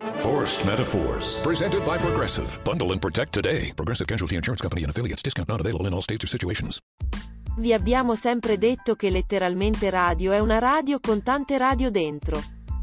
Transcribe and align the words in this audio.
Forced 0.00 0.64
Metaphors, 0.64 1.38
presented 1.42 1.84
by 1.84 1.98
Progressive. 1.98 2.58
Bundle 2.64 2.92
and 2.92 3.00
protect 3.00 3.34
today. 3.34 3.70
Progressive 3.74 4.06
Casualty 4.06 4.34
Insurance 4.34 4.62
Company 4.62 4.82
and 4.82 4.90
affiliates. 4.90 5.20
Discount 5.20 5.46
not 5.46 5.60
available 5.60 5.86
in 5.86 5.92
all 5.92 6.00
states 6.00 6.24
or 6.24 6.28
situations. 6.28 6.78
Vi 7.58 7.74
abbiamo 7.74 8.14
sempre 8.14 8.56
detto 8.56 8.94
che 8.94 9.10
letteralmente 9.10 9.90
radio 9.90 10.32
è 10.32 10.38
una 10.38 10.58
radio 10.58 11.00
con 11.00 11.22
tante 11.22 11.58
radio 11.58 11.90
dentro. 11.90 12.40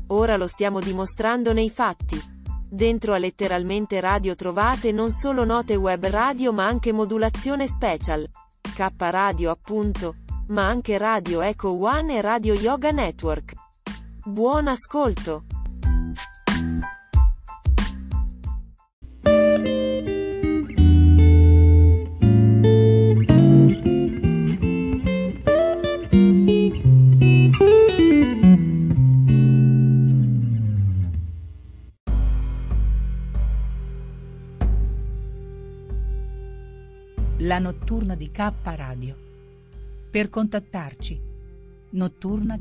Ora 0.10 0.38
lo 0.38 0.46
stiamo 0.46 0.80
dimostrando 0.80 1.54
nei 1.54 1.72
fatti. 1.72 2.22
Dentro 2.70 3.14
a 3.16 3.18
letteralmente 3.18 4.00
radio 4.00 4.36
trovate 4.36 4.92
non 4.92 5.10
solo 5.10 5.44
note 5.44 5.74
web 5.76 6.06
radio 6.06 6.54
ma 6.54 6.68
anche 6.68 6.92
modulazione 6.92 7.66
special. 7.66 8.30
K 8.62 8.92
radio 8.96 9.50
appunto. 9.50 10.18
Ma 10.50 10.68
anche 10.68 11.00
Radio 11.00 11.42
Echo 11.42 11.72
One 11.84 12.18
e 12.18 12.22
Radio 12.22 12.54
Yoga 12.54 12.92
Network. 12.92 13.54
Buon 14.24 14.68
ascolto! 14.68 15.46
La 37.48 37.60
notturna 37.60 38.14
di 38.16 38.30
K 38.30 38.52
Radio. 38.62 39.16
Per 40.12 40.30
contattarci. 40.30 41.18
Notturna 41.92 42.58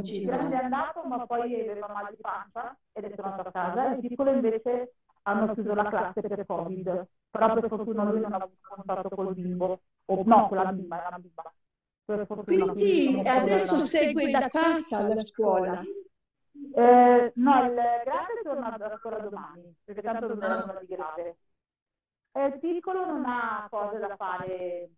Oggi 0.00 0.20
il 0.20 0.26
grande 0.26 0.56
è 0.56 0.58
no. 0.58 0.64
andato, 0.64 1.02
ma 1.04 1.26
poi 1.26 1.68
aveva 1.68 1.88
mal 1.88 2.08
di 2.10 2.20
pancia 2.20 2.76
ed 2.92 3.04
è 3.04 3.14
tornato 3.14 3.48
a 3.48 3.52
casa. 3.52 3.92
Il 3.92 4.00
piccolo 4.00 4.30
invece 4.30 4.94
hanno 5.22 5.52
chiuso 5.52 5.74
la 5.74 5.88
classe 5.88 6.20
per 6.22 6.46
Covid, 6.46 7.08
però 7.30 7.54
per 7.54 7.68
fortuna 7.68 8.04
lui 8.04 8.20
non 8.20 8.32
ha 8.32 8.36
avuto 8.36 8.68
contatto 8.74 9.08
col 9.14 9.34
bimbo, 9.34 9.82
o 10.06 10.22
no, 10.24 10.48
con 10.48 10.56
la 10.56 10.72
bimba, 10.72 10.98
era 10.98 11.08
una 11.08 11.18
bimba. 11.18 11.54
Per 12.04 12.26
fortuna, 12.26 12.72
Quindi 12.72 13.28
adesso 13.28 13.76
segue 13.80 14.30
da 14.30 14.48
casa 14.48 15.06
la 15.06 15.16
scuola. 15.16 15.82
Eh, 16.74 17.32
no, 17.34 17.64
il 17.64 17.74
grande 17.74 18.40
torna 18.42 18.74
a 18.74 18.98
scuola 18.98 19.18
domani, 19.18 19.74
perché 19.84 20.02
tanto 20.02 20.34
nulla 20.34 20.78
di 20.80 20.86
grave. 20.86 21.36
E 22.32 22.46
il 22.46 22.58
piccolo 22.58 23.06
non 23.06 23.24
ha 23.26 23.66
cose 23.70 23.98
da 23.98 24.16
fare 24.16 24.90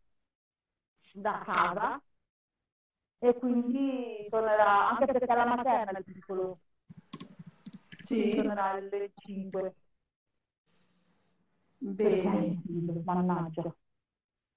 da 1.14 1.42
casa 1.44 2.00
e 3.22 3.34
quindi 3.38 4.26
tornerà, 4.28 4.88
anche 4.90 5.04
perché 5.06 5.26
è 5.26 5.34
la 5.36 5.44
materna 5.44 5.96
il 5.96 6.04
piccolo, 6.04 6.58
Sì, 8.04 8.30
tornerà 8.34 8.72
alle 8.72 9.12
5. 9.14 9.74
bene. 11.78 12.62
Mannaggia. 13.04 13.72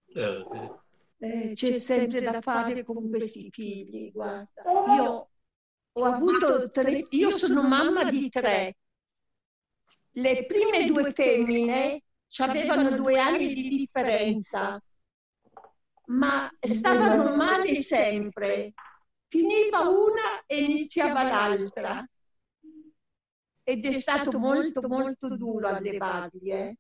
Eh, 0.08 0.44
sì. 0.52 0.70
Eh, 1.18 1.52
c'è 1.54 1.74
sempre 1.74 2.22
da 2.22 2.42
fare 2.42 2.84
con 2.84 3.08
questi 3.08 3.52
figli, 3.52 4.12
guarda. 4.12 4.64
Io 4.96 5.30
ho 5.92 6.04
avuto 6.04 6.72
tre, 6.72 7.06
io 7.12 7.30
sono 7.30 7.62
mamma 7.68 8.10
di 8.10 8.30
tre. 8.30 8.78
Le 10.14 10.46
prime 10.48 10.88
due 10.88 11.12
femmine 11.12 12.02
avevano 12.38 12.96
due 12.96 13.20
anni 13.20 13.54
di 13.54 13.70
differenza, 13.70 14.82
ma 16.08 16.50
stavano 16.60 17.36
male 17.36 17.76
sempre. 17.76 18.74
Finiva 19.28 19.80
una 19.90 20.44
e 20.46 20.64
iniziava 20.64 21.24
l'altra. 21.24 22.06
Ed 23.64 23.86
è 23.86 23.92
stato 23.94 24.40
molto, 24.40 24.88
molto 24.88 25.36
duro 25.36 25.68
allevarli, 25.68 26.50
eh, 26.52 26.78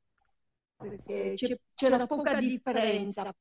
perché 0.78 1.34
c'è- 1.36 1.60
c'era 1.74 2.06
poca 2.06 2.36
differenza. 2.40 3.34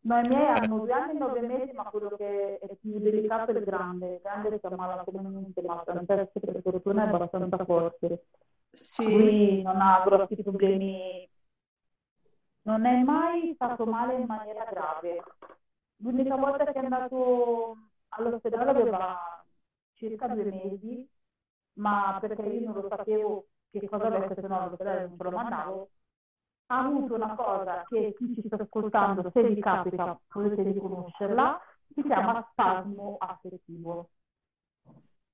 No, 0.00 0.18
i 0.20 0.28
miei 0.28 0.46
hanno 0.46 0.78
due 0.78 0.92
anni 0.92 1.16
e 1.16 1.18
nove 1.18 1.40
mesi, 1.40 1.72
ma 1.72 1.84
quello 1.84 2.10
che 2.16 2.58
è 2.58 2.76
più 2.80 2.98
delicato 2.98 3.50
è 3.52 3.58
il 3.58 3.64
grande. 3.64 4.14
Il 4.14 4.20
grande 4.22 4.58
si 4.58 4.66
ammala 4.66 5.04
comunemente, 5.04 5.60
ma 5.62 5.82
per 5.84 6.30
fortuna 6.62 7.04
è 7.04 7.08
abbastanza 7.14 7.64
forte. 7.64 8.24
Sì, 8.72 9.04
Lui 9.04 9.62
non 9.62 9.80
ha 9.80 10.02
grossi 10.06 10.36
problemi, 10.42 11.28
non 12.68 12.84
è 12.84 13.02
mai 13.02 13.52
stato 13.54 13.86
male 13.86 14.14
in 14.16 14.26
maniera 14.26 14.64
grave. 14.64 15.22
L'unica 15.96 16.36
volta 16.36 16.66
che 16.66 16.72
è 16.72 16.84
andato 16.84 17.76
all'ospedale 18.08 18.70
aveva 18.70 19.42
circa 19.94 20.28
due 20.28 20.44
mesi, 20.44 21.08
ma 21.74 22.18
perché 22.20 22.42
io 22.42 22.70
non 22.70 22.82
lo 22.82 22.88
sapevo 22.88 23.46
che 23.70 23.88
cosa 23.88 24.06
avesse, 24.08 24.34
se 24.34 24.46
no 24.46 24.60
all'ospedale 24.60 25.08
non 25.08 25.16
ce 25.16 25.22
lo 25.22 25.30
mandavo. 25.30 25.90
Ha 26.66 26.78
avuto 26.84 27.14
una 27.14 27.34
cosa 27.34 27.84
che 27.88 28.14
chi 28.18 28.34
ci 28.34 28.42
sta 28.44 28.56
ascoltando, 28.56 29.30
se 29.30 29.42
vi 29.42 29.58
capita, 29.62 30.20
potete 30.28 30.62
riconoscerla, 30.62 31.58
si 31.94 32.02
chiama 32.02 32.46
spasmo 32.50 33.16
affettivo. 33.18 34.10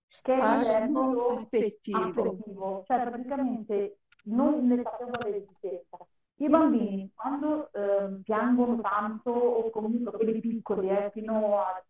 Spasmo 0.06 1.30
affettivo. 1.30 1.98
affettivo, 1.98 2.84
cioè 2.86 3.02
praticamente 3.02 3.98
non 4.26 4.68
ne 4.68 4.82
sapevo 4.84 5.10
l'esistenza. 5.24 5.98
I 6.36 6.48
bambini 6.48 7.10
quando 7.14 7.70
ehm, 7.72 8.22
piangono 8.22 8.80
tanto 8.80 9.30
o 9.30 9.70
comunque 9.70 10.12
quelli 10.12 10.40
piccoli, 10.40 10.88
eh, 10.90 11.10
fino 11.12 11.60
a, 11.60 11.82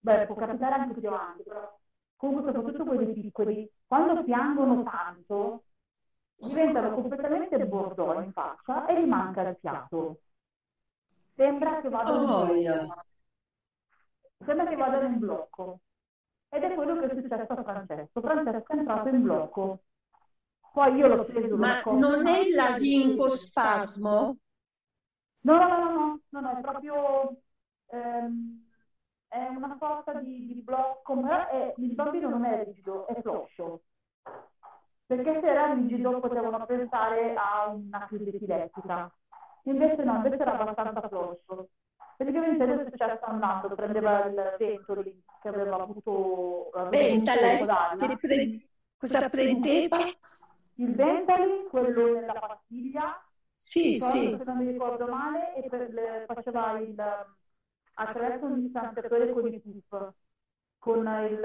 beh, 0.00 0.26
può 0.26 0.34
capitare 0.34 0.74
anche 0.74 1.00
più 1.00 1.08
avanti, 1.08 1.42
però 1.44 1.78
comunque 2.16 2.52
soprattutto 2.52 2.84
quelli 2.84 3.12
piccoli, 3.12 3.70
quando 3.86 4.24
piangono 4.24 4.82
tanto 4.82 5.64
diventano 6.36 6.94
completamente 6.94 7.66
bordò 7.66 8.20
in 8.20 8.32
faccia 8.32 8.86
e 8.86 9.00
gli 9.00 9.06
manca 9.06 9.48
il 9.48 9.56
fiato. 9.60 10.18
Sembra 11.36 11.80
che 11.80 11.88
vadano 11.88 12.22
in 12.22 12.28
Oh, 12.30 12.44
blocco. 12.46 12.94
Sembra 14.44 14.66
che 14.66 14.76
vadano 14.76 15.06
in 15.06 15.18
blocco. 15.18 15.80
Ed 16.48 16.62
è 16.62 16.74
quello 16.74 16.98
che 17.00 17.06
è 17.10 17.14
successo 17.14 17.52
a 17.52 17.62
Francesco. 17.62 18.20
Francesco 18.20 18.72
è 18.72 18.76
entrato 18.76 19.08
in 19.08 19.22
blocco. 19.22 19.80
Poi 20.74 20.94
io 20.96 21.06
l'ho 21.06 21.24
preso, 21.24 21.56
Ma 21.56 21.84
non 21.88 22.26
è 22.26 22.48
la 22.50 22.76
limfospasmo? 22.76 24.36
No, 25.42 25.58
no, 25.58 25.68
no, 25.68 25.78
no, 25.78 26.20
no, 26.32 26.40
no, 26.40 26.58
è 26.58 26.60
proprio 26.60 27.36
ehm, 27.90 28.64
è 29.28 29.46
una 29.48 29.76
sorta 29.78 30.14
di, 30.20 30.46
di 30.46 30.62
blocco, 30.62 31.14
ma 31.14 31.48
è- 31.48 31.74
il 31.78 31.94
bambino 31.94 32.28
non 32.30 32.44
è 32.44 32.64
rigido, 32.64 33.06
è 33.06 33.20
floscio. 33.20 33.82
Perché 35.06 35.40
se 35.40 35.46
era 35.46 35.72
rigido 35.74 36.18
potevano 36.20 36.64
pensare 36.66 37.34
a 37.36 37.68
una 37.68 38.06
crisi 38.08 38.28
epilettica. 38.34 39.12
Invece 39.64 40.02
no, 40.02 40.14
invece 40.16 40.42
era 40.42 40.58
abbastanza 40.58 41.08
floscio. 41.08 41.68
Praticamente 42.16 42.62
adesso 42.62 42.80
è 42.82 42.90
successo 42.90 43.24
a 43.24 43.32
un 43.32 43.38
prendeva 43.74 44.24
il 44.26 44.56
ventoli 44.58 45.22
che 45.42 45.48
aveva 45.48 45.82
avuto 45.82 46.70
che 47.96 48.16
pre- 48.18 48.68
cosa 48.98 49.28
prendeva? 49.28 50.14
Il 50.76 50.94
Ventolin, 50.94 51.68
quello 51.68 52.14
nella 52.20 52.32
pastiglia, 52.34 53.22
Sì, 53.56 53.98
sì. 53.98 54.36
se 54.36 54.44
non 54.44 54.58
mi 54.58 54.70
ricordo 54.72 55.06
male, 55.06 55.54
e 55.54 55.68
per 55.68 56.24
faceva 56.26 56.78
il 56.80 56.96
attraverso 57.96 58.46
un 58.46 58.60
distanziatore 58.62 59.32
con 59.32 59.52
i 59.52 59.60
puff, 59.60 60.12
con 60.78 61.06
il 61.30 61.40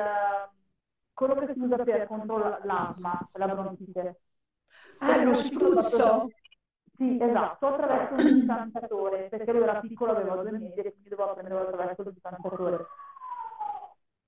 quello 1.14 1.36
che 1.36 1.54
si 1.54 1.60
usa 1.60 1.84
per 1.84 2.08
contro 2.08 2.38
l'asma, 2.64 3.30
la 3.34 3.48
bronchite. 3.48 4.22
Ah, 5.00 5.24
lo 5.24 5.34
spruzzo? 5.34 6.30
Sì, 6.98 7.18
esatto, 7.22 7.68
attraverso 7.68 8.14
un 8.16 8.34
distanziatore, 8.40 9.30
perché 9.30 9.52
lui 9.54 9.62
era 9.64 9.80
piccolo, 9.80 10.12
aveva 10.12 10.36
due 10.36 10.52
mesi 10.52 10.81
quindi 10.81 11.10
doveva 11.10 11.34
prendere 11.34 11.62
attraverso 11.62 12.02
il 12.02 12.12
distanziatore. 12.14 12.86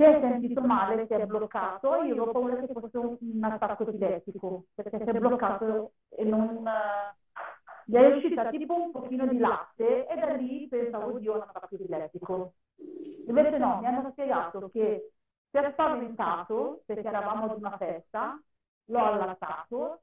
Si 0.02 0.08
è 0.08 0.20
sentito 0.20 0.62
male, 0.62 1.06
si 1.06 1.14
è 1.14 1.26
bloccato, 1.28 2.02
io 2.02 2.14
avevo 2.14 2.32
paura 2.32 2.56
che 2.56 2.74
fosse 2.74 2.98
un, 2.98 3.18
un 3.20 3.44
attacco 3.44 3.88
epilettico, 3.88 4.66
perché 4.74 4.98
si 4.98 5.10
è 5.10 5.20
bloccato 5.20 5.94
e 6.10 6.24
non... 6.24 6.68
gli 7.86 7.96
è 7.96 8.16
uscita 8.16 8.50
tipo 8.50 8.74
un 8.82 8.92
pochino 8.92 9.28
di 9.28 9.38
latte 9.38 10.08
e 10.08 10.16
da 10.16 10.34
lì 10.34 10.68
pensavo, 10.68 11.14
oddio, 11.14 11.36
un 11.36 11.42
attacco 11.42 11.76
epilettico. 11.76 12.54
Invece 13.28 13.58
no, 13.60 13.78
mi 13.80 13.86
hanno 13.86 14.10
spiegato 14.12 14.70
che 14.70 15.12
si 15.52 15.58
è 15.58 15.72
spaventato 15.72 16.82
perché 16.86 17.08
eravamo 17.08 17.46
ad 17.46 17.58
una 17.58 17.78
festa, 17.78 18.42
l'ho 18.86 19.04
allattato, 19.06 20.02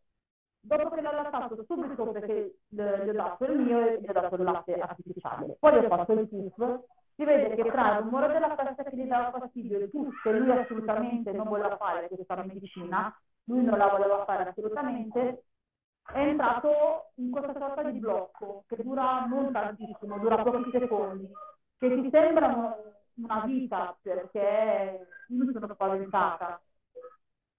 dopo 0.61 0.91
che 0.91 1.00
l'ho 1.00 1.09
allattato 1.09 1.65
subito 1.65 2.11
perché 2.12 2.59
gli 2.69 2.81
ho 2.81 3.12
dato 3.12 3.45
il 3.47 3.59
mio 3.59 3.81
e 3.81 4.00
gli 4.00 4.09
ho 4.09 4.12
dato 4.12 4.37
il 4.37 4.43
latte 4.45 4.79
artificiale. 4.79 5.56
Poi 5.59 5.77
ho 5.77 5.89
fatto 5.89 6.12
il 6.12 6.29
puff 6.29 6.85
si 7.19 7.25
vede 7.25 7.56
che 7.56 7.69
tra 7.69 7.97
il 7.97 8.05
rumore 8.05 8.32
della 8.32 8.55
festa 8.55 8.85
che 8.85 8.94
gli 8.94 9.05
dava 9.09 9.37
fastidio 9.37 9.81
e 9.81 9.91
tutto, 9.91 10.31
lui 10.31 10.53
assolutamente 10.53 11.32
non 11.32 11.49
voleva 11.49 11.76
fare 11.76 12.06
questa 12.09 12.37
medicina, 12.44 13.12
lui 13.47 13.65
non 13.65 13.76
la 13.76 13.88
voleva 13.88 14.25
fare 14.25 14.49
assolutamente, 14.49 15.43
è 16.12 16.19
entrato 16.20 17.11
in 17.17 17.32
questa 17.32 17.53
sorta 17.59 17.82
di 17.91 17.99
blocco 17.99 18.62
che 18.69 18.81
dura 18.85 19.26
non 19.26 19.50
tantissimo, 19.50 20.17
dura 20.20 20.41
pochi 20.44 20.70
secondi, 20.70 21.29
che 21.76 21.88
ti 21.88 22.09
sembrano 22.09 22.76
una 23.17 23.41
vita 23.44 23.99
perché 24.00 25.09
io 25.26 25.53
sono 25.53 25.75
spaventata. 25.75 26.62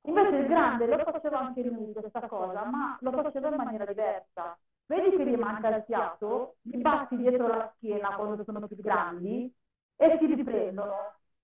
Invece 0.03 0.37
il 0.37 0.47
grande 0.47 0.85
lo 0.85 1.03
faceva 1.03 1.39
anche 1.39 1.63
lui 1.63 1.91
questa 1.91 2.25
cosa, 2.29 2.63
ma 2.63 2.97
lo 3.01 3.11
faceva 3.11 3.49
in 3.49 3.55
maniera 3.55 3.83
diversa 3.83 4.57
vedi 4.89 5.15
che 5.17 5.25
gli 5.25 5.35
manca 5.35 5.75
il 5.75 5.83
fiato, 5.85 6.57
gli 6.61 6.81
batti 6.81 7.15
dietro 7.15 7.47
la 7.47 7.71
schiena 7.75 8.15
quando 8.15 8.43
sono 8.43 8.67
più 8.67 8.75
grandi 8.77 9.53
e 9.95 10.17
si 10.19 10.25
riprendono, 10.25 10.93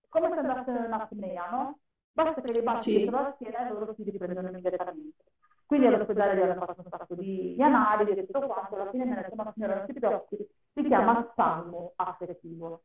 come 0.10 0.30
se 0.30 0.36
andasse 0.40 0.72
in 0.72 0.78
un'apnea, 0.78 1.50
no? 1.52 1.80
Basta 2.12 2.42
che 2.42 2.52
gli 2.52 2.62
batti 2.64 2.90
sì. 2.90 2.98
dietro 2.98 3.22
la 3.22 3.34
schiena 3.36 3.68
e 3.68 3.72
loro 3.72 3.94
si 3.94 4.04
riprendono 4.04 4.48
immediatamente. 4.50 5.24
Quindi 5.66 5.88
all'ospedale 5.88 6.36
gli 6.36 6.42
hanno 6.42 6.66
fatto 6.66 6.82
un 6.82 6.88
sacco 6.90 7.16
di, 7.16 7.54
di 7.56 7.62
analisi 7.62 8.12
e 8.12 8.26
tutto 8.26 8.48
quanto, 8.48 8.76
alla 8.76 8.90
fine 8.90 9.06
mi 9.06 9.12
ha 9.14 9.22
detto, 9.22 9.36
ma 9.36 9.52
signora, 9.54 9.76
non 9.76 9.86
si 9.86 9.94
preoccupi, 9.94 10.48
si 10.74 10.84
chiama 10.84 11.28
spasmo 11.32 11.94
affettivo. 11.96 12.82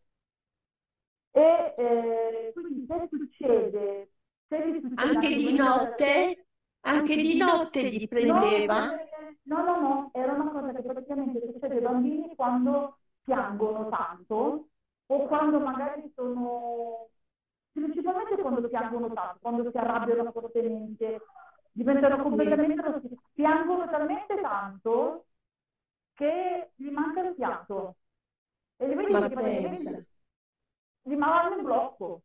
E 1.33 1.75
eh, 1.77 2.53
quindi 2.53 2.87
se 2.87 3.09
succede, 3.09 4.11
se 4.49 4.81
succede 4.83 5.15
anche 5.15 5.35
di 5.37 5.55
notte, 5.55 6.47
anche 6.81 7.17
di 7.17 7.39
notte 7.39 7.83
gli 7.89 8.09
prendeva? 8.09 9.09
No, 9.45 9.65
No, 9.65 9.81
no, 9.81 10.11
era 10.13 10.33
una 10.33 10.51
cosa 10.51 10.73
che 10.73 10.83
praticamente 10.83 11.41
succede 11.53 11.75
ai 11.77 11.81
bambini 11.81 12.35
quando 12.35 12.99
piangono 13.23 13.89
tanto 13.89 14.69
o 15.07 15.27
quando 15.27 15.61
magari 15.61 16.11
sono, 16.15 17.09
principalmente 17.73 18.41
quando 18.41 18.69
piangono 18.69 19.13
tanto, 19.13 19.39
quando 19.41 19.71
si 19.71 19.77
arrabbiano 19.77 20.31
fortemente, 20.33 21.21
diventano 21.73 22.23
completamente, 22.23 22.83
piangono 23.35 23.89
talmente 23.89 24.41
tanto 24.41 25.27
che 26.15 26.71
gli 26.77 26.91
manca 26.91 27.21
il 27.23 27.35
fiato. 27.35 27.97
E 28.77 28.87
li 28.89 28.95
vedi 28.95 29.13
che 29.13 30.07
rimangono 31.03 31.57
in 31.57 31.63
blocco. 31.63 32.23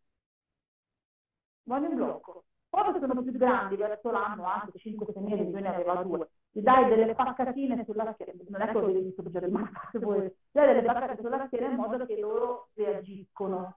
Vanno 1.64 1.88
in 1.88 1.96
blocco. 1.96 2.46
Poi 2.70 3.00
sono 3.00 3.24
più 3.24 3.32
grandi, 3.32 3.76
verso 3.76 4.12
l'anno, 4.12 4.46
anche 4.46 4.78
5-6 4.78 5.24
mesi, 5.24 5.52
ne 5.52 5.68
aveva 5.68 6.04
due 6.04 6.30
gli 6.56 6.62
dai 6.62 6.88
delle 6.88 7.14
paccatine 7.14 7.84
sulla 7.84 8.14
schiena, 8.14 8.32
non 8.48 8.62
è 8.62 8.68
che 8.68 8.80
lo 8.80 8.88
devi 8.88 9.04
distruggere 9.04 9.48
il 9.48 9.52
mazzo, 9.52 10.16
gli 10.24 10.32
dai 10.52 10.68
delle 10.68 10.84
paccatine 10.84 11.18
sulla 11.20 11.46
schiena 11.48 11.68
in 11.68 11.76
modo 11.76 12.06
che 12.06 12.18
loro 12.18 12.70
reagiscono. 12.76 13.76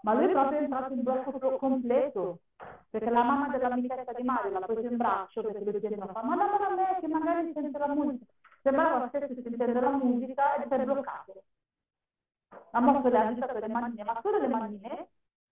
Ma 0.00 0.14
lui 0.14 0.24
è 0.24 0.30
proprio 0.30 0.58
entrato 0.58 0.94
in 0.94 1.02
blocco 1.02 1.56
completo, 1.58 2.40
perché 2.88 3.10
la 3.10 3.22
mamma 3.22 3.48
dell'amichetta 3.48 4.12
di 4.14 4.22
Mario 4.22 4.58
l'ha 4.58 4.64
preso 4.64 4.86
in 4.86 4.96
braccio 4.96 5.42
perché 5.42 5.70
lui 5.70 5.80
chiedeva, 5.80 6.06
ma 6.06 6.12
dammela 6.12 6.66
a 6.66 6.74
me 6.74 6.98
che 7.00 7.08
magari 7.08 7.52
sente 7.52 7.78
la 7.78 7.88
musica. 7.88 8.24
Sembrava 8.62 9.08
stesse 9.08 9.42
sentendo 9.42 9.80
la 9.80 9.90
musica 9.90 10.56
e 10.56 10.66
si 10.66 10.74
è 10.74 10.84
bloccato. 10.84 11.42
Ha 12.70 12.80
mosso 12.80 13.08
le 13.08 13.18
agitato 13.18 13.58
le 13.58 13.68
manine, 13.68 14.02
ma 14.02 14.18
solo 14.22 14.38
le 14.38 14.48
manine, 14.48 15.08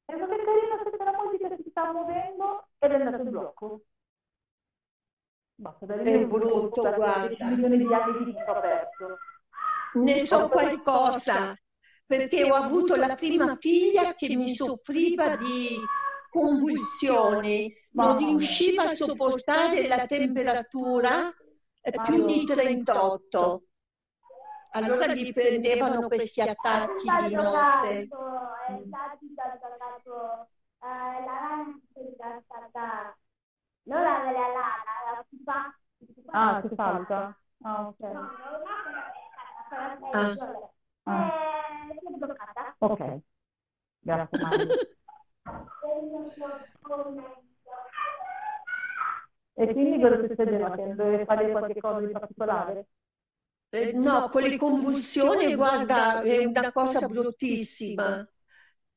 e 0.07 0.13
che 0.15 0.19
carino 0.19 0.81
sente 0.83 1.05
la 1.05 1.23
musica 1.23 1.49
che 1.49 1.57
si 1.63 1.69
sta 1.69 1.93
muovendo 1.93 2.67
ed 2.79 2.93
è 2.93 2.95
andato 2.95 3.23
in 3.25 3.31
blocco. 3.31 3.81
Basta, 5.63 5.87
è 5.95 6.27
brutto, 6.27 6.83
guarda. 6.83 7.47
Milioni 7.47 7.77
di 7.79 7.95
anni 7.95 8.19
di 8.19 8.25
vita 8.25 8.53
perso. 8.55 9.19
Ne 9.93 10.19
so 10.19 10.49
qualcosa, 10.49 11.57
perché 12.05 12.51
ho 12.51 12.55
avuto 12.57 12.97
la 12.97 13.15
prima 13.15 13.57
figlia 13.61 14.15
che 14.15 14.35
mi 14.35 14.49
soffriva 14.49 15.37
di 15.37 15.79
convulsioni, 16.31 17.73
non 17.93 18.17
riusciva 18.17 18.85
a 18.85 18.95
sopportare 18.95 19.87
la 19.87 20.05
temperatura 20.07 21.33
più 22.07 22.27
di 22.27 22.45
38. 22.45 23.63
Allora 24.73 25.07
gli 25.15 25.33
prendevano 25.33 26.09
questi 26.09 26.41
attacchi 26.41 27.09
di 27.29 27.35
notte. 27.35 27.99
È 27.99 28.09
stato 28.09 29.69
la 32.85 33.15
non 33.85 34.01
la 34.01 34.23
la 35.45 35.75
pupa. 35.99 36.33
Ah, 36.33 36.61
che 36.61 36.75
falta? 36.75 37.37
Ah, 37.63 37.87
ok. 37.89 38.01
Ah. 40.13 40.37
Ah. 41.07 41.29
Eh, 41.91 42.17
bloccata. 42.19 42.77
Ok. 42.81 43.21
Grazie 44.01 44.39
Mario. 44.39 44.67
e 49.55 49.73
quindi 49.73 50.01
cosa 50.01 50.27
succedeva? 50.27 50.71
Che 50.75 50.95
dovevi 50.95 51.25
fare 51.25 51.51
qualche 51.51 51.81
cosa 51.81 52.01
di 52.07 52.13
particolare? 52.13 52.87
Eh, 53.71 53.93
no, 53.93 54.29
con 54.29 54.43
le 54.43 54.57
convulsioni, 54.59 55.55
guarda, 55.55 56.21
è 56.23 56.45
una 56.45 56.73
cosa 56.73 57.07
bruttissima 57.09 58.27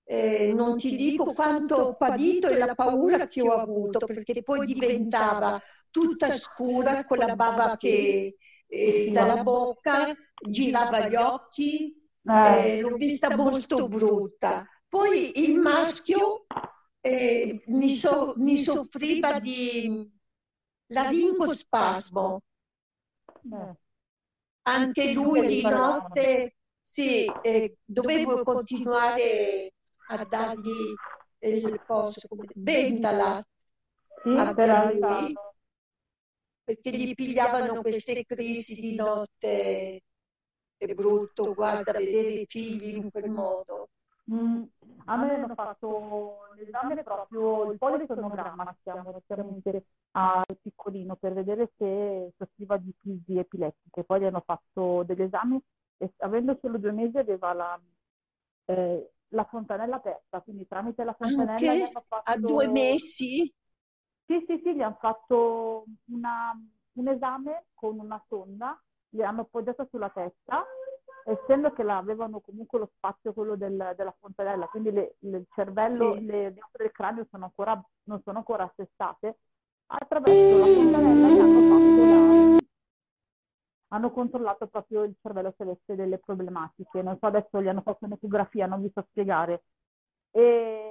eh, 0.08 0.54
non 0.54 0.78
ti 0.78 0.96
dico 0.96 1.34
quanto 1.34 1.76
ho 1.76 1.96
patito 1.96 2.48
e 2.48 2.58
la 2.58 2.76
paura 2.76 3.28
che 3.28 3.42
ho 3.42 3.54
avuto, 3.54 4.06
perché 4.06 4.44
poi 4.44 4.66
diventava 4.68 5.60
tutta 5.96 6.30
scura 6.32 7.06
con 7.06 7.18
la 7.20 7.38
bava 7.38 7.78
che 7.78 8.36
eh, 8.68 9.10
dalla 9.14 9.42
bocca, 9.44 10.14
girava 10.46 11.08
gli 11.08 11.16
occhi, 11.16 11.96
eh, 12.22 12.82
l'ho 12.82 12.98
vista 12.98 13.34
molto 13.38 13.88
brutta. 13.88 14.68
Poi 14.90 15.42
il 15.46 15.58
maschio 15.58 16.48
eh, 17.00 17.64
mi, 17.68 17.90
so, 17.92 18.34
mi, 18.36 18.58
soffriva 18.58 19.40
di 19.40 20.06
laringospasmo. 20.88 22.42
Anche 24.64 25.14
lui 25.14 25.48
di 25.48 25.62
notte 25.62 26.58
sì, 26.82 27.32
eh, 27.42 27.78
dovevo 27.86 28.44
continuare 28.44 29.72
a 30.10 30.26
dargli 30.26 30.94
il 31.40 31.82
posto 31.86 32.28
come 32.28 32.48
Bentala 32.54 33.42
sì, 34.24 34.30
a 34.30 34.92
lui, 34.92 35.34
perché 36.66 36.90
gli 36.90 37.14
pigliavano 37.14 37.82
queste 37.82 38.26
crisi 38.26 38.82
di 38.82 38.96
notte 38.96 40.02
è 40.78 40.94
brutto, 40.94 41.54
guarda, 41.54 41.94
vedere 41.94 42.30
i 42.30 42.46
figli 42.48 42.96
in 42.96 43.12
quel 43.12 43.30
modo. 43.30 43.90
Mm, 44.34 44.64
a 45.06 45.18
me 45.18 45.36
hanno 45.36 45.54
fatto 45.54 46.40
l'esame 46.56 47.04
proprio 47.04 47.72
il 47.72 47.78
polisonogramma, 47.78 48.76
chiamiamo 48.82 49.22
chiaramente 49.28 49.86
al 50.12 50.44
piccolino, 50.60 51.16
per 51.16 51.34
vedere 51.34 51.72
se 51.78 52.32
soffriva 52.36 52.78
di 52.78 52.92
crisi 53.00 53.38
epilettiche. 53.38 54.04
Poi 54.04 54.22
gli 54.22 54.26
hanno 54.26 54.42
fatto 54.44 55.04
degli 55.04 55.22
esami 55.22 55.62
e 55.98 56.12
avendo 56.18 56.58
solo 56.60 56.80
due 56.80 56.92
mesi 56.92 57.20
aveva 57.20 57.54
la, 57.54 57.80
eh, 58.66 59.12
la 59.30 59.44
fontanella 59.46 59.98
aperta, 59.98 60.42
quindi 60.42 60.68
tramite 60.68 61.04
la 61.04 61.14
fontanella 61.14 61.72
Anche 61.72 61.92
fatto... 61.92 62.32
a 62.32 62.38
due 62.38 62.68
mesi? 62.68 63.54
Sì, 64.26 64.44
sì, 64.48 64.60
sì, 64.64 64.76
gli 64.76 64.82
hanno 64.82 64.98
fatto 65.00 65.86
una, 66.06 66.52
un 66.94 67.08
esame 67.08 67.66
con 67.74 68.00
una 68.00 68.24
sonda, 68.28 68.82
gli 69.10 69.22
hanno 69.22 69.42
appoggiato 69.42 69.88
sulla 69.92 70.10
testa, 70.10 70.66
essendo 71.26 71.72
che 71.74 71.84
avevano 71.84 72.40
comunque 72.40 72.80
lo 72.80 72.90
spazio 72.96 73.34
quello 73.34 73.56
del, 73.56 73.94
della 73.96 74.16
fontanella, 74.20 74.68
quindi 74.68 74.92
le, 74.92 75.16
le, 75.20 75.38
il 75.38 75.48
cervello, 75.54 76.16
sì. 76.16 76.26
le, 76.26 76.50
le 76.50 76.62
del 76.72 76.92
cranio 76.92 77.28
sono 77.30 77.46
ancora, 77.46 77.80
non 78.04 78.22
sono 78.24 78.40
ancora 78.40 78.64
assestate, 78.64 79.38
attraverso 79.88 80.58
la 80.58 80.66
fontanella 80.66 81.28
gli 81.28 81.40
hanno 81.40 81.62
fatto 81.70 82.06
la, 82.06 82.64
hanno 83.90 84.12
controllato 84.12 84.68
proprio 84.68 85.04
il 85.04 85.16
cervello 85.22 85.54
se 85.56 85.64
avesse 85.64 85.96
delle 85.96 86.18
problematiche. 86.18 87.02
Non 87.02 87.18
so, 87.20 87.28
adesso 87.28 87.62
gli 87.62 87.68
hanno 87.68 87.82
fatto 87.82 88.06
un'ecografia, 88.06 88.66
non 88.66 88.82
vi 88.82 88.92
so 88.94 89.06
spiegare. 89.10 89.64
E 90.32 90.85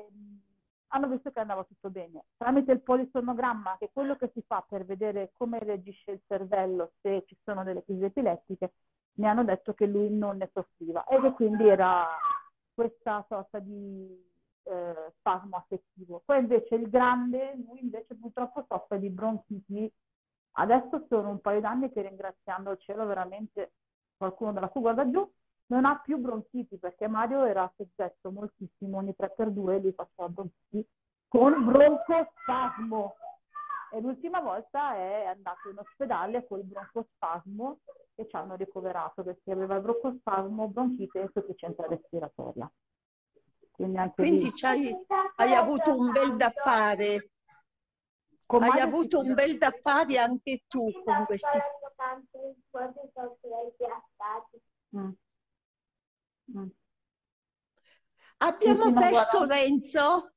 hanno 0.95 1.09
visto 1.09 1.31
che 1.31 1.41
andava 1.41 1.65
tutto 1.65 1.91
bene. 1.91 2.27
Tramite 2.37 2.73
il 2.73 2.81
polisonogramma, 2.81 3.77
che 3.79 3.87
è 3.87 3.91
quello 3.93 4.17
che 4.17 4.31
si 4.33 4.43
fa 4.47 4.65
per 4.67 4.85
vedere 4.85 5.33
come 5.37 5.59
reagisce 5.59 6.13
il 6.13 6.23
cervello 6.27 6.93
se 7.01 7.25
ci 7.27 7.37
sono 7.43 7.65
delle 7.65 7.83
crisi 7.83 8.05
epilettiche, 8.05 8.73
mi 9.15 9.27
hanno 9.27 9.45
detto 9.45 9.75
che 9.75 9.87
lui 9.87 10.09
non 10.11 10.37
ne 10.37 10.51
soffriva 10.53 11.05
e 11.05 11.21
che 11.21 11.33
quindi 11.33 11.69
era 11.69 12.07
questa 12.73 13.25
sorta 13.29 13.59
di 13.59 14.25
eh, 14.63 15.13
spasmo 15.19 15.57
affettivo. 15.57 16.23
Poi 16.25 16.39
invece 16.39 16.77
il 16.77 16.89
grande, 16.89 17.55
lui 17.67 17.83
invece 17.83 18.15
purtroppo 18.15 18.65
soffre 18.69 19.01
di 19.01 19.11
bronchiti. 19.11 19.93
Adesso 20.57 21.07
sono 21.09 21.31
un 21.31 21.41
paio 21.41 21.61
d'anni 21.61 21.91
che 21.91 22.03
ringraziando 22.03 22.71
il 22.71 22.79
cielo 22.79 23.05
veramente 23.07 23.73
qualcuno 24.17 24.53
della 24.53 24.69
cui 24.69 24.81
guarda 24.81 25.11
giù, 25.11 25.29
non 25.67 25.85
ha 25.85 25.99
più 26.01 26.19
bronchiti 26.19 26.79
perché 26.79 27.09
Mario 27.09 27.45
era 27.45 27.71
soggetto 27.77 28.31
moltissimo, 28.31 28.99
ogni 28.99 29.15
3x2 29.19 29.81
lui 29.81 29.93
faceva 29.93 30.29
bronchiti 30.29 30.87
con 31.29 31.65
broncospasmo. 31.65 33.17
E 33.93 34.01
l'ultima 34.01 34.41
volta 34.41 34.97
è 34.97 35.25
andato 35.27 35.71
in 35.71 35.79
ospedale 35.79 36.47
con 36.47 36.59
il 36.59 36.65
broncospasmo 36.65 37.79
e 38.17 38.29
ci 38.29 38.37
hanno 38.37 38.57
ricoverato 38.57 39.23
perché 39.23 39.53
aveva 39.53 39.77
il 39.77 39.83
broncospasmo, 39.83 40.69
bronchite 40.69 41.21
e 41.21 41.23
insufficienza 41.23 41.87
respiratoria. 41.87 42.71
Quindi, 43.71 43.99
anche 43.99 44.15
Quindi 44.15 44.45
lì... 44.45 45.07
hai 45.37 45.55
avuto 45.55 45.97
un 45.97 46.13
bel 46.13 46.37
da 46.37 46.51
fare. 46.51 47.31
Con 48.47 48.63
hai 48.63 48.81
avuto 48.81 49.21
un 49.21 49.35
bel 49.35 49.59
da 49.59 49.71
fare 49.71 50.19
anche 50.19 50.63
tu 50.69 50.91
con 51.05 51.25
questi... 51.25 51.59
Mm. 54.97 55.11
Abbiamo 58.39 58.93
perso 58.93 59.39
guarda... 59.39 59.55
Renzo? 59.55 60.33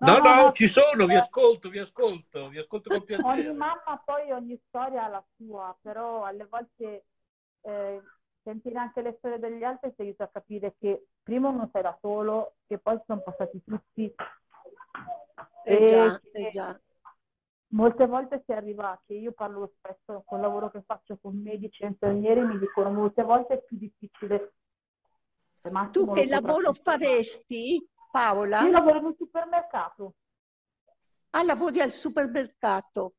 No, 0.00 0.18
no, 0.18 0.34
no, 0.34 0.52
ci 0.52 0.66
sono, 0.66 1.06
vi 1.06 1.14
ascolto, 1.14 1.68
vi 1.68 1.78
ascolto, 1.78 2.48
vi 2.48 2.58
ascolto 2.58 2.90
con 2.90 3.04
piacere. 3.04 3.48
Ogni 3.48 3.56
mamma 3.56 4.02
poi 4.04 4.32
ogni 4.32 4.60
storia 4.66 5.04
ha 5.04 5.08
la 5.08 5.24
sua, 5.36 5.76
però 5.80 6.24
alle 6.24 6.44
volte 6.46 7.04
eh, 7.60 8.02
sentire 8.42 8.78
anche 8.78 9.00
le 9.00 9.14
storie 9.18 9.38
degli 9.38 9.62
altri 9.62 9.94
ti 9.94 10.02
aiuta 10.02 10.24
a 10.24 10.28
capire 10.28 10.74
che 10.78 11.06
prima 11.22 11.50
non 11.50 11.70
sei 11.72 11.82
da 11.82 11.96
solo, 12.00 12.56
che 12.66 12.78
poi 12.78 13.00
sono 13.06 13.22
passati 13.22 13.62
tutti. 13.64 14.12
Eh 15.64 15.88
già, 15.88 16.20
eh 16.32 16.50
già. 16.50 16.80
Molte 17.68 18.06
volte 18.06 18.42
si 18.44 18.52
arriva, 18.52 19.00
che 19.06 19.14
io 19.14 19.32
parlo 19.32 19.72
spesso 19.78 20.24
con 20.26 20.38
il 20.38 20.44
lavoro 20.44 20.70
che 20.70 20.82
faccio 20.82 21.16
con 21.16 21.40
medici 21.40 21.84
e 21.84 21.86
infermieri, 21.86 22.42
mi 22.42 22.58
dicono 22.58 22.90
molte 22.90 23.22
volte 23.22 23.54
è 23.54 23.62
più 23.62 23.78
difficile. 23.78 24.54
Tu 25.92 26.12
che 26.12 26.26
lavoro 26.26 26.72
faresti? 26.72 27.84
Paola? 28.10 28.62
Io 28.62 28.70
lavoro 28.70 28.98
in 28.98 29.04
un 29.04 29.14
supermercato. 29.16 30.14
Ah, 31.30 31.44
lavori 31.44 31.80
al 31.80 31.92
supermercato. 31.92 33.14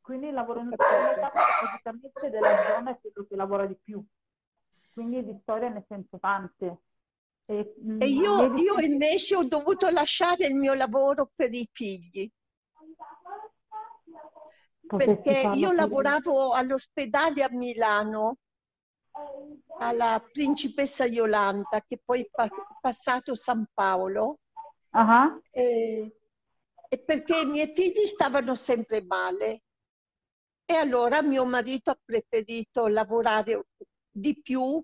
Quindi 0.00 0.30
lavoro 0.30 0.60
in 0.60 0.66
un 0.66 0.72
supermercato 0.72 1.38
praticamente 1.60 2.30
della 2.30 2.64
zona 2.64 2.90
è 2.90 2.98
quello 3.00 3.26
che 3.26 3.36
lavora 3.36 3.66
di 3.66 3.76
più. 3.82 4.04
Quindi 4.92 5.24
di 5.24 5.38
storia 5.42 5.68
ne 5.68 5.84
sento 5.88 6.18
tante. 6.18 6.82
E, 7.46 7.74
e 7.98 8.06
io, 8.06 8.54
io 8.54 8.78
invece 8.80 9.36
ho 9.36 9.44
dovuto 9.44 9.88
lasciare 9.88 10.46
il 10.46 10.54
mio 10.54 10.74
lavoro 10.74 11.30
per 11.34 11.52
i 11.54 11.68
figli. 11.72 12.30
Perché 14.86 15.50
io 15.54 15.72
lavoravo 15.72 16.52
all'ospedale 16.52 17.42
a 17.42 17.50
Milano 17.50 18.36
alla 19.78 20.20
principessa 20.32 21.04
Yolanda, 21.04 21.82
che 21.86 22.00
poi 22.04 22.22
è 22.22 22.48
passato 22.80 23.34
San 23.34 23.66
Paolo, 23.72 24.38
uh-huh. 24.90 25.40
e, 25.50 26.16
e 26.88 26.98
perché 26.98 27.40
i 27.40 27.46
miei 27.46 27.72
figli 27.74 28.06
stavano 28.06 28.54
sempre 28.54 29.02
male. 29.02 29.62
E 30.64 30.74
allora 30.74 31.22
mio 31.22 31.46
marito 31.46 31.90
ha 31.90 31.98
preferito 32.04 32.88
lavorare 32.88 33.68
di 34.10 34.40
più 34.42 34.82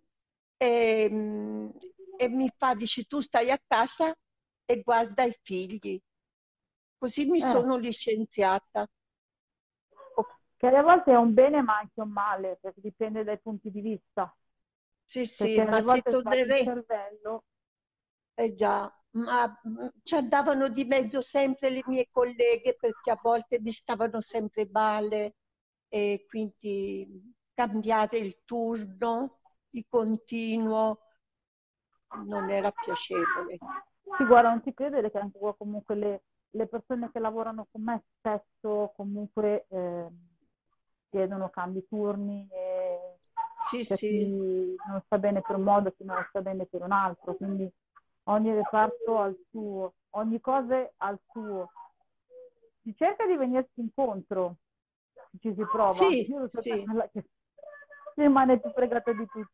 e, 0.56 1.70
e 2.16 2.28
mi 2.28 2.50
fa, 2.56 2.74
dice, 2.74 3.04
tu 3.04 3.20
stai 3.20 3.50
a 3.50 3.60
casa 3.66 4.14
e 4.64 4.80
guarda 4.80 5.24
i 5.24 5.36
figli. 5.42 6.00
Così 6.96 7.26
mi 7.26 7.38
eh. 7.38 7.42
sono 7.42 7.76
licenziata. 7.76 8.88
Che 10.56 10.66
alle 10.66 10.82
volte 10.82 11.12
è 11.12 11.16
un 11.16 11.34
bene 11.34 11.60
ma 11.60 11.76
anche 11.78 12.00
un 12.00 12.10
male, 12.10 12.58
perché 12.60 12.80
dipende 12.80 13.24
dai 13.24 13.38
punti 13.38 13.70
di 13.70 13.82
vista. 13.82 14.34
Sì, 15.22 15.26
sì, 15.26 15.62
ma 15.62 15.80
se 15.80 16.02
tornerei... 16.02 16.64
cervello... 16.64 17.44
Eh 18.36 18.52
già, 18.52 18.92
ma 19.10 19.46
mm, 19.46 19.86
ci 20.02 20.16
andavano 20.16 20.68
di 20.68 20.84
mezzo 20.84 21.20
sempre 21.20 21.70
le 21.70 21.82
mie 21.86 22.08
colleghe 22.10 22.74
perché 22.74 23.12
a 23.12 23.20
volte 23.22 23.60
mi 23.60 23.70
stavano 23.70 24.20
sempre 24.20 24.68
male 24.72 25.36
e 25.88 26.24
quindi 26.28 27.32
cambiare 27.54 28.18
il 28.18 28.40
turno 28.44 29.38
di 29.70 29.86
continuo 29.88 30.98
non 32.24 32.50
era 32.50 32.72
piacevole. 32.72 33.58
Sì, 34.16 34.24
guarda, 34.24 34.48
non 34.48 34.62
ti 34.62 34.74
credere 34.74 35.12
che 35.12 35.18
anche 35.18 35.38
comunque 35.56 35.94
le, 35.94 36.22
le 36.50 36.66
persone 36.66 37.08
che 37.12 37.20
lavorano 37.20 37.68
con 37.70 37.84
me 37.84 38.02
spesso 38.18 38.92
comunque... 38.96 39.66
Eh, 39.68 40.08
chiedono 41.14 41.48
cambi 41.48 41.86
turni 41.86 42.48
e 42.50 43.13
sì, 43.82 43.96
sì. 43.96 44.76
non 44.86 45.02
sta 45.04 45.18
bene 45.18 45.40
per 45.40 45.56
un 45.56 45.62
modo, 45.62 45.90
chi 45.92 46.04
non 46.04 46.24
sta 46.28 46.40
bene 46.40 46.66
per 46.66 46.82
un 46.82 46.92
altro, 46.92 47.34
quindi 47.34 47.70
ogni 48.24 48.54
reparto 48.54 49.18
ha 49.18 49.26
il 49.26 49.44
suo, 49.50 49.94
ogni 50.10 50.40
cosa 50.40 50.90
ha 50.96 51.10
il 51.10 51.20
suo. 51.30 51.70
Si 52.82 52.94
cerca 52.96 53.26
di 53.26 53.36
venirsi 53.36 53.80
incontro, 53.80 54.56
ci 55.40 55.54
si 55.54 55.64
prova. 55.66 55.94
Sì, 55.94 56.30
Io 56.30 56.48
so 56.48 56.60
sì. 56.60 56.84
che 57.12 57.24
rimane 58.16 58.60
più 58.60 58.70
fregato 58.70 59.12
di 59.12 59.26
tutti. 59.26 59.52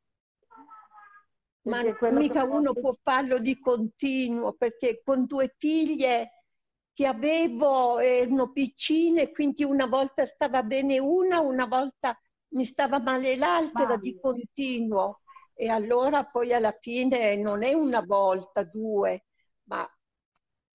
Ma 1.62 1.82
mica 2.10 2.44
uno 2.44 2.72
può 2.72 2.94
farlo 3.02 3.38
di 3.38 3.58
continuo, 3.58 4.52
perché 4.54 5.02
con 5.04 5.26
due 5.26 5.54
figlie 5.58 6.40
che 6.92 7.06
avevo 7.06 7.98
erano 7.98 8.50
piccine, 8.50 9.30
quindi 9.30 9.62
una 9.64 9.86
volta 9.86 10.24
stava 10.24 10.62
bene 10.62 10.98
una, 10.98 11.40
una 11.40 11.66
volta 11.66 12.18
mi 12.50 12.64
stava 12.64 13.00
male 13.00 13.36
l'altra 13.36 13.96
di 13.96 14.18
continuo. 14.18 15.20
E 15.54 15.68
allora 15.68 16.24
poi 16.24 16.54
alla 16.54 16.74
fine 16.78 17.36
non 17.36 17.62
è 17.62 17.74
una 17.74 18.00
volta, 18.00 18.64
due, 18.64 19.26
ma 19.64 19.86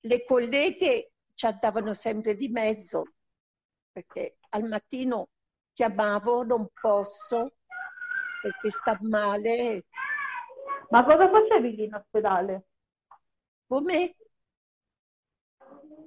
le 0.01 0.23
colleghe 0.25 1.13
ci 1.33 1.45
andavano 1.47 1.95
sempre 1.95 2.35
di 2.35 2.49
mezzo, 2.49 3.03
perché 3.91 4.37
al 4.49 4.67
mattino 4.67 5.29
chiamavo, 5.73 6.43
non 6.43 6.67
posso, 6.79 7.57
perché 8.41 8.69
sta 8.69 8.97
male. 9.01 9.85
Ma 10.89 11.03
cosa 11.03 11.29
facevi 11.29 11.75
lì 11.75 11.83
in 11.85 11.95
ospedale? 11.95 12.67
Come? 13.67 14.15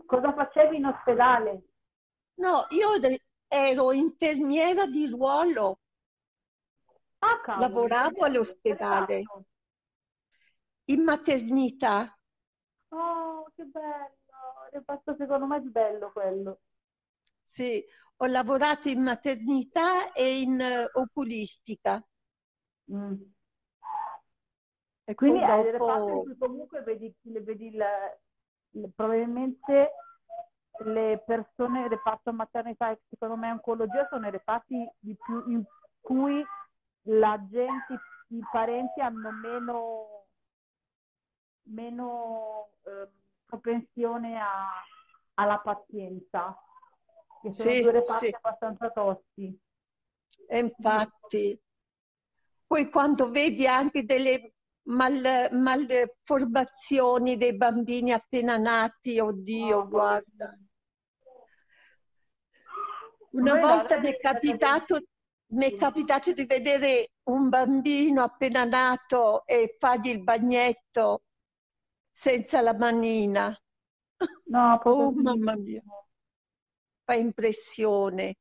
Cosa 0.06 0.32
facevi 0.32 0.76
in 0.76 0.86
ospedale? 0.86 1.62
No, 2.34 2.66
io 2.70 2.98
ero 3.48 3.92
infermiera 3.92 4.86
di 4.86 5.08
ruolo. 5.08 5.80
Ah, 7.18 7.40
cavolo, 7.40 7.66
Lavoravo 7.66 8.24
all'ospedale. 8.24 9.22
In 10.84 11.02
maternità. 11.02 12.16
Oh, 12.90 13.50
che 13.54 13.64
bello! 13.64 14.70
È 14.70 14.80
fatto 14.84 15.14
secondo 15.16 15.46
me 15.46 15.60
bello 15.60 16.12
quello. 16.12 16.60
Sì, 17.42 17.84
ho 18.16 18.26
lavorato 18.26 18.88
in 18.88 19.02
maternità 19.02 20.12
e 20.12 20.40
in 20.40 20.60
uh, 20.60 21.00
oculistica. 21.00 22.06
Mm. 22.92 23.14
E 25.04 25.14
quindi 25.14 25.40
dopo... 25.40 25.52
hai 25.52 25.70
reparto 25.70 26.24
comunque 26.38 26.82
vedi, 26.82 27.14
vedi 27.22 27.66
il, 27.68 28.92
probabilmente 28.94 29.90
le 30.80 31.22
persone 31.26 31.82
del 31.82 31.90
reparto 31.90 32.32
maternità 32.32 32.90
e 32.90 33.00
secondo 33.08 33.36
me 33.36 33.50
oncologia 33.50 34.06
sono 34.08 34.26
i 34.26 34.30
reparti 34.30 34.88
di 34.98 35.16
più, 35.16 35.50
in 35.50 35.64
cui 36.00 36.44
la 37.02 37.38
gente, 37.50 38.00
i 38.28 38.42
parenti 38.50 39.00
hanno 39.00 39.30
meno, 39.30 40.26
meno 41.64 42.70
eh, 42.84 43.08
propensione 43.44 44.38
a, 44.38 44.68
alla 45.34 45.58
pazienza, 45.58 46.56
che 47.42 47.52
sono 47.52 47.70
sì, 47.70 47.82
due 47.82 47.92
reparti 47.92 48.26
sì. 48.26 48.34
abbastanza 48.34 48.90
tosti. 48.90 49.60
E 50.46 50.58
infatti, 50.58 51.60
poi 52.66 52.88
quando 52.90 53.30
vedi 53.30 53.66
anche 53.66 54.04
delle 54.04 54.54
mal, 54.84 55.48
malformazioni 55.52 57.36
dei 57.36 57.56
bambini 57.56 58.12
appena 58.12 58.56
nati, 58.56 59.18
oddio, 59.18 59.78
oh, 59.78 59.88
guarda. 59.88 60.56
Una 63.38 63.54
Noi 63.54 63.60
volta 63.60 63.98
mi 64.00 64.08
è, 64.08 64.16
capitato, 64.16 65.00
mi 65.52 65.66
è 65.66 65.74
capitato 65.76 66.32
di 66.32 66.44
vedere 66.44 67.10
un 67.24 67.48
bambino 67.48 68.22
appena 68.24 68.64
nato 68.64 69.46
e 69.46 69.76
fargli 69.78 70.08
il 70.08 70.22
bagnetto 70.24 71.22
senza 72.10 72.60
la 72.60 72.74
manina. 72.74 73.56
No, 74.46 74.80
oh 74.84 75.12
mamma 75.12 75.54
mia, 75.54 75.82
fa 77.04 77.14
impressione. 77.14 78.34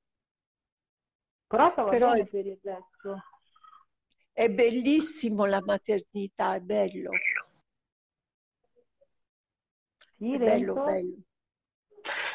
Però, 1.47 1.73
Però 1.89 2.11
è... 2.11 2.25
per 2.25 2.45
il 2.45 2.59
resto. 2.61 3.21
È 4.33 4.49
bellissimo 4.49 5.45
la 5.45 5.61
maternità, 5.63 6.55
è 6.55 6.59
bello. 6.61 7.11
Sì, 10.17 10.37
bello, 10.37 10.73
Renzo? 10.73 10.83
bello. 10.83 11.26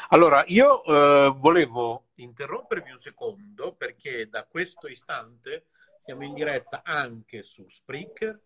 Allora, 0.09 0.43
io 0.47 0.83
eh, 0.83 1.33
volevo 1.37 2.07
interrompervi 2.15 2.91
un 2.91 2.99
secondo 2.99 3.73
perché 3.73 4.27
da 4.29 4.45
questo 4.45 4.87
istante 4.87 5.67
siamo 6.03 6.23
in 6.23 6.33
diretta 6.33 6.81
anche 6.83 7.43
su 7.43 7.67
Spreaker, 7.67 8.39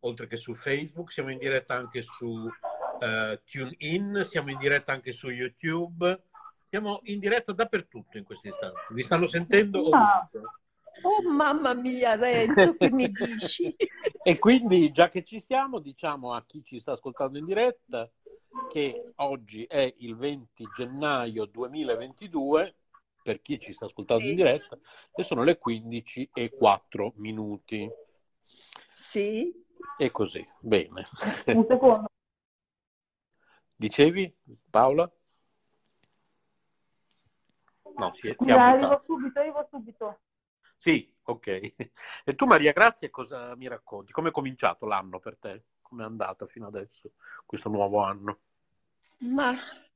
oltre 0.00 0.26
che 0.26 0.36
su 0.36 0.54
Facebook, 0.54 1.12
siamo 1.12 1.30
in 1.30 1.38
diretta 1.38 1.74
anche 1.74 2.02
su 2.02 2.48
eh, 3.00 3.40
TuneIn, 3.44 4.24
siamo 4.24 4.50
in 4.50 4.58
diretta 4.58 4.92
anche 4.92 5.12
su 5.12 5.28
YouTube, 5.28 6.22
siamo 6.62 7.00
in 7.04 7.18
diretta 7.18 7.52
dappertutto 7.52 8.16
in 8.16 8.24
questo 8.24 8.48
istante. 8.48 8.80
Vi 8.90 9.02
stanno 9.02 9.26
sentendo 9.26 9.90
Ah. 9.90 10.28
ovunque. 10.30 10.52
Oh 11.02 11.22
mamma 11.22 11.74
mia, 11.74 12.14
Renzo, 12.16 12.76
che 12.76 12.90
mi 12.90 13.10
dici? 13.10 13.74
E 14.26 14.38
quindi, 14.38 14.90
già 14.90 15.08
che 15.08 15.22
ci 15.22 15.38
siamo, 15.38 15.80
diciamo 15.80 16.32
a 16.32 16.42
chi 16.46 16.62
ci 16.64 16.80
sta 16.80 16.92
ascoltando 16.92 17.36
in 17.36 17.44
diretta 17.44 18.10
che 18.70 19.12
oggi 19.16 19.64
è 19.64 19.94
il 19.98 20.16
20 20.16 20.66
gennaio 20.74 21.44
2022, 21.44 22.74
per 23.22 23.42
chi 23.42 23.60
ci 23.60 23.74
sta 23.74 23.84
ascoltando 23.84 24.24
in 24.24 24.30
Sì. 24.30 24.36
diretta, 24.36 24.78
e 25.14 25.24
sono 25.24 25.42
le 25.42 25.58
15 25.58 26.30
e 26.32 26.54
4 26.54 27.12
minuti. 27.16 27.86
Sì, 28.94 29.52
E 29.98 30.10
così, 30.10 30.46
bene. 30.60 31.06
Un 31.46 31.66
secondo. 31.68 32.06
Dicevi, 33.76 34.34
Paola? 34.70 35.10
No, 37.96 38.12
si 38.14 38.28
è, 38.28 38.36
si 38.38 38.50
è 38.50 38.52
Scusa, 38.54 38.64
arrivo 38.64 39.02
subito, 39.06 39.38
arrivo 39.38 39.68
subito. 39.70 40.18
Sì, 40.84 41.10
ok. 41.22 41.46
E 42.24 42.34
tu, 42.34 42.44
Maria 42.46 42.72
Grazia, 42.72 43.08
cosa 43.10 43.54
mi 43.56 43.66
racconti? 43.68 44.12
Come 44.12 44.28
è 44.28 44.32
cominciato 44.32 44.86
l'anno 44.86 45.18
per 45.18 45.38
te? 45.38 45.64
Come 45.80 46.02
è 46.02 46.06
andata 46.06 46.46
fino 46.46 46.66
adesso, 46.66 47.12
questo 47.46 47.68
nuovo 47.70 48.02
anno? 48.02 48.40
ma 49.34 49.50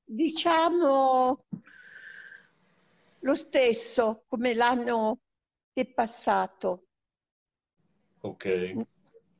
diciamo 0.04 1.44
lo 3.20 3.34
stesso 3.36 4.24
come 4.26 4.54
l'anno 4.54 5.20
che 5.72 5.82
è 5.82 5.86
passato. 5.92 6.86
Ok. 8.22 8.46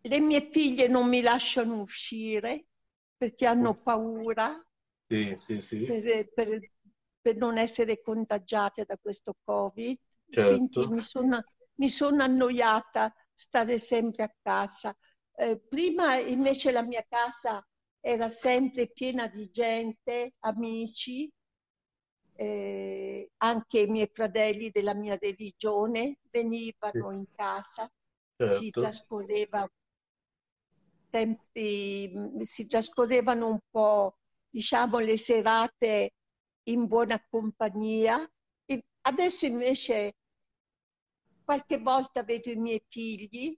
Le 0.02 0.21
mie 0.21 0.50
figlie 0.50 0.88
non 0.88 1.09
mi 1.09 1.21
lasciano 1.23 1.81
uscire 1.81 2.67
perché 3.17 3.47
hanno 3.47 3.75
paura 3.81 4.61
Sì, 5.09 5.35
sì, 5.38 5.61
sì. 5.61 5.85
per, 5.85 6.28
per- 6.33 6.71
per 7.21 7.37
non 7.37 7.59
essere 7.59 8.00
contagiate 8.00 8.85
da 8.85 8.97
questo 8.99 9.35
Covid. 9.45 9.99
Certo. 10.30 10.80
Quindi 10.80 10.87
mi 10.88 11.02
sono, 11.02 11.42
mi 11.76 11.88
sono 11.88 12.23
annoiata 12.23 13.12
stare 13.32 13.78
sempre 13.78 14.25
a 14.25 14.35
casa. 14.42 14.97
Eh, 15.35 15.58
prima 15.68 16.16
invece 16.16 16.73
la 16.73 16.82
mia 16.82 17.04
casa 17.08 17.64
era 18.00 18.28
sempre 18.28 18.88
piena 18.90 19.28
di 19.28 19.49
gente, 19.50 20.35
amici, 20.40 21.30
eh, 22.37 23.30
anche 23.38 23.80
i 23.80 23.87
miei 23.88 24.08
fratelli 24.12 24.70
della 24.70 24.94
mia 24.94 25.16
religione 25.20 26.18
venivano 26.30 27.11
in 27.12 27.25
casa, 27.35 27.90
si 28.37 28.73
Certo. 28.73 28.80
trascorreva 28.80 29.68
tempi, 31.11 32.12
si 32.44 32.66
trascorrevano 32.66 33.49
un 33.49 33.58
po', 33.70 34.18
diciamo, 34.49 34.99
le 34.99 35.16
serate 35.18 36.12
in 36.64 36.87
buona 36.87 37.23
compagnia. 37.28 38.28
Adesso 39.02 39.47
invece 39.47 40.14
qualche 41.45 41.78
volta 41.78 42.23
vedo 42.23 42.50
i 42.50 42.57
miei 42.57 42.83
figli 42.88 43.57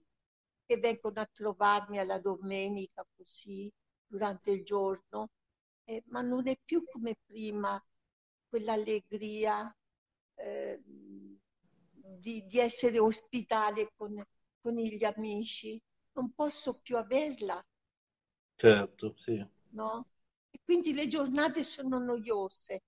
che 0.65 0.77
vengono 0.77 1.19
a 1.19 1.29
trovarmi 1.31 1.99
alla 1.99 2.19
domenica 2.19 3.05
così 3.15 3.71
durante 4.07 4.51
il 4.51 4.63
giorno, 4.63 5.29
eh, 5.85 6.03
ma 6.07 6.21
non 6.21 6.47
è 6.47 6.57
più 6.63 6.83
come 6.85 7.15
prima 7.25 7.81
quell'allegria 8.47 9.73
eh, 10.35 10.81
di, 12.23 12.45
di 12.47 12.59
essere 12.59 12.99
ospitale 12.99 13.91
con, 13.95 14.23
con 14.61 14.73
gli 14.75 15.03
amici. 15.03 15.79
Non 16.13 16.33
posso 16.33 16.79
più 16.81 16.97
averla, 16.97 17.63
Certo, 18.55 19.13
sì. 19.17 19.45
no? 19.73 20.05
E 20.51 20.59
quindi 20.63 20.93
le 20.93 21.07
giornate 21.07 21.63
sono 21.63 21.99
noiose. 21.99 22.83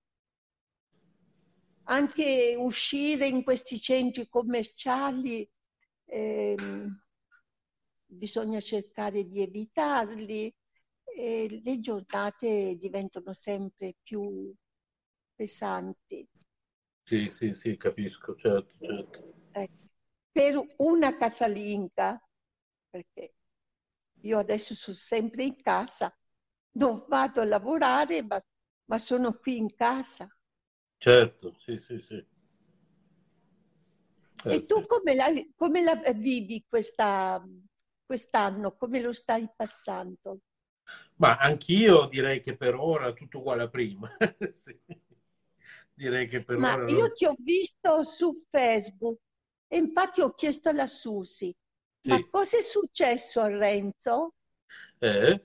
Anche 1.84 2.54
uscire 2.58 3.26
in 3.26 3.42
questi 3.42 3.78
centri 3.78 4.28
commerciali 4.28 5.48
ehm, 6.06 7.00
bisogna 8.06 8.60
cercare 8.60 9.24
di 9.24 9.42
evitarli 9.42 10.54
e 11.04 11.60
le 11.62 11.80
giornate 11.80 12.76
diventano 12.76 13.32
sempre 13.32 13.96
più 14.02 14.52
pesanti. 15.34 16.26
Sì, 17.02 17.28
sì, 17.28 17.52
sì, 17.52 17.76
capisco, 17.76 18.34
certo, 18.36 18.74
certo. 18.80 19.34
Ecco. 19.50 19.82
Per 20.32 20.74
una 20.78 21.16
casalinga, 21.16 22.20
perché 22.90 23.34
io 24.22 24.38
adesso 24.38 24.74
sono 24.74 24.96
sempre 24.96 25.44
in 25.44 25.60
casa, 25.60 26.16
non 26.72 27.04
vado 27.08 27.40
a 27.40 27.44
lavorare, 27.44 28.22
ma, 28.22 28.40
ma 28.86 28.98
sono 28.98 29.34
qui 29.34 29.58
in 29.58 29.74
casa. 29.74 30.28
Certo, 31.04 31.54
sì, 31.58 31.78
sì, 31.78 32.00
sì. 32.00 32.24
Eh, 34.44 34.56
E 34.56 34.66
tu 34.68 34.76
sì. 34.76 34.86
come 34.86 35.14
la, 35.14 35.28
come 35.56 35.82
la 35.82 35.94
vivi 36.14 36.64
questa, 36.68 37.42
quest'anno? 38.06 38.76
Come 38.76 39.00
lo 39.00 39.12
stai 39.12 39.48
passando? 39.54 40.38
Ma 41.16 41.36
anch'io 41.36 42.06
direi 42.06 42.40
che 42.40 42.56
per 42.56 42.74
ora 42.74 43.12
tutto 43.12 43.38
uguale 43.38 43.62
a 43.64 43.68
prima. 43.68 44.10
Sì. 44.54 44.78
Direi 45.94 46.26
che 46.28 46.42
per 46.44 46.58
Ma 46.58 46.70
ora 46.70 46.86
io 46.86 47.06
non... 47.06 47.12
ti 47.12 47.26
ho 47.26 47.34
visto 47.38 48.02
su 48.02 48.32
Facebook 48.50 49.18
e 49.68 49.76
infatti 49.76 50.20
ho 50.20 50.32
chiesto 50.34 50.68
alla 50.70 50.86
Susi, 50.88 51.54
ma 52.08 52.18
Sì. 52.18 52.28
cosa 52.28 52.58
è 52.58 52.60
successo 52.60 53.40
a 53.40 53.48
Renzo? 53.48 54.32
Eh? 55.00 55.38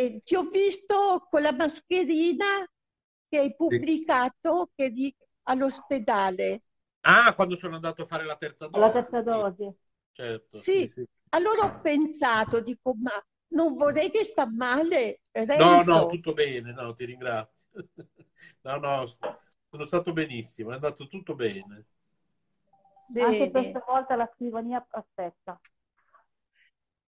E 0.00 0.20
ti 0.24 0.34
ho 0.34 0.44
visto 0.48 1.26
con 1.28 1.42
la 1.42 1.52
mascherina 1.52 2.66
che 3.28 3.38
hai 3.38 3.54
pubblicato 3.54 4.70
che 4.74 4.84
eri 4.84 5.14
all'ospedale. 5.44 6.62
Ah, 7.02 7.34
quando 7.34 7.56
sono 7.56 7.74
andato 7.74 8.02
a 8.02 8.06
fare 8.06 8.24
la 8.24 8.36
terza 8.36 8.66
dose. 8.68 8.80
La 8.80 8.90
terza 8.92 9.20
sì, 9.26 9.44
dose. 9.44 9.74
certo, 10.12 10.66
Sì. 10.70 10.86
sì, 10.88 10.88
sì. 10.88 11.04
Allora 11.30 11.64
ho 11.64 11.80
pensato, 11.82 12.60
dico, 12.60 12.94
ma 12.94 13.12
non 13.48 13.74
vorrei 13.74 14.10
che 14.10 14.24
sta 14.24 14.48
male 14.50 15.22
No, 15.52 15.82
Renzo. 15.82 15.82
no, 15.82 16.06
tutto 16.06 16.32
bene, 16.34 16.72
no, 16.72 16.94
ti 16.94 17.04
ringrazio. 17.04 17.66
No, 18.62 18.76
no, 18.78 19.06
sono 19.70 19.86
stato 19.86 20.12
benissimo, 20.12 20.70
è 20.70 20.74
andato 20.74 21.06
tutto 21.06 21.34
bene. 21.34 21.86
Anche 23.18 23.50
Bene. 23.50 23.50
questa 23.50 23.84
volta 23.86 24.16
la 24.16 24.28
scrivania 24.34 24.84
aspetta. 24.90 25.60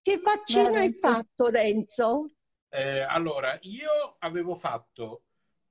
Che 0.03 0.19
vaccino 0.19 0.77
hai 0.81 0.93
Veramente. 0.93 0.99
fatto, 0.99 1.47
Renzo? 1.49 2.27
Eh, 2.73 3.01
allora, 3.03 3.59
io 3.63 4.17
avevo 4.21 4.55
fatto 4.55 5.25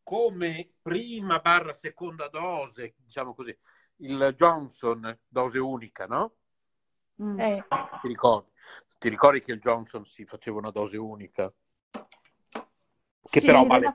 come 0.10 0.68
prima 0.82 1.38
barra 1.38 1.72
seconda 1.72 2.30
dose, 2.30 2.96
diciamo 2.98 3.36
così, 3.36 3.56
il 3.98 4.34
Johnson, 4.36 5.20
dose 5.28 5.60
unica, 5.60 6.08
no? 6.08 6.34
Mm. 7.22 7.40
Eh, 7.40 7.64
Ti 8.02 8.08
ricordi? 8.08 8.50
Ti 8.98 9.08
ricordi 9.08 9.40
che 9.40 9.52
il 9.52 9.60
Johnson 9.60 10.04
si 10.06 10.26
faceva 10.26 10.58
una 10.58 10.72
dose 10.72 10.98
unica? 10.98 11.54
Che 11.92 13.40
Sì, 13.40 13.46
però 13.46 13.64
vale, 13.68 13.94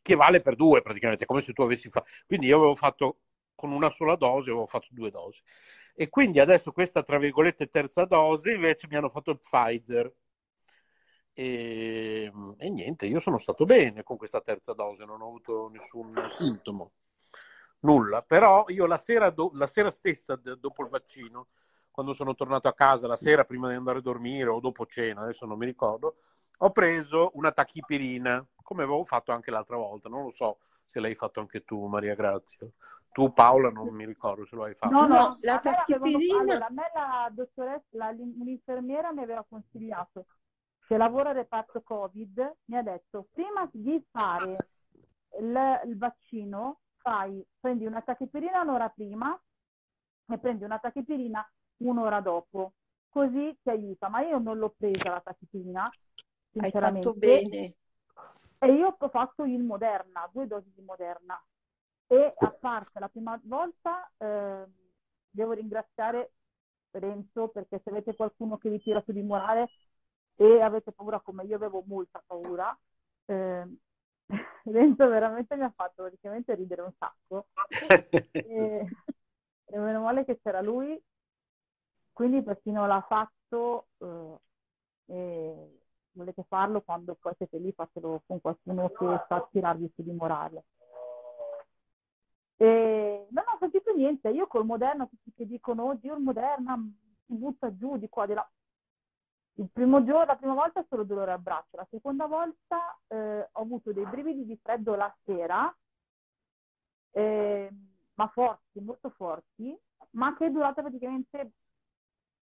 che 0.00 0.14
vale 0.14 0.40
per 0.40 0.56
due 0.56 0.80
praticamente, 0.80 1.26
come 1.26 1.42
se 1.42 1.52
tu 1.52 1.60
avessi 1.60 1.90
fatto. 1.90 2.08
Quindi 2.24 2.46
io 2.46 2.56
avevo 2.56 2.74
fatto 2.74 3.18
con 3.54 3.72
una 3.72 3.90
sola 3.90 4.16
dose, 4.16 4.48
avevo 4.48 4.66
fatto 4.66 4.86
due 4.92 5.10
dosi. 5.10 5.42
E 5.94 6.08
quindi 6.08 6.40
adesso 6.40 6.72
questa, 6.72 7.02
tra 7.02 7.18
virgolette, 7.18 7.68
terza 7.68 8.06
dose, 8.06 8.52
invece 8.52 8.86
mi 8.88 8.96
hanno 8.96 9.10
fatto 9.10 9.30
il 9.32 9.40
Pfizer. 9.40 10.10
E, 11.38 12.32
e 12.56 12.70
niente, 12.70 13.04
io 13.04 13.20
sono 13.20 13.36
stato 13.36 13.66
bene 13.66 14.02
con 14.02 14.16
questa 14.16 14.40
terza 14.40 14.72
dose, 14.72 15.04
non 15.04 15.20
ho 15.20 15.26
avuto 15.26 15.68
nessun 15.68 16.14
sintomo, 16.30 16.92
nulla. 17.80 18.22
Però 18.22 18.64
io 18.68 18.86
la 18.86 18.96
sera, 18.96 19.28
do- 19.28 19.50
la 19.52 19.66
sera 19.66 19.90
stessa, 19.90 20.36
d- 20.36 20.56
dopo 20.58 20.82
il 20.82 20.88
vaccino, 20.88 21.48
quando 21.90 22.14
sono 22.14 22.34
tornato 22.34 22.68
a 22.68 22.72
casa, 22.72 23.06
la 23.06 23.16
sera 23.16 23.44
prima 23.44 23.68
di 23.68 23.74
andare 23.74 23.98
a 23.98 24.02
dormire 24.02 24.48
o 24.48 24.60
dopo 24.60 24.86
cena, 24.86 25.22
adesso 25.22 25.44
non 25.44 25.58
mi 25.58 25.66
ricordo, 25.66 26.16
ho 26.58 26.70
preso 26.70 27.32
una 27.34 27.52
tachipirina, 27.52 28.42
come 28.62 28.84
avevo 28.84 29.04
fatto 29.04 29.30
anche 29.32 29.50
l'altra 29.50 29.76
volta. 29.76 30.08
Non 30.08 30.22
lo 30.22 30.30
so 30.30 30.58
se 30.86 31.00
l'hai 31.00 31.14
fatto 31.14 31.40
anche 31.40 31.64
tu, 31.64 31.86
Maria 31.86 32.14
Grazia. 32.14 32.66
Tu, 33.12 33.30
Paola, 33.32 33.68
non 33.70 33.88
mi 33.88 34.06
ricordo 34.06 34.46
se 34.46 34.56
lo 34.56 34.64
hai 34.64 34.74
fatto. 34.74 34.94
No, 34.94 35.06
no, 35.06 35.38
la 35.42 35.58
tachipirina- 35.58 36.40
allora, 36.40 36.66
a 36.66 36.70
me 36.70 36.90
la 36.94 37.30
dottoressa, 37.30 37.84
la- 37.92 38.14
un'infermiera 38.16 39.12
mi 39.12 39.22
aveva 39.22 39.44
consigliato, 39.48 40.26
che 40.86 40.96
lavora 40.96 41.30
al 41.30 41.36
reparto 41.36 41.82
Covid, 41.82 42.58
mi 42.66 42.76
ha 42.76 42.82
detto, 42.82 43.26
prima 43.32 43.68
di 43.72 44.04
fare 44.10 44.56
il, 45.40 45.80
il 45.86 45.98
vaccino, 45.98 46.80
fai, 46.98 47.44
prendi 47.58 47.86
una 47.86 48.02
tachipirina 48.02 48.62
un'ora 48.62 48.88
prima 48.88 49.38
e 50.28 50.38
prendi 50.38 50.62
una 50.62 50.78
tachipirina 50.78 51.44
un'ora 51.78 52.20
dopo, 52.20 52.74
così 53.08 53.58
ti 53.62 53.68
aiuta. 53.68 54.08
Ma 54.08 54.22
io 54.22 54.38
non 54.38 54.58
l'ho 54.58 54.74
presa 54.76 55.10
la 55.10 55.20
tachipirina, 55.20 55.82
hai 55.82 55.90
sinceramente. 56.52 57.06
fatto 57.06 57.18
bene. 57.18 57.74
E 58.58 58.72
io 58.72 58.96
ho 58.96 59.08
fatto 59.08 59.44
il 59.44 59.62
Moderna, 59.62 60.28
due 60.32 60.46
dosi 60.46 60.72
di 60.72 60.82
Moderna. 60.82 61.40
E 62.06 62.32
a 62.36 62.50
parte 62.52 63.00
la 63.00 63.08
prima 63.08 63.38
volta, 63.42 64.08
eh, 64.18 64.64
devo 65.28 65.52
ringraziare 65.52 66.32
Renzo 66.92 67.48
perché 67.48 67.80
se 67.82 67.90
avete 67.90 68.14
qualcuno 68.14 68.56
che 68.56 68.70
vi 68.70 68.78
tira 68.80 69.02
su 69.04 69.10
di 69.10 69.22
morale 69.22 69.68
e 70.36 70.60
avete 70.60 70.92
paura 70.92 71.20
come 71.20 71.44
io 71.44 71.56
avevo 71.56 71.82
molta 71.86 72.22
paura, 72.26 72.76
eh, 73.26 73.66
Renzo 74.64 75.08
veramente 75.08 75.56
mi 75.56 75.64
ha 75.64 75.72
fatto 75.74 76.02
praticamente 76.02 76.54
ridere 76.54 76.82
un 76.82 76.92
sacco. 76.98 77.46
e, 78.32 78.86
e 79.64 79.78
meno 79.78 80.02
male 80.02 80.24
che 80.24 80.38
c'era 80.40 80.60
lui, 80.60 81.00
quindi 82.12 82.42
persino 82.42 82.86
l'ha 82.86 83.04
fatto. 83.06 83.88
Eh, 83.98 84.38
e 85.08 85.80
volete 86.12 86.44
farlo 86.48 86.80
quando 86.80 87.14
poi 87.14 87.34
siete 87.36 87.58
lì, 87.58 87.72
fatelo 87.72 88.22
con 88.26 88.40
qualcuno 88.40 88.88
che 88.90 89.24
sa 89.28 89.46
tirarvi 89.50 89.92
su 89.94 90.02
di 90.02 90.12
morale. 90.12 90.64
E 92.56 93.26
non 93.30 93.44
ho 93.46 93.56
sentito 93.58 93.92
niente, 93.94 94.30
io 94.30 94.46
col 94.46 94.64
Moderna, 94.64 95.06
tutti 95.06 95.32
che 95.34 95.46
dicono, 95.46 95.90
oddio 95.90 96.14
il 96.14 96.22
Moderna 96.22 96.76
si 97.26 97.34
butta 97.34 97.74
giù 97.76 97.98
di 97.98 98.08
qua, 98.08 98.26
di 98.26 98.32
là. 98.32 98.50
Il 99.58 99.70
primo 99.72 100.04
giorno, 100.04 100.26
la 100.26 100.36
prima 100.36 100.52
volta 100.52 100.84
solo 100.86 101.04
dolore 101.04 101.32
al 101.32 101.40
braccio, 101.40 101.76
la 101.76 101.86
seconda 101.90 102.26
volta 102.26 102.98
eh, 103.06 103.48
ho 103.50 103.60
avuto 103.62 103.90
dei 103.90 104.04
brividi 104.04 104.44
di 104.44 104.58
freddo 104.62 104.94
la 104.94 105.14
sera, 105.24 105.74
eh, 107.12 107.70
ma 108.14 108.28
forti, 108.28 108.80
molto 108.80 109.08
forti, 109.10 109.74
ma 110.10 110.36
che 110.36 110.46
è 110.46 110.50
durata 110.50 110.82
praticamente 110.82 111.52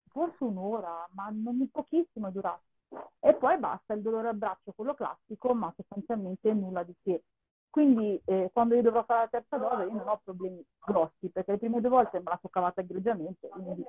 forse 0.08 0.44
un'ora, 0.46 1.06
ma 1.12 1.28
non 1.32 1.70
pochissimo 1.70 2.28
è 2.28 2.32
durato. 2.32 2.64
E 3.20 3.34
poi 3.34 3.58
basta 3.58 3.94
il 3.94 4.02
dolore 4.02 4.30
al 4.30 4.38
braccio, 4.38 4.72
quello 4.72 4.94
classico, 4.94 5.54
ma 5.54 5.74
sostanzialmente 5.76 6.54
nulla 6.54 6.84
di 6.84 6.96
che. 7.04 7.24
Quindi 7.70 8.22
eh, 8.24 8.50
quando 8.54 8.76
io 8.76 8.82
dovrò 8.82 9.04
fare 9.04 9.24
la 9.24 9.28
terza 9.28 9.58
dose 9.58 9.84
io 9.84 9.94
non 9.94 10.08
ho 10.08 10.22
problemi 10.24 10.66
grossi, 10.86 11.30
perché 11.30 11.52
le 11.52 11.58
prime 11.58 11.82
due 11.82 11.90
volte 11.90 12.20
me 12.20 12.26
la 12.26 12.38
sono 12.40 12.52
cavata 12.52 12.80
egregiamente, 12.80 13.50
quindi... 13.50 13.86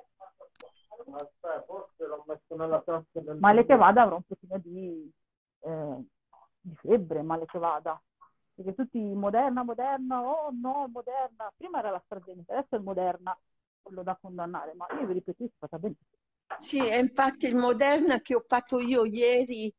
forse 1.65 2.05
l'ho 2.05 2.23
messo 2.27 2.55
nella 2.55 2.81
tasca 2.81 3.19
del... 3.19 3.37
Male 3.37 3.65
che 3.65 3.75
vada 3.75 4.03
avrò 4.03 4.15
un 4.17 4.23
pochino 4.23 4.57
di, 4.59 5.11
eh, 5.59 6.03
di 6.61 6.75
febbre, 6.75 7.21
male 7.21 7.45
che 7.45 7.59
vada. 7.59 8.01
Perché 8.55 8.75
tutti 8.75 8.99
moderna, 8.99 9.63
moderna, 9.63 10.21
oh 10.21 10.51
no, 10.51 10.87
moderna. 10.91 11.51
Prima 11.57 11.79
era 11.79 11.89
la 11.89 11.97
AstraZeneca, 11.97 12.53
adesso 12.53 12.75
è 12.75 12.77
il 12.77 12.83
moderna, 12.83 13.37
quello 13.81 14.03
da 14.03 14.17
condannare, 14.19 14.73
ma 14.73 14.87
io 14.99 15.07
vi 15.07 15.13
ripeto, 15.13 15.43
è 15.43 15.49
stata 15.55 15.79
benissimo. 15.79 16.11
Sì, 16.57 16.77
e 16.77 16.99
infatti 16.99 17.47
il 17.47 17.55
Moderna 17.55 18.21
che 18.21 18.35
ho 18.35 18.43
fatto 18.45 18.79
io 18.79 19.05
ieri 19.05 19.73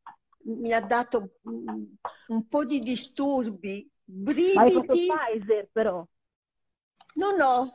mi 0.47 0.73
ha 0.73 0.81
dato 0.81 1.37
un 1.43 2.49
po' 2.49 2.65
di 2.65 2.81
disturbi, 2.81 3.89
brividi. 4.03 4.55
Ma 4.55 4.69
fatto 4.69 4.95
Pfizer 4.95 5.69
però? 5.71 6.07
No, 7.15 7.31
no. 7.37 7.71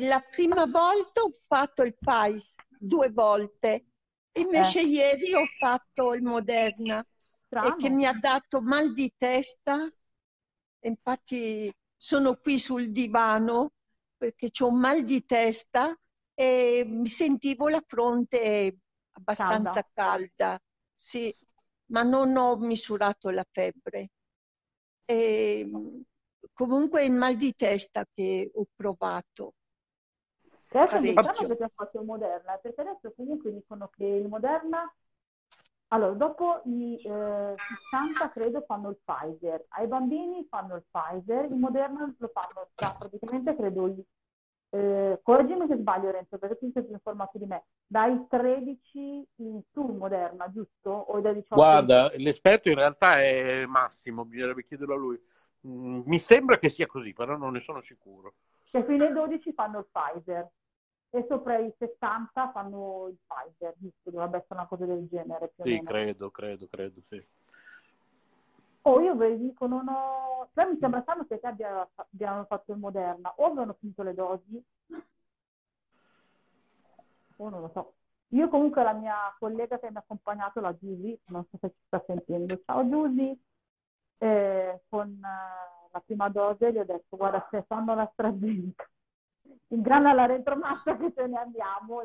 La 0.00 0.20
prima 0.28 0.66
volta 0.66 1.22
ho 1.22 1.30
fatto 1.46 1.82
il 1.82 1.96
Pfizer 1.96 2.64
due 2.78 3.10
volte, 3.10 3.86
invece 4.32 4.80
eh. 4.80 4.86
ieri 4.86 5.34
ho 5.34 5.46
fatto 5.58 6.14
il 6.14 6.22
Moderna 6.22 7.06
Strano. 7.46 7.68
e 7.68 7.76
che 7.76 7.90
mi 7.90 8.06
ha 8.06 8.12
dato 8.12 8.60
mal 8.60 8.92
di 8.92 9.12
testa. 9.16 9.88
Infatti 10.80 11.72
sono 11.94 12.36
qui 12.36 12.58
sul 12.58 12.90
divano 12.90 13.72
perché 14.16 14.50
ho 14.60 14.68
un 14.68 14.78
mal 14.78 15.04
di 15.04 15.24
testa 15.24 15.96
e 16.34 16.84
mi 16.86 17.06
sentivo 17.06 17.68
la 17.68 17.82
fronte 17.86 18.78
abbastanza 19.12 19.82
calda, 19.92 19.92
calda 19.94 20.62
sì, 20.92 21.34
ma 21.86 22.02
non 22.02 22.36
ho 22.36 22.56
misurato 22.56 23.30
la 23.30 23.46
febbre. 23.50 24.10
E, 25.04 25.70
comunque 26.56 27.04
il 27.04 27.12
mal 27.12 27.36
di 27.36 27.54
testa 27.54 28.04
che 28.12 28.50
ho 28.52 28.64
provato. 28.74 29.52
Adesso 30.70 31.00
mi 31.00 31.14
diciamo 31.14 31.48
che 31.48 31.56
ti 31.56 31.62
ha 31.62 31.70
fatto 31.72 32.00
il 32.00 32.06
Moderna, 32.06 32.56
perché 32.56 32.80
adesso 32.80 33.12
comunque 33.14 33.52
dicono 33.52 33.88
che 33.94 34.04
il 34.04 34.26
Moderna, 34.26 34.92
allora 35.88 36.12
dopo 36.14 36.62
i 36.64 36.96
eh, 36.96 37.54
60 37.90 38.30
credo 38.32 38.62
fanno 38.66 38.88
il 38.90 38.98
Pfizer, 39.04 39.64
ai 39.68 39.86
bambini 39.86 40.46
fanno 40.48 40.74
il 40.76 40.84
Pfizer, 40.90 41.44
il 41.44 41.54
Moderna 41.54 42.12
lo 42.18 42.30
fanno 42.32 42.68
da 42.74 42.96
praticamente 42.98 43.54
credo 43.54 43.86
i 43.86 44.04
eh, 44.70 45.20
correggimi 45.22 45.66
se 45.68 45.76
sbaglio 45.76 46.10
Renzo, 46.10 46.38
perché 46.38 46.58
tu 46.58 46.70
sei 46.72 46.84
più 46.84 46.92
informato 46.92 47.38
di 47.38 47.46
me, 47.46 47.64
dai 47.86 48.26
13 48.28 49.26
in 49.36 49.60
su 49.72 49.82
Moderna, 49.82 50.50
giusto? 50.50 50.90
O 50.90 51.20
dai 51.20 51.34
18? 51.34 51.54
Guarda, 51.54 52.10
l'esperto 52.16 52.68
in 52.68 52.74
realtà 52.74 53.22
è 53.22 53.64
Massimo, 53.66 54.24
bisognerebbe 54.24 54.64
chiederlo 54.64 54.94
a 54.94 54.98
lui. 54.98 55.20
Mm, 55.66 56.02
mi 56.04 56.18
sembra 56.18 56.58
che 56.58 56.68
sia 56.68 56.86
così, 56.86 57.12
però 57.12 57.36
non 57.36 57.52
ne 57.52 57.60
sono 57.60 57.82
sicuro. 57.82 58.34
Che 58.70 58.84
fino 58.84 59.04
ai 59.04 59.12
12 59.12 59.52
fanno 59.52 59.80
il 59.80 59.88
Pfizer 59.90 60.48
e 61.10 61.26
sopra 61.28 61.58
i 61.58 61.72
60 61.76 62.50
fanno 62.52 63.08
il 63.08 63.16
Pfizer, 63.26 63.74
giusto? 63.76 64.10
Dovrebbe 64.10 64.38
essere 64.38 64.54
una 64.54 64.66
cosa 64.66 64.84
del 64.84 65.06
genere. 65.08 65.52
sì, 65.62 65.80
credo, 65.80 66.30
credo, 66.30 66.66
credo, 66.68 67.00
sì. 67.08 67.20
Oh, 68.82 69.00
io 69.00 69.16
ve 69.16 69.36
dico, 69.36 69.66
non 69.66 69.88
ho... 69.88 70.48
Cioè, 70.54 70.66
mi 70.66 70.78
sembra 70.78 71.00
strano 71.02 71.26
che 71.26 71.40
te 71.40 71.46
abbia, 71.48 71.88
abbiano 71.94 72.44
fatto 72.44 72.72
il 72.72 72.78
Moderna. 72.78 73.32
O 73.36 73.46
avevano 73.46 73.76
finito 73.80 74.02
le 74.04 74.14
dosi, 74.14 74.64
o 77.36 77.48
non 77.48 77.60
lo 77.60 77.70
so. 77.72 77.94
Io 78.30 78.48
comunque 78.48 78.82
la 78.82 78.92
mia 78.92 79.34
collega 79.38 79.78
che 79.78 79.90
mi 79.90 79.96
ha 79.96 80.00
accompagnato, 80.00 80.60
la 80.60 80.76
Giusy, 80.76 81.18
non 81.26 81.44
so 81.50 81.58
se 81.60 81.70
ci 81.70 81.80
sta 81.86 82.02
sentendo. 82.06 82.60
Ciao 82.64 82.88
Giusy, 82.88 83.40
eh, 84.18 84.82
con 84.88 85.08
eh, 85.08 85.88
la 85.90 86.00
prima 86.04 86.28
dose 86.28 86.72
gli 86.72 86.78
ho 86.78 86.84
detto, 86.84 87.16
guarda, 87.16 87.46
se 87.50 87.64
fanno 87.66 87.94
la 87.94 88.02
AstraZeneca, 88.02 88.88
ingrana 89.68 90.12
la 90.12 90.26
retromassa 90.26 90.96
che 90.96 91.12
ce 91.14 91.26
ne 91.26 91.38
andiamo. 91.38 92.02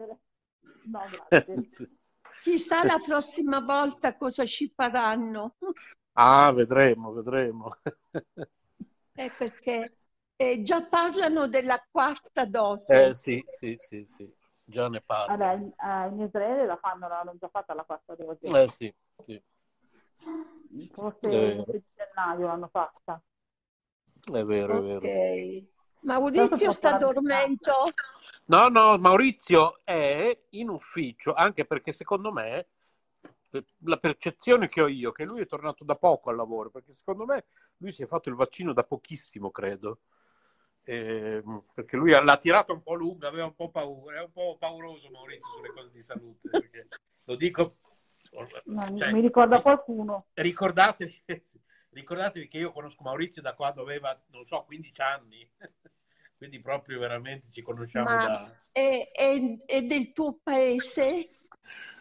No, 0.83 0.99
grazie. 1.27 1.69
Chissà 2.41 2.83
la 2.83 2.99
prossima 3.03 3.59
volta 3.59 4.17
cosa 4.17 4.45
ci 4.45 4.71
faranno. 4.75 5.57
Ah, 6.13 6.51
vedremo, 6.51 7.11
vedremo. 7.11 7.77
eh, 9.13 9.31
perché 9.37 9.95
eh, 10.35 10.61
già 10.63 10.83
parlano 10.87 11.47
della 11.47 11.83
quarta 11.89 12.45
dose. 12.45 13.03
Eh 13.03 13.13
sì, 13.13 13.45
sì, 13.59 13.77
sì, 13.79 14.07
sì. 14.17 14.33
già 14.63 14.89
ne 14.89 15.01
parlano. 15.01 15.37
Vabbè, 15.37 16.09
in, 16.11 16.21
Israele 16.21 16.65
la 16.65 16.77
fanno, 16.77 17.07
l'hanno 17.07 17.35
già 17.39 17.47
fatta 17.47 17.75
la 17.75 17.83
quarta 17.83 18.15
dose. 18.15 18.47
Eh 18.47 18.69
sì, 18.71 18.93
sì. 19.23 19.41
Forse 20.93 21.29
eh. 21.29 21.65
il 21.67 21.83
gennaio 21.95 22.47
l'hanno 22.47 22.67
fatta. 22.67 23.21
È 24.31 24.43
vero, 24.43 24.77
okay. 24.77 24.95
è 24.95 24.99
vero. 24.99 25.67
Maurizio 26.01 26.71
sta 26.71 26.97
dormendo? 26.97 27.91
No, 28.45 28.67
no, 28.69 28.97
Maurizio 28.97 29.79
è 29.83 30.37
in 30.49 30.69
ufficio, 30.69 31.33
anche 31.33 31.65
perché 31.65 31.93
secondo 31.93 32.31
me 32.31 32.67
la 33.79 33.97
percezione 33.97 34.69
che 34.69 34.81
ho 34.81 34.87
io 34.87 35.11
che 35.11 35.25
lui 35.25 35.41
è 35.41 35.45
tornato 35.45 35.83
da 35.83 35.95
poco 35.95 36.29
al 36.29 36.37
lavoro, 36.37 36.69
perché 36.69 36.93
secondo 36.93 37.25
me 37.25 37.45
lui 37.77 37.91
si 37.91 38.03
è 38.03 38.07
fatto 38.07 38.29
il 38.29 38.35
vaccino 38.35 38.73
da 38.73 38.83
pochissimo, 38.83 39.51
credo. 39.51 39.99
Eh, 40.83 41.43
perché 41.73 41.95
lui 41.95 42.09
l'ha 42.09 42.37
tirato 42.37 42.73
un 42.73 42.81
po' 42.81 42.95
lungo, 42.95 43.27
aveva 43.27 43.45
un 43.45 43.55
po' 43.55 43.69
paura, 43.69 44.17
è 44.17 44.23
un 44.23 44.31
po' 44.31 44.57
pauroso 44.57 45.09
Maurizio 45.11 45.47
sulle 45.55 45.73
cose 45.73 45.91
di 45.91 46.01
salute. 46.01 46.87
lo 47.25 47.35
dico. 47.35 47.75
No, 48.65 48.97
cioè, 48.97 49.11
mi 49.11 49.21
ricorda 49.21 49.61
qualcuno. 49.61 50.27
Ricordatevi, 50.33 51.23
ricordatevi 51.91 52.47
che 52.47 52.57
io 52.57 52.71
conosco 52.71 53.03
Maurizio 53.03 53.41
da 53.41 53.53
quando 53.53 53.81
aveva, 53.81 54.19
non 54.27 54.45
so, 54.45 54.63
15 54.63 55.01
anni. 55.01 55.49
Quindi 56.37 56.59
proprio 56.59 56.97
veramente 56.97 57.51
ci 57.51 57.61
conosciamo 57.61 58.09
Ma 58.09 58.25
da... 58.25 58.63
È, 58.71 59.11
è, 59.13 59.57
è 59.65 59.83
del 59.83 60.11
tuo 60.11 60.39
paese? 60.41 61.29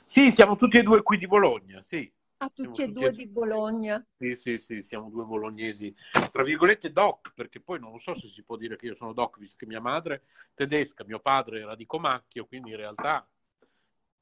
Sì, 0.07 0.31
siamo 0.31 0.57
tutti 0.57 0.79
e 0.79 0.83
due 0.83 1.03
qui 1.03 1.19
di 1.19 1.27
Bologna, 1.27 1.83
sì. 1.83 2.11
Ah, 2.39 2.49
tutti 2.49 2.83
e 2.83 2.89
due 2.89 3.13
di 3.13 3.27
Bologna. 3.27 4.03
Sì, 4.17 4.35
sì, 4.35 4.57
sì, 4.57 4.83
siamo 4.83 5.11
due 5.11 5.25
bolognesi, 5.25 5.95
tra 6.33 6.43
virgolette 6.43 6.91
doc, 6.91 7.35
perché 7.35 7.61
poi 7.61 7.79
non 7.79 7.99
so 7.99 8.15
se 8.15 8.29
si 8.29 8.43
può 8.43 8.57
dire 8.57 8.77
che 8.77 8.87
io 8.87 8.95
sono 8.95 9.13
doc, 9.13 9.37
visto 9.39 9.57
che 9.59 9.67
mia 9.67 9.81
madre 9.81 10.15
è 10.15 10.21
tedesca, 10.55 11.05
mio 11.05 11.21
padre 11.21 11.61
era 11.61 11.75
di 11.75 11.85
Comacchio, 11.85 12.47
quindi 12.47 12.71
in 12.71 12.77
realtà 12.77 13.29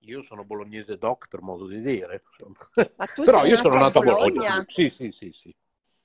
io 0.00 0.22
sono 0.22 0.44
bolognese 0.44 0.96
doc 0.96 1.28
per 1.28 1.42
modo 1.42 1.66
di 1.66 1.80
dire. 1.80 2.22
Però 3.24 3.44
io 3.44 3.56
sono 3.56 3.78
nato 3.78 3.98
a 3.98 4.02
Bologna. 4.02 4.30
Bologna. 4.30 4.64
Sì, 4.68 4.88
sì, 4.90 5.10
sì, 5.10 5.32
sì. 5.32 5.54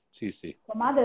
Sì, 0.08 0.30
sì. 0.30 0.56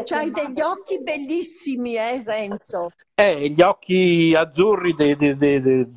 C'hai 0.06 0.32
degli 0.32 0.62
occhi 0.62 1.02
bellissimi, 1.02 1.96
eh, 1.96 2.24
Renzo? 2.24 2.92
Eh, 3.20 3.50
gli 3.50 3.62
occhi 3.62 4.34
azzurri 4.34 4.94
de, 4.94 5.18
de, 5.18 5.36
de, 5.36 5.90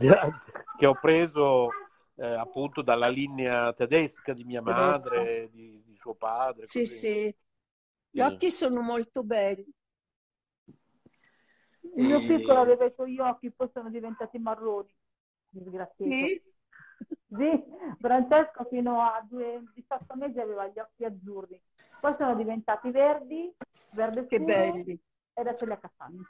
che 0.77 0.87
ho 0.87 0.95
preso 0.95 1.69
eh, 2.17 2.27
appunto 2.27 2.83
dalla 2.83 3.07
linea 3.07 3.73
tedesca 3.75 4.33
di 4.33 4.43
mia 4.43 4.61
madre, 4.61 5.49
di, 5.53 5.81
di 5.85 5.97
suo 5.97 6.15
padre. 6.15 6.67
Sì, 6.67 6.81
così. 6.81 6.97
sì. 6.97 7.37
Gli 8.11 8.21
occhi 8.21 8.51
sono 8.51 8.81
molto 8.81 9.23
belli. 9.23 9.73
Il 11.95 12.05
mio 12.05 12.21
piccolo 12.21 12.61
aveva 12.61 12.87
i 12.87 12.93
suoi 12.93 13.17
occhi, 13.21 13.53
poi 13.53 13.69
sono 13.73 13.89
diventati 13.89 14.39
marroni. 14.39 14.93
Disgraziato. 15.49 16.13
Sì? 16.13 16.43
Sì, 17.35 17.65
Francesco 18.01 18.65
fino 18.65 19.01
a 19.01 19.25
due, 19.29 19.63
18 19.75 20.15
mesi 20.17 20.39
aveva 20.41 20.67
gli 20.69 20.79
occhi 20.79 21.05
azzurri, 21.05 21.61
poi 21.99 22.15
sono 22.19 22.35
diventati 22.35 22.91
verdi, 22.91 23.55
verde 23.91 24.27
Che 24.27 24.41
belli. 24.41 24.99
e 25.35 25.41
adesso 25.41 25.65
li 25.65 25.73
ha 25.73 25.79
castani. 25.79 26.23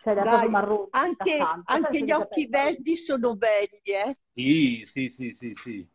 Cioè, 0.00 0.14
li 0.14 0.20
ha 0.20 0.24
Dai, 0.24 0.26
proprio 0.26 0.50
marroni, 0.50 0.90
anche, 0.90 1.16
castani. 1.16 1.62
anche 1.64 2.02
gli 2.02 2.10
occhi 2.10 2.46
verdi 2.48 2.96
sono 2.96 3.36
belli, 3.36 3.80
eh? 3.84 4.16
Sì, 4.34 4.84
sì, 4.86 5.08
sì, 5.10 5.32
sì, 5.34 5.52
sì. 5.56 5.88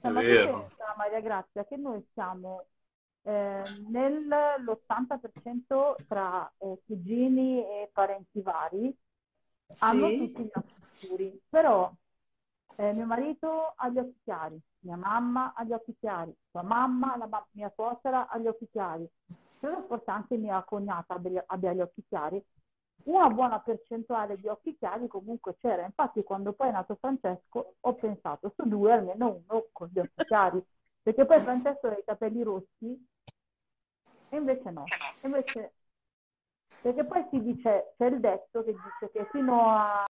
È 0.00 0.08
Ma 0.10 0.22
tu 0.24 0.30
vero. 0.40 0.42
pensa, 0.42 0.94
Maria 0.96 1.20
Grazia, 1.20 1.64
che 1.64 1.76
noi 1.76 2.04
siamo 2.12 2.66
eh, 3.22 3.64
nell'80% 3.88 5.96
tra 6.08 6.52
eh, 6.58 6.80
cugini 6.84 7.60
e 7.60 7.88
parenti 7.92 8.40
vari, 8.42 8.94
hanno 9.78 10.12
Sì. 10.12 10.14
tutti 10.14 10.42
gli 10.44 10.50
occhi 10.52 10.74
scuri, 10.98 11.40
però 11.48 11.92
eh, 12.76 12.92
mio 12.92 13.06
marito 13.06 13.72
ha 13.76 13.88
gli 13.88 13.98
occhi 13.98 14.18
chiari, 14.24 14.60
mia 14.80 14.96
mamma 14.96 15.52
ha 15.54 15.64
gli 15.64 15.72
occhi 15.72 15.94
chiari, 15.98 16.34
sua 16.50 16.62
mamma, 16.62 17.16
la 17.16 17.46
mia 17.52 17.70
suocera 17.74 18.28
ha 18.28 18.38
gli 18.38 18.46
occhi 18.46 18.68
chiari, 18.70 19.08
credo 19.58 19.82
forse 19.86 20.10
anche 20.10 20.36
mia 20.36 20.62
cognata 20.64 21.14
abbia, 21.14 21.44
abbia 21.46 21.72
gli 21.72 21.80
occhi 21.80 22.04
chiari. 22.08 22.42
Una 23.04 23.28
buona 23.28 23.58
percentuale 23.58 24.36
di 24.36 24.46
occhi 24.46 24.76
chiari 24.76 25.08
comunque 25.08 25.56
c'era, 25.56 25.84
infatti 25.84 26.22
quando 26.22 26.52
poi 26.52 26.68
è 26.68 26.70
nato 26.70 26.94
Francesco 26.94 27.74
ho 27.80 27.94
pensato 27.94 28.52
su 28.54 28.68
due 28.68 28.92
almeno 28.92 29.42
uno 29.44 29.66
con 29.72 29.88
gli 29.92 29.98
occhi 29.98 30.24
chiari, 30.24 30.64
perché 31.02 31.26
poi 31.26 31.40
Francesco 31.40 31.88
ha 31.88 31.98
i 31.98 32.04
capelli 32.04 32.42
rossi 32.44 33.08
e 34.28 34.36
invece 34.36 34.70
no, 34.70 34.84
invece 35.22 35.72
perché 36.80 37.04
poi 37.04 37.26
si 37.30 37.42
dice, 37.42 37.94
c'è 37.96 38.06
il 38.06 38.20
detto 38.20 38.62
che 38.62 38.72
dice 38.72 39.10
che 39.12 39.26
fino 39.30 39.68
a 39.68 40.06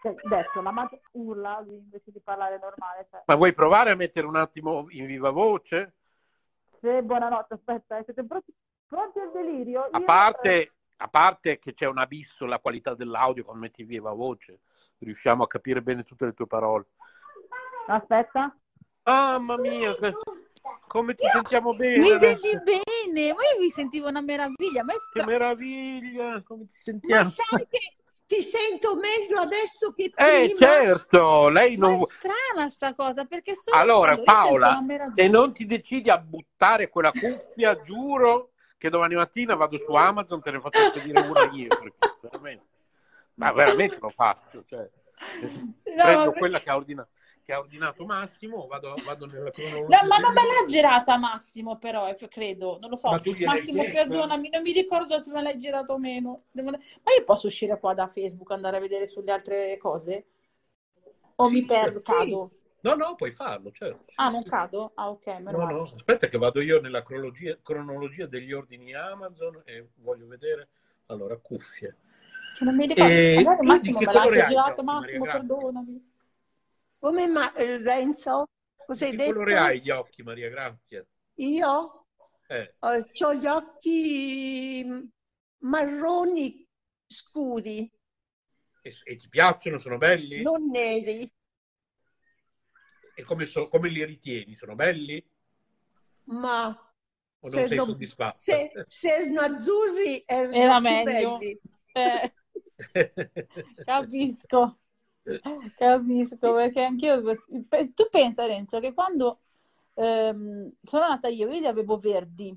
cioè, 0.00 0.14
detto, 0.28 0.60
la 0.62 0.70
madre 0.70 1.02
urla 1.12 1.64
invece 1.68 2.10
di 2.10 2.20
parlare 2.20 2.58
normale. 2.58 3.06
Cioè, 3.10 3.22
Ma 3.24 3.34
vuoi 3.34 3.54
provare 3.54 3.90
a 3.90 3.94
mettere 3.94 4.26
un 4.26 4.36
attimo 4.36 4.84
in 4.90 5.06
viva 5.06 5.30
voce? 5.30 5.94
se, 6.80 7.02
buonanotte, 7.02 7.54
aspetta, 7.54 7.98
eh, 7.98 8.04
siete 8.04 8.24
pronti, 8.24 8.52
pronti 8.86 9.18
al 9.18 9.30
delirio? 9.32 9.84
A 9.90 10.00
Io, 10.00 10.06
parte, 10.06 10.72
a 10.96 11.08
parte 11.08 11.58
che 11.58 11.74
c'è 11.74 11.86
un 11.86 11.98
abisso 11.98 12.44
la 12.46 12.58
qualità 12.58 12.94
dell'audio 12.94 13.44
quando 13.44 13.62
metti 13.62 13.82
in 13.82 13.86
viva 13.86 14.12
voce, 14.12 14.60
riusciamo 14.98 15.44
a 15.44 15.46
capire 15.46 15.80
bene 15.82 16.02
tutte 16.02 16.24
le 16.26 16.32
tue 16.34 16.46
parole. 16.46 16.86
eh, 17.88 17.92
aspetta, 17.92 18.54
Mamma 19.04 19.56
mia, 19.58 19.94
come 20.86 21.14
ti 21.14 21.26
sentiamo 21.28 21.74
bene 21.74 21.98
Mi 22.00 22.14
adesso. 22.14 22.40
senti 22.40 22.56
bene? 22.62 23.32
Ma 23.34 23.42
io 23.54 23.60
mi 23.60 23.70
sentivo 23.70 24.08
una 24.08 24.20
meraviglia. 24.20 24.82
Ma 24.84 24.92
è 24.94 24.96
Che 25.12 25.22
stra- 25.22 25.22
meraviglia, 25.22 26.42
come 26.42 26.66
ti 26.70 26.78
Ma 27.02 27.22
sentiamo? 27.22 27.24
sai 27.24 27.66
che 27.68 27.96
ti 28.30 28.42
sento 28.42 28.94
meglio 28.94 29.40
adesso 29.40 29.92
che 29.92 30.12
Eh, 30.14 30.52
prima? 30.52 30.56
certo, 30.56 31.48
lei 31.48 31.76
ma 31.76 31.88
non... 31.88 31.94
è 31.94 31.98
strana 31.98 32.68
sta 32.68 32.94
cosa 32.94 33.24
perché 33.24 33.56
solo 33.56 33.80
Allora, 33.80 34.16
Paola, 34.18 34.84
se 35.02 35.26
non 35.26 35.52
ti 35.52 35.66
decidi 35.66 36.10
a 36.10 36.18
buttare 36.18 36.88
quella 36.88 37.12
cuffia, 37.12 37.74
giuro 37.82 38.52
che 38.78 38.88
domani 38.88 39.16
mattina 39.16 39.56
vado 39.56 39.78
su 39.78 39.92
Amazon, 39.94 40.40
te 40.42 40.52
ne 40.52 40.60
faccio 40.60 40.84
spedire 40.84 41.18
una 41.18 41.42
io, 41.42 41.74
perché 41.74 42.12
veramente, 42.20 42.66
ma 43.34 43.52
veramente 43.52 43.98
lo 44.00 44.10
faccio. 44.10 44.62
Cioè, 44.64 44.88
No, 45.96 46.04
prendo 46.04 46.30
ma- 46.30 46.38
quella 46.38 46.60
che 46.60 46.70
ha, 46.70 46.76
ordina- 46.76 47.08
che 47.44 47.52
ha 47.52 47.58
ordinato 47.58 48.04
Massimo, 48.04 48.66
vado, 48.66 49.00
vado 49.02 49.26
nella 49.26 49.52
cronologia. 49.52 49.88
No, 49.92 49.98
ma 50.08 50.16
non 50.18 50.32
me 50.32 50.42
l'ha 50.46 50.66
girata 50.70 51.16
Massimo, 51.18 51.76
però, 51.78 52.08
eh, 52.08 52.28
credo, 52.28 52.78
non 52.80 52.90
lo 52.90 52.96
so. 52.96 53.08
Ma 53.08 53.20
Massimo, 53.42 53.88
perdonami, 53.88 54.48
non 54.50 54.62
mi 54.62 54.72
ricordo 54.72 55.18
se 55.18 55.30
me 55.32 55.42
l'hai 55.42 55.58
girato 55.58 55.94
o 55.94 55.98
meno. 55.98 56.44
Devo- 56.52 56.70
Ma 56.70 57.12
io 57.16 57.24
posso 57.24 57.46
uscire 57.48 57.78
qua 57.78 57.94
da 57.94 58.06
Facebook, 58.06 58.50
andare 58.52 58.76
a 58.76 58.80
vedere 58.80 59.06
sulle 59.06 59.32
altre 59.32 59.76
cose? 59.78 60.26
O 61.42 61.48
mi 61.50 61.62
perdo, 61.64 62.00
sì. 62.00 62.10
cado? 62.10 62.40
No, 62.82 62.94
no, 62.94 63.14
puoi 63.16 63.32
farlo, 63.32 63.70
certo. 63.72 64.12
Sì, 64.16 64.24
Ah, 64.24 64.30
non 64.30 64.44
sì. 64.44 64.52
cado? 64.52 64.92
Ah, 64.94 65.10
ok, 65.10 65.26
No, 65.46 65.64
male. 65.64 65.66
no, 65.66 65.82
aspetta 65.96 66.28
che 66.28 66.38
vado 66.38 66.60
io 66.60 66.80
nella 66.80 67.02
cronologia, 67.02 67.58
cronologia 67.62 68.26
degli 68.26 68.52
ordini 68.52 68.94
Amazon 68.94 69.62
e 69.64 69.88
voglio 69.96 70.26
vedere, 70.26 70.68
allora, 71.06 71.36
cuffie. 71.38 71.96
Che 72.52 72.64
non 72.64 72.76
mi 72.76 72.86
ricordo. 72.86 73.22
E 73.32 73.44
tu 73.44 73.64
Massimo 73.64 74.02
me 74.02 74.12
l'ha 74.12 74.30
girato, 74.30 74.82
Maria 74.92 75.18
Massimo, 75.18 75.20
Grazia? 75.20 75.28
perdonami. 75.28 76.09
Come 77.00 77.26
ma, 77.26 77.52
eh, 77.54 77.78
Renzo? 77.78 78.46
Cosa 78.86 79.04
hai 79.06 79.12
Che 79.12 79.20
detto? 79.22 79.56
colore 79.58 79.58
hai 79.58 79.80
gli 79.82 79.90
occhi, 79.90 80.22
Maria 80.22 80.48
Grazia? 80.48 81.04
Io 81.44 81.70
Eh, 82.50 82.68
ho 82.80 83.34
gli 83.34 83.46
occhi 83.46 84.82
mm, 84.84 85.00
marroni 85.64 86.66
scuri, 87.06 87.90
e, 88.82 88.90
e 89.04 89.16
ti 89.16 89.28
piacciono? 89.28 89.78
Sono 89.78 89.96
belli? 89.96 90.46
non 90.46 90.60
neri, 90.72 91.30
E 93.14 93.22
come, 93.22 93.44
so- 93.46 93.68
come 93.68 93.88
li 93.88 94.04
ritieni? 94.04 94.56
Sono 94.56 94.74
belli? 94.74 95.24
ma 96.42 96.56
O 97.42 97.50
non 97.50 97.64
se 97.64 97.68
sei 97.70 97.78
non- 97.78 97.86
soddisfatta? 97.86 98.56
se, 98.56 98.56
se 98.88 99.08
erano 99.14 99.40
azzurri 99.42 100.22
erano 100.26 100.64
Era 100.64 100.80
più 100.82 100.96
meglio. 100.98 101.48
belli. 101.48 101.60
Eh, 101.92 102.32
capisco. 103.84 104.79
Capisco, 105.76 106.54
perché 106.54 106.82
anch'io... 106.82 107.22
Tu 107.94 108.08
pensa, 108.10 108.46
Renzo, 108.46 108.80
che 108.80 108.92
quando 108.94 109.40
ehm, 109.94 110.72
sono 110.82 111.08
nata 111.08 111.28
io, 111.28 111.48
io 111.50 111.60
li 111.60 111.66
avevo 111.66 111.98
verdi, 111.98 112.56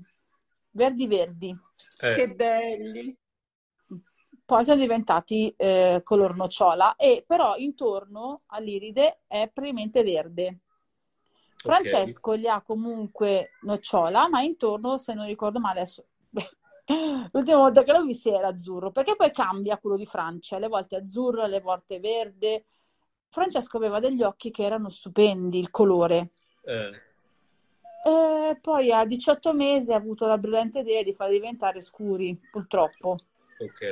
verdi 0.70 1.06
verdi, 1.06 1.56
Eh, 2.00 2.14
Che 2.14 2.34
belli. 2.34 3.16
poi 4.44 4.64
sono 4.64 4.80
diventati 4.80 5.54
eh, 5.56 6.00
color 6.02 6.36
nocciola, 6.36 6.96
e 6.96 7.24
però 7.26 7.56
intorno 7.56 8.42
all'iride 8.46 9.20
è 9.26 9.48
praticamente 9.52 10.02
verde. 10.02 10.58
Francesco 11.56 12.32
li 12.32 12.46
ha 12.48 12.60
comunque 12.60 13.52
nocciola, 13.62 14.28
ma 14.28 14.42
intorno, 14.42 14.98
se 14.98 15.14
non 15.14 15.26
ricordo 15.26 15.60
male, 15.60 15.80
adesso... 15.80 16.06
L'ultima 17.32 17.58
volta 17.58 17.82
che 17.82 17.92
l'ho 17.92 18.02
visto 18.04 18.28
era 18.36 18.48
azzurro, 18.48 18.90
perché 18.92 19.16
poi 19.16 19.30
cambia 19.32 19.78
quello 19.78 19.96
di 19.96 20.06
Francia, 20.06 20.56
alle 20.56 20.68
volte 20.68 20.96
azzurro, 20.96 21.42
alle 21.42 21.60
volte 21.60 21.98
verde. 22.00 22.66
Francesco 23.28 23.76
aveva 23.76 24.00
degli 24.00 24.22
occhi 24.22 24.50
che 24.50 24.62
erano 24.64 24.88
stupendi, 24.90 25.58
il 25.58 25.70
colore. 25.70 26.30
eh, 26.66 26.92
E 28.06 28.56
poi 28.60 28.92
a 28.92 29.04
18 29.04 29.52
mesi 29.52 29.92
ha 29.92 29.96
avuto 29.96 30.26
la 30.26 30.38
brillante 30.38 30.78
idea 30.78 31.02
di 31.02 31.12
farli 31.12 31.34
diventare 31.40 31.80
scuri, 31.80 32.38
purtroppo. 32.50 33.18
ok. 33.58 33.82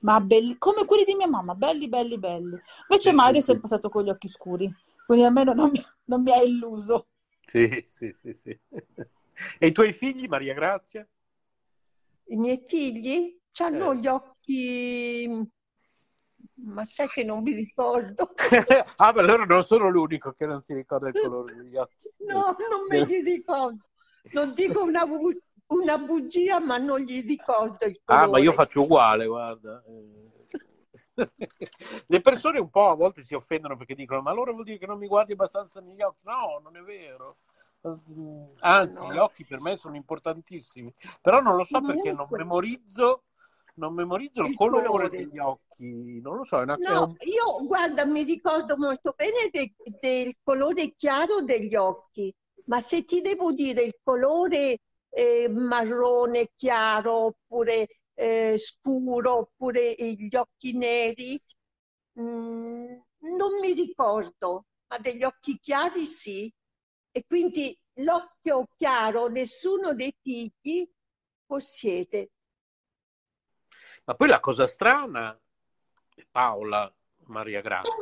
Ma 0.00 0.20
belli, 0.20 0.56
come 0.58 0.84
quelli 0.84 1.02
di 1.04 1.14
mia 1.14 1.26
mamma, 1.26 1.54
belli, 1.56 1.88
belli, 1.88 2.16
belli. 2.18 2.60
Invece 2.88 3.10
Sì, 3.10 3.12
Mario 3.12 3.40
è 3.40 3.42
sì, 3.42 3.42
sempre 3.42 3.66
stato 3.68 3.88
con 3.88 4.04
gli 4.04 4.10
occhi 4.10 4.28
scuri, 4.28 4.72
quindi 5.06 5.24
almeno 5.24 5.52
non 5.54 5.70
mi, 5.70 5.82
non 6.04 6.22
mi 6.22 6.30
ha 6.32 6.42
illuso. 6.42 7.06
Sì, 7.46 7.82
sì, 7.86 8.12
sì, 8.12 8.32
sì. 8.34 8.58
E 9.58 9.66
i 9.66 9.72
tuoi 9.72 9.92
figli, 9.92 10.26
Maria 10.28 10.54
Grazia? 10.54 11.06
I 12.26 12.36
miei 12.36 12.64
figli 12.66 13.38
hanno 13.58 13.92
Eh. 13.92 13.96
gli 13.96 14.06
occhi, 14.06 15.48
ma 16.64 16.84
sai 16.84 17.08
che 17.08 17.24
non 17.24 17.42
mi 17.42 17.52
ricordo. 17.52 18.32
ah, 18.96 19.12
ma 19.12 19.20
allora 19.20 19.44
non 19.44 19.62
sono 19.62 19.88
l'unico 19.88 20.32
che 20.32 20.46
non 20.46 20.60
si 20.60 20.74
ricorda 20.74 21.08
il 21.08 21.20
colore 21.20 21.54
degli 21.54 21.76
occhi. 21.76 22.10
No, 22.26 22.56
non 22.68 22.86
me 22.88 23.04
li 23.04 23.20
ricordo. 23.22 23.84
Non 24.32 24.54
dico 24.54 24.82
una, 24.82 25.04
bu- 25.06 25.38
una 25.66 25.98
bugia, 25.98 26.58
ma 26.60 26.78
non 26.78 27.00
gli 27.00 27.22
ricordo 27.26 27.84
il 27.84 28.00
Ah, 28.06 28.16
ma 28.20 28.24
colore. 28.24 28.42
io 28.42 28.52
faccio 28.52 28.80
uguale, 28.82 29.26
guarda. 29.26 29.82
Eh. 29.86 30.22
Le 32.06 32.20
persone 32.20 32.58
un 32.58 32.70
po' 32.70 32.88
a 32.88 32.94
volte 32.96 33.22
si 33.22 33.34
offendono 33.34 33.76
perché 33.76 33.94
dicono: 33.94 34.20
Ma 34.22 34.30
allora 34.30 34.50
vuol 34.52 34.64
dire 34.64 34.78
che 34.78 34.86
non 34.86 34.98
mi 34.98 35.06
guardi 35.06 35.32
abbastanza 35.32 35.80
negli 35.80 36.02
occhi? 36.02 36.20
No, 36.22 36.58
non 36.62 36.76
è 36.76 36.80
vero. 36.80 37.36
Mm, 37.86 38.44
Anzi, 38.60 38.94
No. 38.94 39.08
gli 39.12 39.16
occhi 39.16 39.44
per 39.44 39.60
me 39.60 39.76
sono 39.76 39.96
importantissimi, 39.96 40.92
però 41.20 41.40
non 41.40 41.56
lo 41.56 41.64
so 41.64 41.82
perché 41.82 42.12
non 42.12 42.28
memorizzo, 42.32 43.24
non 43.74 43.94
memorizzo 43.94 44.40
il, 44.42 44.50
Il 44.50 44.54
colore, 44.54 45.10
colore. 45.10 45.14
degli 45.14 45.38
occhi. 45.38 46.20
Non 46.22 46.36
lo 46.36 46.44
so, 46.44 46.58
è 46.60 46.62
una, 46.62 46.78
No, 46.78 47.14
io 47.20 47.64
guarda, 47.66 48.04
mi 48.04 48.22
ricordo 48.24 48.76
molto 48.76 49.14
bene 49.16 49.48
de- 49.50 49.74
del 50.00 50.34
colore 50.42 50.94
chiaro 50.96 51.40
degli 51.42 51.74
occhi, 51.76 52.34
ma 52.66 52.80
se 52.80 53.04
ti 53.04 53.20
devo 53.20 53.52
dire 53.52 53.82
il 53.82 53.96
colore 54.02 54.78
eh, 55.10 55.48
marrone 55.48 56.50
chiaro 56.56 57.12
oppure 57.26 57.86
eh, 58.14 58.56
scuro 58.58 59.36
oppure 59.38 59.94
gli 59.96 60.34
occhi 60.34 60.76
neri, 60.76 61.40
mm, 62.20 62.86
non 63.36 63.58
mi 63.60 63.72
ricordo, 63.72 64.66
ma 64.88 64.98
degli 64.98 65.22
occhi 65.24 65.58
chiari 65.60 66.06
sì. 66.06 66.52
E 67.16 67.24
quindi 67.28 67.78
l'occhio 67.98 68.66
chiaro 68.76 69.28
nessuno 69.28 69.94
dei 69.94 70.12
figli 70.20 70.84
possiede. 71.46 72.30
Ma 74.02 74.14
poi 74.14 74.26
la 74.26 74.40
cosa 74.40 74.66
strana, 74.66 75.38
Paola 76.28 76.92
Maria 77.26 77.60
Grazia, 77.60 77.92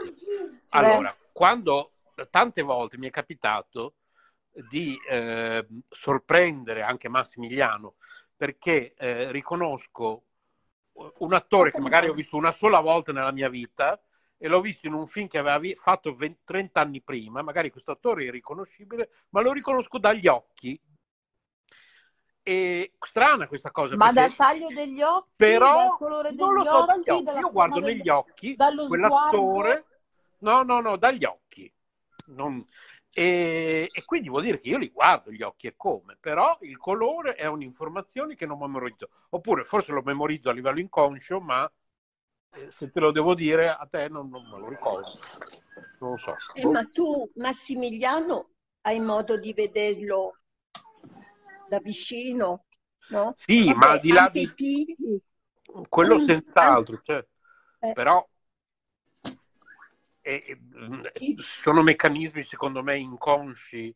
allora, 0.71 1.15
quando 1.31 1.93
tante 2.31 2.63
volte 2.63 2.97
mi 2.97 3.09
è 3.09 3.11
capitato 3.11 3.97
di 4.71 4.99
eh, 5.07 5.67
sorprendere 5.91 6.81
anche 6.81 7.11
Massimiliano 7.11 7.97
perché 8.35 8.95
eh, 8.95 9.31
riconosco 9.31 10.25
un 11.19 11.35
attore 11.35 11.71
che 11.71 11.81
magari 11.81 12.09
ho 12.09 12.15
visto 12.15 12.39
una 12.39 12.53
sola 12.53 12.81
volta 12.81 13.13
nella 13.13 13.31
mia 13.31 13.51
vita 13.51 14.01
e 14.43 14.49
l'ho 14.49 14.61
visto 14.61 14.89
in 14.89 14.95
un 14.95 15.07
film 15.07 15.29
che 15.29 15.39
aveva 15.39 15.61
fatto 15.77 16.17
20, 16.17 16.41
30 16.43 16.81
anni 16.81 17.01
prima, 17.01 17.43
magari 17.43 17.71
questo 17.71 17.93
attore 17.93 18.27
è 18.27 18.31
riconoscibile, 18.33 19.11
ma 19.29 19.41
lo 19.41 19.53
riconosco 19.53 19.99
dagli 19.99 20.27
occhi. 20.27 20.77
E 22.43 22.93
strana 22.99 23.47
questa 23.47 23.71
cosa. 23.71 23.95
Ma 23.95 24.11
dal 24.11 24.35
taglio 24.35 24.67
degli 24.67 25.01
occhi, 25.01 25.31
però, 25.37 25.77
dal 25.77 25.97
colore 25.97 26.31
degli 26.31 26.41
lo 26.41 26.65
so, 26.65 26.77
occhi, 26.77 27.11
occhi. 27.11 27.39
Io 27.39 27.53
guardo 27.53 27.79
del... 27.79 27.95
negli 27.95 28.09
occhi 28.09 28.57
quell'attore. 28.57 29.71
Sguardo. 29.71 29.87
No, 30.39 30.63
no, 30.65 30.81
no, 30.81 30.97
dagli 30.97 31.25
occhi. 31.25 31.73
Non... 32.27 32.67
E, 33.13 33.89
e, 33.93 34.05
quindi 34.05 34.29
vuol 34.29 34.43
dire 34.43 34.59
che 34.59 34.71
io 34.71 34.79
li 34.79 34.91
guardo 34.91 35.31
gli 35.31 35.43
occhi 35.43 35.69
e 35.69 35.75
come, 35.77 36.17
però 36.19 36.59
il 36.63 36.79
colore 36.79 37.35
è 37.35 37.47
un'informazione 37.47 38.35
che 38.35 38.47
non 38.47 38.59
memorizzo. 38.59 39.09
Oppure 39.29 39.63
forse 39.63 39.93
lo 39.93 40.03
memorizzo 40.05 40.49
a 40.49 40.53
livello 40.53 40.81
inconscio, 40.81 41.39
ma 41.39 41.71
se 42.71 42.91
te 42.91 43.01
lo 43.01 43.13
devo 43.13 43.35
dire 43.35 43.69
a 43.69 43.87
te 43.91 44.09
non, 44.09 44.29
non 44.29 44.43
me 44.51 44.59
lo 44.59 44.69
ricordo. 44.69 45.13
Non 46.01 46.11
lo 46.11 46.19
so. 46.19 46.37
Eh, 46.55 46.67
ma 46.67 46.85
tu, 46.85 47.31
Massimiliano, 47.37 48.51
hai 48.83 49.01
modo 49.01 49.39
di 49.39 49.53
vederlo 49.53 50.37
da 51.69 51.79
vicino, 51.81 52.65
no? 53.09 53.33
Sì, 53.35 53.65
Vabbè, 53.65 53.79
ma 53.79 53.91
al 53.93 54.01
di 54.01 54.13
là 54.13 54.29
di 54.29 54.47
figli. 54.55 55.19
quello 55.89 56.17
Mm, 56.17 56.25
senz'altro, 56.25 57.01
cioè, 57.03 57.25
eh. 57.81 57.93
però 57.93 58.27
eh, 60.21 60.45
eh, 61.13 61.35
sono 61.39 61.83
meccanismi 61.83 62.43
secondo 62.43 62.83
me 62.83 62.97
inconsci 62.97 63.95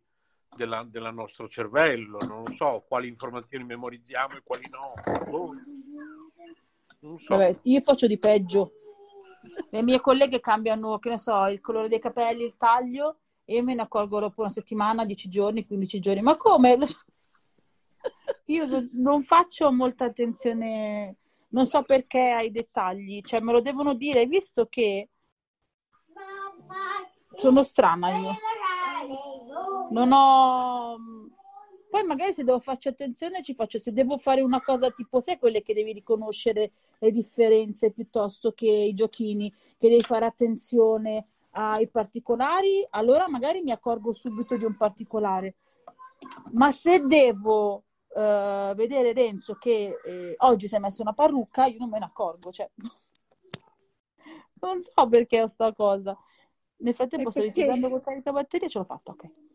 della, 0.57 0.83
della 0.85 1.11
nostro 1.11 1.49
cervello, 1.49 2.19
non 2.27 2.45
so 2.57 2.85
quali 2.89 3.09
informazioni 3.09 3.65
memorizziamo 3.65 4.37
e 4.37 4.43
quali 4.43 4.69
no. 4.71 4.95
Boh. 5.29 5.55
So. 7.01 7.17
Vabbè, 7.29 7.59
io 7.63 7.81
faccio 7.81 8.07
di 8.07 8.19
peggio. 8.19 8.73
Le 9.71 9.83
mie 9.83 10.01
colleghe 10.01 10.41
cambiano, 10.41 10.99
che 10.99 11.11
ne 11.11 11.19
so, 11.19 11.47
il 11.47 11.61
colore 11.61 11.89
dei 11.89 12.01
capelli, 12.01 12.45
il 12.45 12.57
taglio, 12.57 13.19
e 13.45 13.55
io 13.55 13.63
me 13.63 13.75
ne 13.75 13.83
accorgo 13.83 14.19
dopo 14.19 14.41
una 14.41 14.51
settimana, 14.51 15.05
10 15.05 15.29
giorni, 15.29 15.67
15 15.67 16.01
giorni. 16.01 16.21
Ma 16.23 16.37
come? 16.37 16.79
Io 18.47 18.65
non 18.93 19.23
faccio 19.23 19.73
molta 19.73 20.05
attenzione, 20.05 21.17
non 21.49 21.67
so 21.67 21.83
perché 21.83 22.31
ai 22.31 22.51
dettagli, 22.51 23.21
cioè 23.23 23.41
me 23.41 23.53
lo 23.53 23.61
devono 23.61 23.95
dire, 23.95 24.27
visto 24.27 24.67
che 24.67 25.11
sono 27.35 27.63
strana 27.63 28.17
io. 28.17 28.31
Non 29.91 30.13
ho... 30.13 30.97
Poi 31.97 32.05
magari 32.05 32.35
se 32.35 32.45
devo 32.45 32.61
farci 32.61 32.89
attenzione 32.89 33.43
ci 33.43 33.55
faccio, 33.55 33.79
se 33.79 33.91
devo 33.91 34.19
fare 34.19 34.43
una 34.43 34.61
cosa 34.61 34.91
tipo, 34.91 35.19
sai 35.19 35.39
quelle 35.39 35.63
che 35.63 35.73
devi 35.73 35.95
riconoscere 35.95 36.73
le 36.99 37.11
differenze 37.11 37.91
piuttosto 37.91 38.53
che 38.53 38.67
i 38.67 38.93
giochini, 38.93 39.51
che 39.79 39.89
devi 39.89 40.03
fare 40.03 40.27
attenzione 40.27 41.29
ai 41.53 41.89
particolari, 41.89 42.87
allora 42.91 43.25
magari 43.31 43.63
mi 43.63 43.71
accorgo 43.71 44.13
subito 44.13 44.59
di 44.59 44.67
un 44.67 44.77
particolare. 44.77 45.55
Ma 46.53 46.71
se 46.71 47.01
devo 47.01 47.85
eh, 48.15 48.75
vedere 48.77 49.15
Renzo 49.15 49.55
che 49.55 49.99
eh, 50.05 50.35
oggi 50.41 50.69
si 50.69 50.77
è 50.77 50.79
messo 50.79 51.01
una 51.01 51.15
parrucca, 51.15 51.65
io 51.65 51.79
non 51.79 51.89
me 51.89 51.99
ne 51.99 52.05
accorgo, 52.05 52.51
cioè 52.51 52.69
non 54.61 54.83
so 54.83 55.07
perché 55.09 55.41
ho 55.41 55.47
sta 55.47 55.73
cosa. 55.73 56.15
Nel 56.81 56.95
frattempo 56.95 57.31
sto 57.31 57.41
litigando 57.41 57.89
con 57.89 58.03
caricabatterie 58.03 58.67
e 58.67 58.71
ce 58.71 58.77
l'ho 58.77 58.85
fatta, 58.85 59.13
ok. 59.13 59.46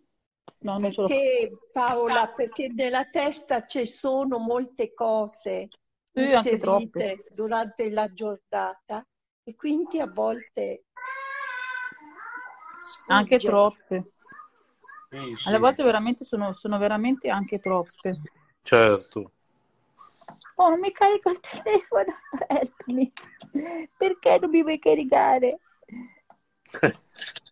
No, 0.63 0.78
non. 0.80 0.91
Perché 0.91 1.52
Paola, 1.71 2.28
perché 2.28 2.67
nella 2.74 3.06
testa 3.06 3.65
ci 3.65 3.86
sono 3.86 4.38
molte 4.38 4.93
cose 4.93 5.69
Sì, 6.13 6.34
anche 6.34 6.56
inserite 6.56 7.26
durante 7.32 7.89
la 7.89 8.12
giornata 8.13 9.06
e 9.43 9.56
quindi 9.56 10.00
a 10.00 10.08
volte 10.08 10.84
Anche 13.08 13.38
sfugge. 13.38 13.47
troppe. 13.47 14.12
Sì, 15.10 15.36
sì, 15.36 15.47
Alle 15.50 15.58
volte 15.60 15.84
veramente 15.84 16.24
sono, 16.24 16.54
sono 16.54 16.78
veramente 16.78 17.30
anche 17.30 17.60
troppe. 17.60 18.19
certo. 18.63 19.32
Oh, 20.58 20.69
non 20.69 20.80
mi 20.80 20.91
carico 20.91 21.30
il 21.30 21.39
telefono, 21.39 22.13
help 22.47 22.84
me. 22.88 23.12
Perché 23.97 24.38
non 24.39 24.50
mi 24.50 24.62
vuoi 24.62 24.80
caricare? 24.80 25.60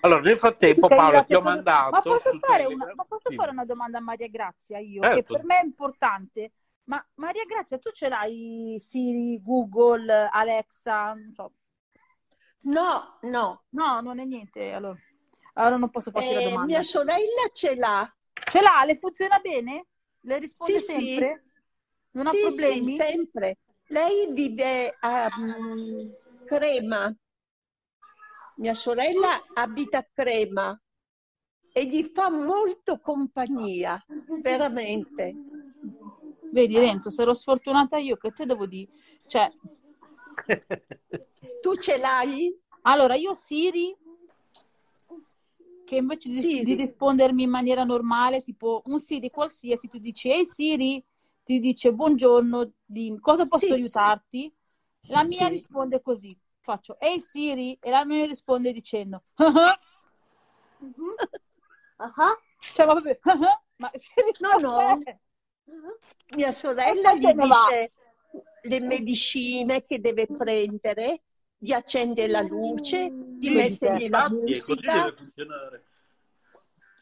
Allora, 0.00 0.20
nel 0.20 0.38
frattempo, 0.38 0.88
Paolo, 0.88 1.24
ti 1.24 1.34
ho 1.34 1.40
mandato. 1.40 1.90
Ma 1.90 2.00
posso, 2.00 2.38
fare 2.38 2.64
una, 2.64 2.90
ma 2.94 3.04
posso 3.04 3.30
Sì. 3.30 3.36
fare 3.36 3.50
una 3.50 3.64
domanda 3.64 3.98
a 3.98 4.00
Maria 4.00 4.28
Grazia 4.28 4.78
io, 4.78 5.02
Certo. 5.02 5.16
che 5.16 5.22
per 5.24 5.44
me 5.44 5.60
è 5.60 5.64
importante. 5.64 6.52
Ma 6.84 7.04
Maria 7.14 7.44
Grazia, 7.44 7.78
tu 7.78 7.90
ce 7.90 8.08
l'hai 8.08 8.76
Siri, 8.80 9.40
Google, 9.42 10.28
Alexa? 10.32 11.12
Non 11.12 11.32
so. 11.34 11.52
No, 12.62 13.18
no. 13.22 13.64
No, 13.70 14.00
non 14.00 14.18
è 14.18 14.24
niente. 14.24 14.72
Allora, 14.72 14.98
allora 15.54 15.76
non 15.76 15.90
posso 15.90 16.10
farti 16.10 16.32
la 16.32 16.40
Eh, 16.40 16.44
domanda. 16.44 16.66
mia 16.66 16.82
sorella 16.82 17.48
ce 17.52 17.74
l'ha. 17.74 18.12
Ce 18.50 18.60
l'ha? 18.60 18.82
Le 18.84 18.96
funziona 18.96 19.38
bene? 19.38 19.86
Le 20.22 20.38
risponde 20.38 20.78
Sì, 20.80 20.92
sì. 20.92 21.06
sempre? 21.06 21.44
Non 22.12 22.26
sì, 22.26 22.36
ha 22.38 22.40
problemi? 22.40 22.84
Sì, 22.84 22.94
sempre. 22.94 23.58
Lei 23.86 24.32
vive 24.32 24.96
a 25.00 25.28
mm, 25.38 26.10
Crema. 26.46 27.14
Mia 28.60 28.74
sorella 28.74 29.40
abita 29.54 29.98
a 29.98 30.06
Crema 30.12 30.78
e 31.72 31.86
gli 31.86 32.10
fa 32.12 32.28
molto 32.28 33.00
compagnia, 33.00 33.98
veramente. 34.42 35.34
Vedi 36.50 36.78
Renzo, 36.78 37.10
ero 37.22 37.32
sfortunata 37.32 37.96
io, 37.96 38.16
che 38.16 38.32
te 38.32 38.44
devo 38.44 38.66
dire? 38.66 38.90
Cioè, 39.26 39.48
Tu 41.62 41.74
ce 41.76 41.96
l'hai? 41.96 42.54
allora 42.82 43.14
io 43.14 43.32
Siri, 43.32 43.96
che 45.86 45.96
invece 45.96 46.28
di, 46.28 46.40
Siri. 46.40 46.64
di 46.64 46.74
rispondermi 46.74 47.42
in 47.44 47.50
maniera 47.50 47.82
normale, 47.84 48.42
tipo 48.42 48.82
un 48.86 49.00
Siri 49.00 49.30
qualsiasi, 49.30 49.88
tu 49.88 49.98
dici, 49.98 50.30
ehi 50.30 50.44
Siri, 50.44 51.02
ti 51.44 51.60
dice 51.60 51.94
buongiorno, 51.94 52.72
dimmi, 52.84 53.20
cosa 53.20 53.44
posso 53.44 53.58
Sì, 53.58 53.66
sì. 53.68 53.72
aiutarti? 53.72 54.54
La 55.06 55.24
mia 55.24 55.46
Sì. 55.46 55.54
risponde 55.54 56.02
così, 56.02 56.38
faccio, 56.60 56.98
ehi 57.00 57.20
Siri, 57.20 57.76
e 57.80 57.90
la 57.90 58.04
mia 58.04 58.26
risponde 58.26 58.72
dicendo, 58.72 59.24
Mhm. 60.80 61.16
Ah, 61.98 62.36
cioè, 62.72 62.86
ma 62.86 62.92
proprio, 63.00 63.18
ma 63.76 63.90
No, 64.40 64.58
no. 64.58 65.02
Mia 66.34 66.52
sorella 66.52 67.14
gli 67.14 67.32
dice 67.34 67.92
le 68.62 68.80
medicine 68.80 69.84
che 69.84 70.00
deve 70.00 70.26
prendere, 70.26 71.22
gli 71.58 71.72
accende 71.72 72.26
la 72.28 72.40
luce, 72.42 73.12
gli 73.38 73.46
Sì, 73.48 73.54
mettergli 73.54 74.08
la 74.08 74.28
musica. 74.28 74.92
deve 74.92 75.12
funzionare. 75.12 75.84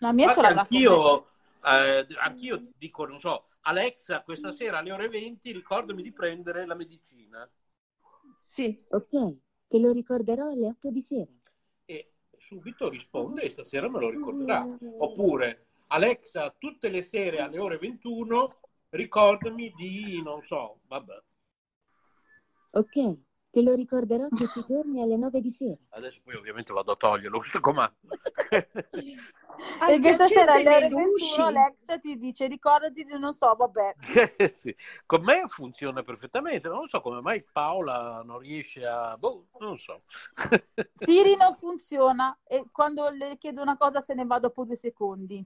La 0.01 0.13
mia 0.13 0.27
l'ha 0.41 0.49
anch'io, 0.55 1.27
eh, 1.65 2.07
anch'io 2.19 2.63
dico, 2.77 3.05
non 3.07 3.21
so, 3.21 3.47
Alexa, 3.63 4.23
questa 4.23 4.53
sera 4.53 4.79
alle 4.79 4.93
ore 4.93 5.09
20 5.09 5.53
ricordami 5.53 6.03
di 6.03 6.13
prendere 6.13 6.65
la 6.67 6.75
medicina. 6.75 7.49
Sì. 8.41 8.77
Ok, 8.91 9.37
te 9.69 9.79
lo 9.79 9.93
ricorderò 9.93 10.49
alle 10.49 10.67
8 10.67 10.91
di 10.91 11.01
sera. 11.01 11.31
E 11.85 12.13
subito 12.39 12.89
risponde 12.89 13.43
e 13.43 13.51
stasera 13.51 13.89
me 13.89 14.01
lo 14.01 14.11
ricorderà. 14.11 14.67
Oppure, 14.99 15.67
Alexa, 15.89 16.55
tutte 16.59 16.89
le 16.89 17.03
sere 17.03 17.39
alle 17.39 17.59
ore 17.59 17.79
21 17.79 18.61
ricordami 18.91 19.73
di, 19.77 20.21
non 20.23 20.43
so, 20.43 20.81
vabbè. 20.87 21.23
Ok, 22.71 23.19
te 23.51 23.63
lo 23.63 23.75
ricorderò 23.75 24.29
tutti 24.29 24.59
i 24.59 24.65
giorni 24.67 25.01
alle 25.01 25.17
9 25.17 25.41
di 25.41 25.51
sera. 25.51 25.77
Adesso 25.91 26.21
poi 26.23 26.35
ovviamente 26.35 26.73
vado 26.73 26.93
a 26.93 26.97
toglierlo 26.97 27.39
questo 27.39 27.61
comando. 27.61 27.97
Perché 29.87 30.13
stasera 30.13 30.53
alle 30.53 30.69
ore 30.69 30.77
accende 30.77 30.97
le 30.97 31.03
21 31.03 31.07
luci. 31.07 31.41
Alexa 31.41 31.99
ti 31.99 32.19
dice 32.19 32.47
ricordati 32.47 33.05
di 33.05 33.19
non 33.19 33.33
so, 33.33 33.55
vabbè. 33.55 33.95
Sì. 34.59 34.75
Con 35.07 35.23
me 35.23 35.45
funziona 35.49 36.03
perfettamente, 36.03 36.69
non 36.69 36.89
so 36.89 37.01
come 37.01 37.21
mai 37.21 37.43
Paola 37.43 38.23
non 38.25 38.39
riesce 38.39 38.85
a... 38.85 39.17
Boh, 39.17 39.47
non 39.59 39.79
so. 39.79 40.03
Siri 40.95 41.37
non 41.37 41.55
funziona 41.55 42.39
e 42.45 42.65
quando 42.71 43.09
le 43.09 43.37
chiedo 43.39 43.63
una 43.63 43.77
cosa 43.77 44.01
se 44.01 44.15
ne 44.15 44.25
va 44.25 44.39
dopo 44.39 44.65
due 44.65 44.77
secondi. 44.77 45.45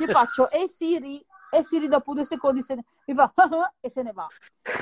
Io 0.00 0.08
faccio 0.08 0.50
e 0.50 0.68
Siri 0.68 1.24
e 1.50 1.62
Siri 1.62 1.88
dopo 1.88 2.14
due 2.14 2.24
secondi 2.24 2.62
se 2.62 2.74
ne... 2.74 2.84
mi 3.06 3.14
fa 3.14 3.32
e 3.80 3.88
se 3.88 4.02
ne 4.02 4.12
va. 4.12 4.26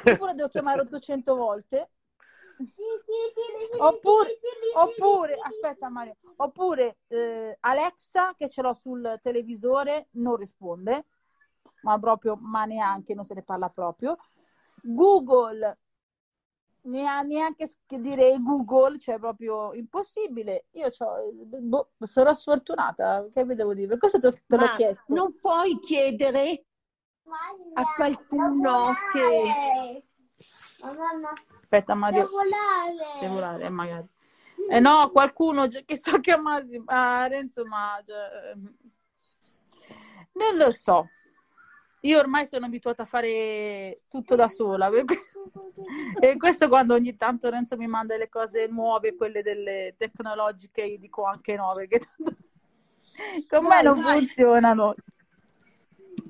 Oppure 0.05 0.35
devo 0.35 0.49
chiamare 0.49 0.81
800 0.81 1.35
volte 1.35 1.91
Oppure, 3.79 4.39
oppure, 4.75 5.39
aspetta 5.43 5.89
Mario, 5.89 6.17
oppure 6.37 6.99
eh, 7.09 7.57
Alexa 7.61 8.33
che 8.37 8.49
ce 8.49 8.63
l'ho 8.63 8.73
sul 8.73 9.19
televisore 9.21 10.09
non 10.13 10.37
risponde, 10.37 11.07
ma 11.83 11.99
proprio, 11.99 12.37
ma 12.41 12.65
neanche, 12.65 13.15
non 13.15 13.25
se 13.25 13.35
ne 13.35 13.43
parla 13.43 13.69
proprio. 13.69 14.17
Google 14.83 15.79
neanche 16.87 17.69
dire 17.89 18.37
Google, 18.41 18.99
cioè 18.99 19.19
proprio 19.19 19.73
impossibile. 19.75 20.67
Io 20.73 20.89
boh, 21.61 21.91
sarò 22.01 22.33
sfortunata, 22.33 23.27
che 23.33 23.45
vi 23.45 23.55
devo 23.55 23.75
dire? 23.75 23.89
Per 23.89 23.99
questo 23.99 24.21
te, 24.21 24.43
te 24.47 24.57
l'ho 24.57 24.67
chiesto. 24.77 25.13
Non 25.13 25.37
puoi 25.41 25.79
chiedere 25.81 26.65
a 27.75 27.85
qualcuno 27.95 28.93
che... 29.13 30.05
Aspetta, 31.67 31.95
Mario. 31.95 32.29
Se 33.19 33.27
volare, 33.27 33.69
magari. 33.69 34.07
Eh 34.71 34.79
no, 34.79 35.11
qualcuno 35.11 35.67
che 35.67 35.99
so 35.99 36.21
che 36.21 36.31
a 36.31 36.41
Massimo, 36.41 36.85
a 36.87 37.27
Renzo, 37.27 37.65
ma... 37.65 38.01
Cioè, 38.07 38.55
non 40.35 40.57
lo 40.57 40.71
so. 40.71 41.09
Io 42.03 42.21
ormai 42.21 42.47
sono 42.47 42.67
abituata 42.67 43.03
a 43.03 43.07
fare 43.07 44.03
tutto 44.09 44.37
da 44.37 44.47
sola. 44.47 44.89
e 46.21 46.37
questo 46.37 46.69
quando 46.69 46.95
ogni 46.95 47.17
tanto 47.17 47.51
Renzo 47.51 47.77
mi 47.77 47.89
manda 47.89 48.17
le 48.17 48.29
cose 48.29 48.69
nuove, 48.69 49.17
quelle 49.17 49.43
delle 49.43 49.97
tecnologiche, 49.99 50.83
io 50.83 50.99
dico 50.99 51.25
anche 51.25 51.57
nuove, 51.57 51.89
che 51.89 51.99
tanto 52.15 52.37
con 53.49 53.65
me 53.67 53.83
non 53.83 53.97
funzionano. 53.97 54.95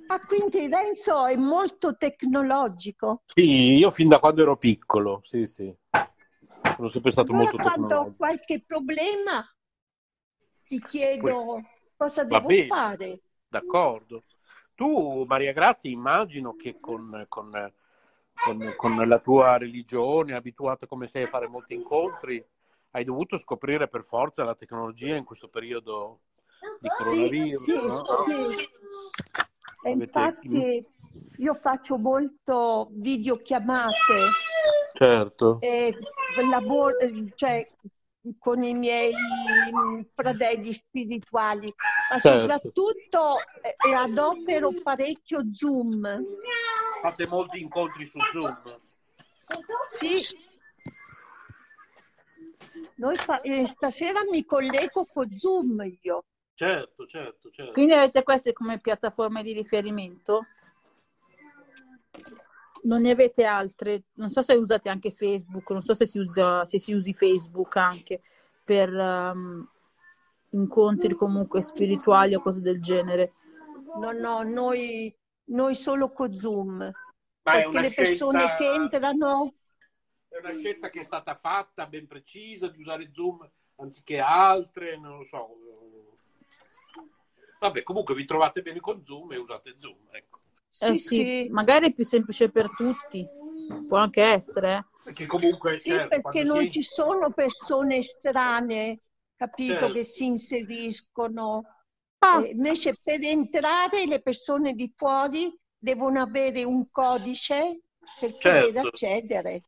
Ah, 0.09 0.21
quindi 0.21 0.69
Renzo 0.69 1.27
è 1.27 1.35
molto 1.37 1.95
tecnologico? 1.95 3.23
Sì, 3.25 3.75
io 3.75 3.91
fin 3.91 4.09
da 4.09 4.21
quando 4.21 4.43
ero 4.43 4.57
piccolo, 4.57 5.21
sì, 5.25 5.47
sì. 5.47 5.75
Sono 6.77 6.89
sempre 6.89 7.11
stato 7.11 7.33
allora, 7.33 7.51
molto 7.51 7.57
tecnologico. 7.57 7.87
Quando 7.89 8.11
ho 8.11 8.15
qualche 8.17 8.63
problema 8.65 9.45
ti 10.65 10.81
chiedo 10.81 11.61
cosa 11.97 12.25
devo 12.25 12.49
fare. 12.69 13.21
D'accordo. 13.49 14.25
Tu, 14.75 15.25
Maria 15.27 15.53
Grazia, 15.53 15.91
immagino 15.91 16.55
che 16.55 16.79
con, 16.79 17.25
con, 17.29 17.73
con, 18.35 18.75
con, 18.77 19.09
la 19.09 19.19
tua 19.19 19.57
religione, 19.57 20.35
abituata 20.35 20.87
come 20.87 21.09
sei 21.09 21.25
a 21.25 21.29
fare 21.29 21.49
molti 21.49 21.75
incontri, 21.75 22.45
hai 22.91 23.03
dovuto 23.03 23.39
scoprire 23.39 23.89
per 23.89 24.05
forza 24.05 24.45
la 24.45 24.55
tecnologia 24.55 25.17
in 25.17 25.25
questo 25.25 25.49
periodo 25.49 26.21
di 26.79 26.89
coronavirus. 26.89 27.63
Sì, 27.63 27.73
no? 27.73 28.43
sì, 28.43 28.69
Avete... 29.93 30.05
Infatti 30.05 30.87
io 31.39 31.55
faccio 31.55 31.97
molto 31.97 32.89
videochiamate. 32.93 33.93
Certo. 34.95 35.59
E 35.61 35.97
lavoro, 36.49 36.97
cioè, 37.35 37.67
con 38.39 38.63
i 38.63 38.75
miei 38.75 39.13
fratelli 40.15 40.73
spirituali, 40.73 41.73
ma 42.11 42.19
certo. 42.19 42.41
soprattutto 42.41 43.37
eh, 43.63 43.95
adopero 43.95 44.73
parecchio 44.83 45.43
Zoom. 45.53 46.25
Fate 47.03 47.27
molti 47.27 47.61
incontri 47.61 48.07
su 48.07 48.19
Zoom? 48.33 48.63
Sì. 49.85 50.45
Noi 52.97 53.15
fa- 53.15 53.41
eh, 53.43 53.67
stasera 53.67 54.21
mi 54.31 54.45
collego 54.45 55.05
con 55.05 55.31
Zoom 55.37 55.83
io. 56.01 56.25
Certo, 56.57 57.07
certo, 57.07 57.51
certo. 57.51 57.73
Quindi 57.73 57.93
avete 57.93 58.23
queste 58.23 58.53
come 58.53 58.81
piattaforme 58.81 59.43
di 59.43 59.53
riferimento? 59.53 60.47
non 62.87 63.03
ne 63.03 63.11
avete 63.11 63.45
altre? 63.45 64.05
Non 64.15 64.31
so 64.31 64.43
se 64.43 64.55
usate 64.55 64.89
anche 64.89 65.13
Facebook, 65.13 65.71
non 65.71 65.83
so 65.83 65.95
se 65.95 66.07
si, 66.07 66.19
usa, 66.19 66.65
se 66.65 66.79
si 66.79 66.95
usi 66.95 67.13
Facebook 67.13 67.77
anche 67.77 68.23
per 68.65 68.93
um, 68.93 69.69
incontri 70.51 71.15
comunque 71.15 71.63
spirituali 71.63 72.35
o 72.35 72.41
cose 72.41 72.61
del 72.61 72.81
genere. 72.81 73.33
No, 74.01 74.13
no, 74.13 74.43
noi, 74.43 75.15
noi 75.47 75.75
solo 75.75 76.11
con 76.13 76.35
Zoom. 76.35 76.79
Ma 76.79 77.53
perché 77.53 77.81
le 77.81 77.93
persone 77.93 78.39
scelta... 78.39 78.57
che 78.57 78.71
entrano... 78.73 79.55
È 80.29 80.39
una 80.39 80.55
scelta 80.55 80.89
che 80.89 81.01
è 81.01 81.05
stata 81.05 81.35
fatta 81.35 81.87
ben 81.87 82.07
precisa 82.07 82.69
di 82.69 82.81
usare 82.81 83.11
Zoom 83.13 83.49
anziché 83.77 84.21
altre, 84.21 84.99
non 84.99 85.19
lo 85.19 85.25
so. 85.25 85.49
Vabbè, 87.59 87.83
comunque 87.83 88.15
vi 88.15 88.25
trovate 88.25 88.63
bene 88.63 88.81
con 88.81 89.05
Zoom 89.05 89.33
e 89.33 89.37
usate 89.39 89.77
Zoom, 89.79 89.97
ecco. 90.11 90.41
Eh 90.81 90.99
sì, 90.99 90.99
sì, 90.99 91.49
magari 91.51 91.87
è 91.87 91.93
più 91.95 92.05
semplice 92.05 92.51
per 92.51 92.69
tutti, 92.77 93.27
può 93.89 93.97
anche 93.99 94.23
essere. 94.23 94.75
Eh. 94.75 94.85
Perché 95.05 95.27
comunque 95.27 95.77
sì, 95.77 95.91
certo, 95.91 96.21
perché 96.21 96.43
non 96.43 96.65
si... 96.65 96.71
ci 96.73 96.83
sono 96.83 97.33
persone 97.33 97.97
estranee, 97.97 99.01
capito, 99.37 99.73
certo. 99.73 99.93
che 99.93 100.05
si 100.05 100.25
inseriscono. 100.27 101.63
Ah. 102.19 102.43
Eh, 102.45 102.51
invece 102.51 102.99
per 103.03 103.23
entrare 103.23 104.05
le 104.07 104.21
persone 104.21 104.75
di 104.75 104.93
fuori 104.95 105.57
devono 105.79 106.21
avere 106.21 106.65
un 106.65 106.91
codice 106.91 107.81
per 108.21 108.37
certo. 108.37 108.67
poter 108.67 108.87
accedere. 108.87 109.63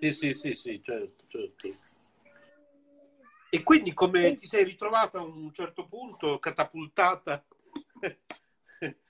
Sì, 0.00 0.12
sì, 0.12 0.34
sì, 0.34 0.54
sì, 0.54 0.82
certo, 0.82 1.24
certo. 1.28 1.68
E 3.54 3.62
quindi 3.62 3.92
come 3.92 4.28
e... 4.28 4.34
ti 4.34 4.46
sei 4.46 4.64
ritrovata 4.64 5.18
a 5.18 5.22
un 5.22 5.52
certo 5.52 5.86
punto 5.86 6.38
catapultata 6.38 7.44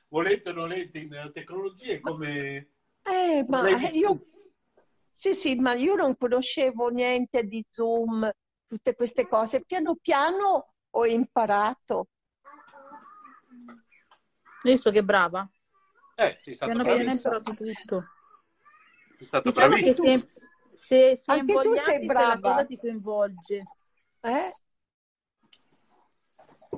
volete 0.09 0.49
o 0.49 0.53
nolente 0.53 1.05
nella 1.05 1.31
tecnologia, 1.31 2.01
come... 2.01 2.71
Eh, 3.05 3.45
ma 3.47 3.69
io... 3.91 4.27
Sì, 5.09 5.33
sì, 5.35 5.55
ma 5.55 5.75
io 5.75 5.95
non 5.95 6.17
conoscevo 6.17 6.89
niente 6.89 7.45
di 7.45 7.65
Zoom, 7.71 8.29
tutte 8.67 8.97
queste 8.97 9.29
cose. 9.29 9.63
Piano 9.65 9.95
piano 9.95 10.75
ho 10.91 11.07
imparato. 11.07 12.09
Visto 14.65 14.91
che 14.91 15.05
brava. 15.05 15.49
Eh, 16.17 16.37
sei 16.41 16.55
stata 16.55 16.73
Piano 16.73 16.89
piano 16.89 17.11
hai 17.11 17.15
imparato 17.15 17.53
tutto. 17.53 18.03
Sei 19.19 19.25
stata 19.25 19.49
diciamo 19.49 19.69
bravissima. 19.69 20.19
Se, 20.19 20.29
se, 20.73 21.17
se 21.17 21.31
Anche 21.31 21.53
tu 21.55 21.75
sei 21.77 22.07
brava. 22.07 22.31
Se 22.31 22.35
la 22.35 22.41
cosa 22.41 22.65
ti 22.65 22.77
coinvolge. 22.77 23.65
Eh? 24.23 24.53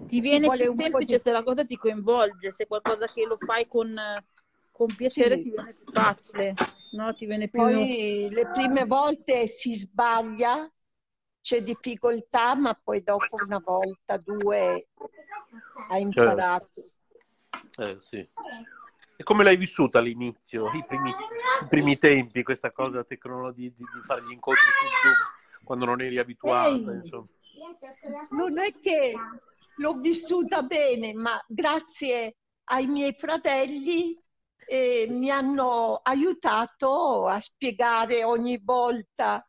ti 0.06 0.20
viene 0.20 0.48
più 0.48 0.74
semplice 0.74 1.16
di... 1.16 1.22
se 1.22 1.30
la 1.30 1.42
cosa 1.42 1.64
ti 1.64 1.76
coinvolge, 1.76 2.52
se 2.52 2.66
qualcosa 2.66 3.06
che 3.06 3.26
lo 3.26 3.36
fai 3.36 3.66
con, 3.66 3.94
con 4.70 4.86
piacere 4.94 5.36
sì. 5.36 5.42
ti 5.42 5.50
viene 5.50 5.74
più 5.74 5.92
facile, 5.92 6.54
no? 6.92 7.14
Ti 7.14 7.26
viene 7.26 7.48
più... 7.48 7.60
Poi 7.60 8.28
le 8.30 8.50
prime 8.52 8.84
volte 8.84 9.46
si 9.46 9.74
sbaglia, 9.74 10.70
c'è 11.40 11.62
difficoltà, 11.62 12.54
ma 12.54 12.78
poi 12.80 13.02
dopo 13.02 13.36
una 13.46 13.60
volta, 13.64 14.16
due, 14.16 14.88
hai 15.88 16.02
imparato. 16.02 16.70
Certo. 17.70 17.82
Eh, 17.82 17.96
sì. 18.00 18.28
E 19.16 19.22
come 19.22 19.44
l'hai 19.44 19.56
vissuta 19.56 19.98
all'inizio, 19.98 20.66
i 20.72 20.84
primi, 20.86 21.10
i 21.10 21.68
primi 21.68 21.98
tempi, 21.98 22.42
questa 22.42 22.72
cosa 22.72 23.04
tecnologia 23.04 23.68
di, 23.68 23.76
di, 23.76 24.00
fare 24.04 24.22
gli 24.22 24.32
incontri 24.32 24.66
su 24.66 24.86
Zoom 25.02 25.62
quando 25.62 25.84
non 25.84 26.00
eri 26.00 26.18
abituata? 26.18 26.92
Insomma. 26.92 27.26
Non 28.30 28.58
è 28.58 28.72
che 28.80 29.14
l'ho 29.76 29.94
vissuta 29.94 30.62
bene, 30.62 31.14
ma 31.14 31.42
grazie 31.48 32.36
ai 32.64 32.86
miei 32.86 33.14
fratelli 33.14 34.18
eh, 34.66 35.06
mi 35.10 35.30
hanno 35.30 36.00
aiutato 36.02 37.26
a 37.26 37.40
spiegare 37.40 38.24
ogni 38.24 38.60
volta 38.62 39.46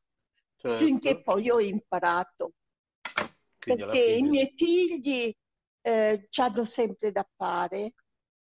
certo. 0.57 0.83
finché 0.83 1.21
poi 1.21 1.49
ho 1.49 1.59
imparato. 1.59 2.53
Quindi 3.59 3.83
Perché 3.83 4.03
i 4.03 4.21
miei 4.21 4.53
figli 4.55 5.35
eh, 5.81 6.27
ci 6.29 6.41
hanno 6.41 6.65
sempre 6.65 7.11
da 7.11 7.27
fare 7.35 7.93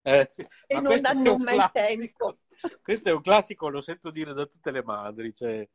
eh, 0.02 0.28
sì. 0.32 0.46
e 0.66 0.80
non 0.80 0.98
hanno 1.04 1.36
mai 1.38 1.56
classico. 1.56 1.70
tempo. 1.72 2.38
Questo 2.82 3.08
è 3.08 3.12
un 3.12 3.20
classico, 3.20 3.68
lo 3.68 3.80
sento 3.80 4.10
dire 4.10 4.32
da 4.32 4.46
tutte 4.46 4.70
le 4.70 4.82
madri, 4.82 5.34
cioè 5.34 5.68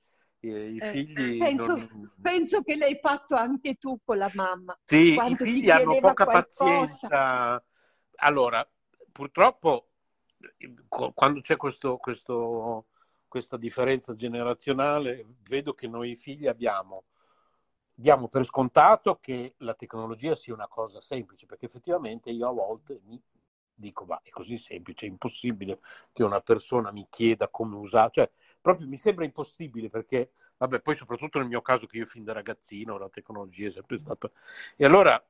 i, 0.47 0.77
eh, 0.77 0.91
figli... 0.91 1.37
Penso, 1.37 1.75
non... 1.75 2.11
penso, 2.21 2.61
che 2.61 2.75
l'hai 2.75 2.97
fatto 3.01 3.35
anche 3.35 3.75
tu 3.75 3.99
con 4.03 4.17
la 4.17 4.31
mamma. 4.33 4.77
Sì, 4.85 5.15
i 5.15 5.35
figli 5.35 5.69
hanno 5.69 5.99
poca 5.99 6.25
qualcosa. 6.25 7.07
pazienza. 7.07 7.65
Allora, 8.15 8.69
purtroppo, 9.11 9.89
quando 10.89 11.41
c'è 11.41 11.55
questo, 11.57 11.97
questo, 11.97 12.87
questa 13.27 13.57
differenza 13.57 14.15
generazionale, 14.15 15.25
vedo 15.47 15.73
che 15.73 15.87
noi 15.87 16.15
figli 16.15 16.47
abbiamo 16.47 17.05
diamo 17.95 18.27
per 18.27 18.43
scontato 18.45 19.19
che 19.19 19.53
la 19.59 19.75
tecnologia 19.75 20.35
sia 20.35 20.53
una 20.53 20.67
cosa 20.67 20.99
semplice, 20.99 21.45
perché 21.45 21.65
effettivamente 21.65 22.31
io 22.31 22.49
a 22.49 22.51
volte 22.51 22.99
mi 23.05 23.21
dico, 23.75 24.05
ma 24.05 24.19
è 24.21 24.29
così 24.29 24.57
semplice, 24.57 25.05
è 25.05 25.09
impossibile 25.09 25.79
che 26.11 26.23
una 26.23 26.41
persona 26.41 26.91
mi 26.91 27.07
chieda 27.09 27.49
come 27.49 27.75
usare, 27.75 28.09
cioè 28.11 28.31
proprio 28.63 28.87
mi 28.87 28.97
sembra 28.97 29.25
impossibile 29.25 29.89
perché, 29.89 30.31
vabbè, 30.57 30.79
poi 30.79 30.95
soprattutto 30.95 31.37
nel 31.37 31.49
mio 31.49 31.61
caso 31.61 31.85
che 31.85 31.97
io 31.97 32.05
fin 32.05 32.23
da 32.23 32.31
ragazzino 32.31 32.97
la 32.97 33.09
tecnologia 33.09 33.67
è 33.67 33.71
sempre 33.71 33.99
stata... 33.99 34.31
E 34.77 34.85
allora 34.85 35.21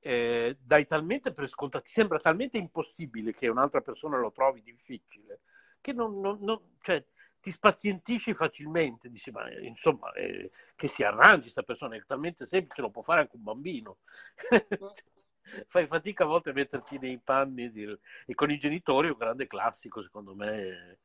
eh, 0.00 0.56
dai 0.60 0.86
talmente 0.86 1.32
per 1.34 1.46
scontato, 1.48 1.84
ti 1.84 1.92
sembra 1.92 2.18
talmente 2.18 2.56
impossibile 2.56 3.34
che 3.34 3.48
un'altra 3.48 3.82
persona 3.82 4.18
lo 4.18 4.32
trovi 4.32 4.62
difficile, 4.62 5.40
che 5.80 5.92
non, 5.92 6.20
non, 6.20 6.38
non 6.40 6.58
cioè, 6.80 7.04
ti 7.40 7.50
spazientisci 7.50 8.32
facilmente, 8.32 9.10
dici, 9.10 9.30
ma 9.30 9.50
insomma, 9.60 10.10
eh, 10.12 10.50
che 10.74 10.88
si 10.88 11.02
arrangi 11.02 11.42
questa 11.42 11.62
persona, 11.62 11.96
è 11.96 12.04
talmente 12.06 12.46
semplice, 12.46 12.80
lo 12.80 12.90
può 12.90 13.02
fare 13.02 13.20
anche 13.20 13.36
un 13.36 13.42
bambino. 13.42 13.98
Fai 15.68 15.86
fatica 15.86 16.24
a 16.24 16.26
volte 16.26 16.50
a 16.50 16.52
metterti 16.54 16.98
nei 16.98 17.18
panni 17.22 17.70
di... 17.70 17.84
e 18.26 18.34
con 18.34 18.50
i 18.50 18.58
genitori 18.58 19.08
è 19.08 19.10
un 19.10 19.18
grande 19.18 19.46
classico, 19.46 20.02
secondo 20.02 20.34
me, 20.34 21.00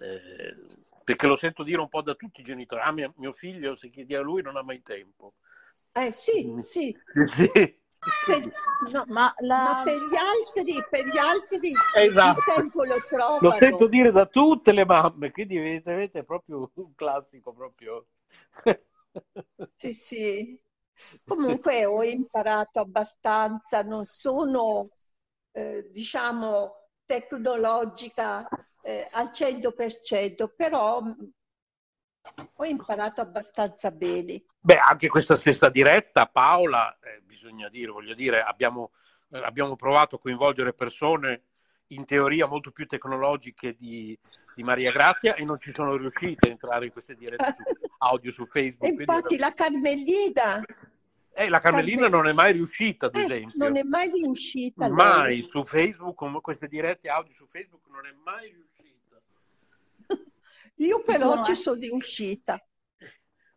eh, 0.00 0.56
perché 1.04 1.26
lo 1.26 1.36
sento 1.36 1.62
dire 1.62 1.80
un 1.80 1.88
po' 1.88 2.02
da 2.02 2.14
tutti 2.14 2.40
i 2.40 2.44
genitori, 2.44 2.80
ah, 2.80 2.92
mio, 2.92 3.12
mio 3.16 3.32
figlio, 3.32 3.76
se 3.76 3.90
chiedi 3.90 4.14
a 4.14 4.20
lui, 4.20 4.42
non 4.42 4.56
ha 4.56 4.62
mai 4.62 4.82
tempo. 4.82 5.34
Eh 5.92 6.10
sì, 6.10 6.46
mm. 6.46 6.58
sì. 6.58 6.96
sì. 7.34 7.80
Per, 8.26 8.52
no, 8.90 9.04
ma, 9.08 9.32
la... 9.38 9.62
ma, 9.62 9.82
per 9.84 9.94
gli 9.94 10.16
altri, 10.16 10.84
per 10.90 11.06
gli 11.06 11.18
altri 11.18 11.72
esatto. 11.98 12.40
il 12.40 12.54
tempo 12.56 12.84
lo 12.84 13.00
trovano. 13.08 13.38
Lo 13.40 13.52
sento 13.52 13.86
dire 13.86 14.10
da 14.10 14.26
tutte 14.26 14.72
le 14.72 14.84
mamme, 14.84 15.30
quindi 15.30 15.56
evidentemente 15.56 16.20
è 16.20 16.24
proprio 16.24 16.68
un 16.74 16.94
classico 16.96 17.52
proprio. 17.52 18.06
sì, 19.76 19.92
sì. 19.92 20.60
Comunque 21.24 21.84
ho 21.84 22.02
imparato 22.02 22.80
abbastanza, 22.80 23.82
non 23.82 24.04
sono, 24.04 24.88
eh, 25.52 25.88
diciamo, 25.92 26.88
tecnologica 27.06 28.48
eh, 28.82 29.08
al 29.12 29.30
100%, 29.32 30.50
però 30.54 31.02
ho 32.54 32.64
imparato 32.64 33.20
abbastanza 33.20 33.90
bene. 33.90 34.44
Beh, 34.60 34.76
anche 34.76 35.08
questa 35.08 35.36
stessa 35.36 35.68
diretta, 35.68 36.26
Paola, 36.26 36.96
eh, 37.00 37.20
bisogna 37.22 37.68
dire, 37.68 37.90
voglio 37.90 38.14
dire, 38.14 38.42
abbiamo, 38.42 38.92
eh, 39.30 39.38
abbiamo, 39.38 39.76
provato 39.76 40.16
a 40.16 40.20
coinvolgere 40.20 40.72
persone 40.72 41.42
in 41.88 42.04
teoria 42.04 42.46
molto 42.46 42.70
più 42.70 42.86
tecnologiche 42.86 43.74
di, 43.76 44.18
di, 44.54 44.62
Maria 44.62 44.92
Grazia 44.92 45.34
e 45.34 45.44
non 45.44 45.58
ci 45.58 45.72
sono 45.74 45.96
riuscite 45.96 46.48
a 46.48 46.50
entrare 46.50 46.86
in 46.86 46.92
queste 46.92 47.14
dirette 47.14 47.56
su, 47.56 47.64
audio 47.98 48.30
su 48.30 48.46
Facebook. 48.46 49.00
infatti 49.00 49.34
era... 49.34 49.48
la 49.48 49.54
Carmelina... 49.54 50.62
Eh, 51.34 51.48
la 51.48 51.60
Carmelina 51.60 52.08
non 52.08 52.26
è 52.26 52.32
mai 52.32 52.52
riuscita, 52.52 53.06
ad 53.06 53.16
eh, 53.16 53.24
esempio. 53.24 53.64
Non 53.64 53.76
è 53.76 53.82
mai 53.82 54.10
riuscita. 54.10 54.88
Mai 54.88 55.40
lei. 55.40 55.48
su 55.48 55.64
Facebook, 55.64 56.40
queste 56.40 56.68
dirette 56.68 57.08
audio 57.08 57.32
su 57.32 57.46
Facebook 57.46 57.86
non 57.88 58.06
è 58.06 58.12
mai 58.22 58.50
riuscita. 58.50 59.20
Io 60.76 61.02
però 61.02 61.42
ci 61.42 61.54
sono 61.54 61.80
riuscita. 61.80 62.62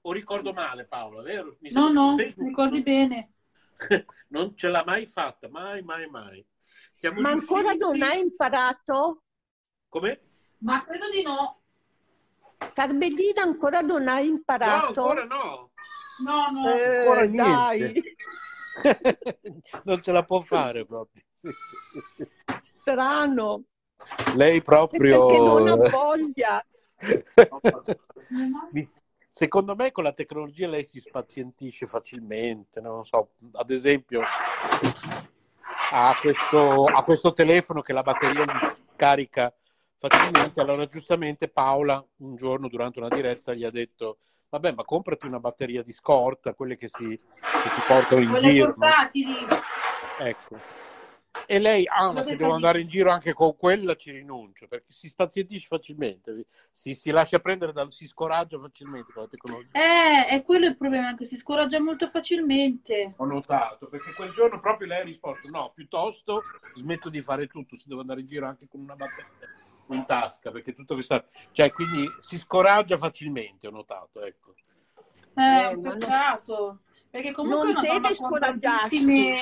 O 0.02 0.12
ricordo 0.12 0.54
male 0.54 0.86
Paola, 0.86 1.22
vero? 1.22 1.58
Mi 1.60 1.72
no, 1.72 1.92
no, 1.92 2.16
Facebook, 2.16 2.48
ricordi 2.48 2.82
bene. 2.82 3.34
non 4.30 4.56
ce 4.56 4.70
l'ha 4.70 4.84
mai 4.86 5.06
fatta, 5.06 5.50
mai, 5.50 5.82
mai, 5.82 6.08
mai. 6.08 6.46
Siamo 6.94 7.20
Ma 7.20 7.32
riusciti... 7.32 7.54
ancora 7.54 7.74
non 7.74 8.02
hai 8.02 8.20
imparato? 8.22 9.24
Come? 9.90 10.22
Ma 10.60 10.82
credo 10.84 11.10
di 11.10 11.24
no. 11.24 11.62
Carmelina 12.74 13.42
ancora 13.42 13.82
non 13.82 14.08
hai 14.08 14.28
imparato? 14.28 15.02
No, 15.02 15.08
ancora 15.10 15.26
no. 15.26 15.72
No, 16.24 16.50
no. 16.52 16.74
Eh, 16.74 16.98
ancora 16.98 17.28
dai. 17.28 18.04
non 19.84 20.02
ce 20.02 20.12
la 20.12 20.24
può 20.24 20.42
fare 20.42 20.86
proprio. 20.86 21.24
Strano. 22.60 23.64
Lei 24.36 24.62
proprio... 24.62 25.26
Perché 25.26 25.42
non 25.42 25.68
ha 25.68 25.76
voglia. 25.90 26.66
Secondo 29.32 29.76
me 29.76 29.92
con 29.92 30.04
la 30.06 30.14
tecnologia 30.14 30.68
lei 30.68 30.86
si 30.86 31.00
spazientisce 31.02 31.88
facilmente, 31.88 32.80
non 32.80 33.06
so, 33.06 33.32
ad 33.54 33.70
esempio 33.70 34.22
ha 35.92 36.16
questo, 36.20 36.86
ha 36.86 37.04
questo 37.04 37.34
telefono 37.34 37.82
che 37.82 37.92
la 37.92 38.02
batteria 38.02 38.46
gli 38.46 38.96
carica 38.96 39.54
facilmente, 39.98 40.62
allora 40.62 40.88
giustamente 40.88 41.50
Paola 41.50 42.04
un 42.18 42.38
giorno 42.38 42.70
durante 42.70 43.00
una 43.00 43.10
diretta 43.10 43.54
gli 43.54 43.66
ha 43.66 43.72
detto 43.72 44.20
vabbè 44.50 44.74
ma 44.74 44.84
comprati 44.84 45.28
una 45.28 45.40
batteria 45.40 45.84
di 45.84 45.94
scorta, 45.94 46.54
quelle 46.54 46.78
che 46.78 46.90
si, 46.92 47.08
che 47.08 47.70
si 47.70 47.82
portano 47.88 48.22
in 48.22 48.30
quelle 48.30 48.52
giro. 48.52 48.74
portatili. 48.74 49.36
Ecco 50.20 50.84
e 51.46 51.60
lei, 51.60 51.86
ah, 51.88 52.12
ma 52.12 52.24
se 52.24 52.36
devo 52.36 52.54
andare 52.54 52.80
in 52.80 52.88
giro 52.88 53.12
anche 53.12 53.34
con 53.34 53.56
quella 53.56 53.96
ci 53.96 54.12
rinuncio, 54.12 54.68
perché 54.68 54.92
si 54.92 55.08
spazientisce 55.08 55.68
facilmente, 55.68 56.46
si, 56.72 56.96
si 56.96 57.12
lascia 57.12 57.40
prendere, 57.40 57.72
dal, 57.72 57.92
si 57.92 58.08
scoraggia 58.08 58.60
facilmente 58.60 59.12
con 59.12 59.24
la 59.24 59.30
tecnologia. 59.30 59.70
Eh, 59.72 60.28
è 60.28 60.44
quello 60.44 60.66
il 60.66 60.78
problema, 60.78 61.16
che 61.16 61.26
si 61.26 61.36
scoraggia 61.36 61.80
molto 61.80 62.08
facilmente. 62.08 63.14
Ho 63.18 63.26
notato, 63.26 63.88
perché 63.88 64.14
quel 64.14 64.32
giorno 64.32 64.60
proprio 64.60 64.88
lei 64.88 65.02
ha 65.02 65.04
risposto, 65.04 65.50
no, 65.50 65.72
piuttosto 65.74 66.44
smetto 66.76 67.10
di 67.10 67.22
fare 67.22 67.48
tutto, 67.48 67.78
se 67.78 67.84
devo 67.88 68.02
andare 68.02 68.22
in 68.22 68.28
giro 68.28 68.48
anche 68.48 68.68
con 68.68 68.80
una 68.82 68.96
batteria 68.96 69.54
in 69.90 70.06
tasca, 70.06 70.52
perché 70.52 70.74
tutto 70.74 70.94
questo... 70.94 71.26
Cioè, 71.52 71.72
quindi 71.72 72.08
si 72.20 72.38
scoraggia 72.38 72.98
facilmente, 72.98 73.68
ho 73.68 73.72
notato, 73.72 74.22
ecco. 74.22 74.54
Eh, 75.36 75.72
eh 75.72 75.80
peccato, 75.80 76.80
perché 77.10 77.32
comunque 77.32 77.74
non 77.74 77.86
è 77.86 77.90
una 77.90 78.00
deve 78.00 78.16
scoraggiarsi 78.16 79.42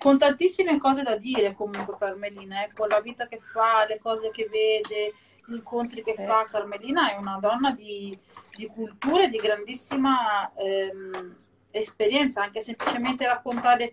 con 0.00 0.16
tantissime 0.16 0.78
cose 0.78 1.02
da 1.02 1.16
dire 1.16 1.54
comunque 1.54 1.94
Carmelina, 1.98 2.64
eh, 2.64 2.72
con 2.72 2.88
la 2.88 3.00
vita 3.00 3.26
che 3.28 3.38
fa, 3.38 3.84
le 3.86 3.98
cose 3.98 4.30
che 4.30 4.48
vede, 4.50 5.12
gli 5.44 5.54
incontri 5.54 6.02
che 6.02 6.14
eh. 6.16 6.24
fa. 6.24 6.46
Carmelina 6.50 7.12
è 7.12 7.16
una 7.16 7.38
donna 7.38 7.72
di, 7.72 8.18
di 8.56 8.66
cultura 8.66 9.24
e 9.24 9.28
di 9.28 9.36
grandissima 9.36 10.50
ehm, 10.54 11.36
esperienza, 11.70 12.42
anche 12.42 12.62
semplicemente 12.62 13.26
raccontare 13.26 13.92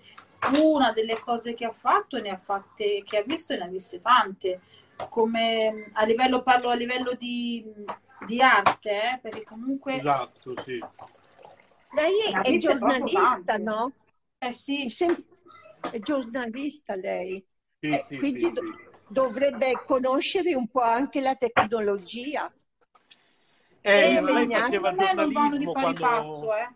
una 0.61 0.93
delle 0.93 1.19
cose 1.19 1.53
che 1.53 1.65
ha 1.65 1.73
fatto, 1.73 2.21
ne 2.21 2.29
ha 2.29 2.37
fatte, 2.37 3.03
che 3.03 3.17
ha 3.17 3.23
visto 3.23 3.51
e 3.51 3.57
ne 3.57 3.63
ha 3.65 3.67
viste 3.67 4.01
tante. 4.01 4.61
Come 5.09 5.91
a 5.93 6.03
livello, 6.05 6.41
parlo 6.41 6.69
a 6.69 6.75
livello 6.75 7.13
di, 7.13 7.63
di 8.25 8.41
arte, 8.41 8.89
eh, 8.89 9.19
perché 9.21 9.43
comunque... 9.43 9.95
Esatto, 9.95 10.53
sì. 10.63 10.83
Lei 11.91 12.31
è 12.43 12.57
giornalista, 12.57 13.57
no? 13.57 13.93
Eh 14.37 14.51
sì. 14.51 14.85
È 15.91 15.99
giornalista 15.99 16.95
lei, 16.95 17.45
sì, 17.79 17.87
eh, 17.87 18.03
sì, 18.07 18.17
quindi 18.17 18.45
sì, 18.45 18.51
do- 18.51 18.61
dovrebbe 19.07 19.83
conoscere 19.85 20.55
un 20.55 20.67
po' 20.67 20.81
anche 20.81 21.21
la 21.21 21.35
tecnologia. 21.35 22.51
Eh, 23.81 24.15
eh, 24.15 24.21
lei 24.21 24.47
faceva 24.47 24.91
non 24.91 25.31
vanno 25.31 25.57
di 25.57 25.65
pari 25.65 25.81
quando... 25.81 26.01
passo, 26.01 26.55
eh. 26.55 26.69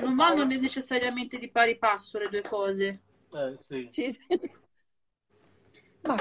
Non 0.00 0.14
vanno 0.14 0.44
necessariamente 0.44 1.38
di 1.38 1.50
pari 1.50 1.78
passo 1.78 2.18
le 2.18 2.28
due 2.28 2.42
cose. 2.42 3.00
Eh, 3.32 3.88
sì. 3.90 4.18
Ma 6.02 6.16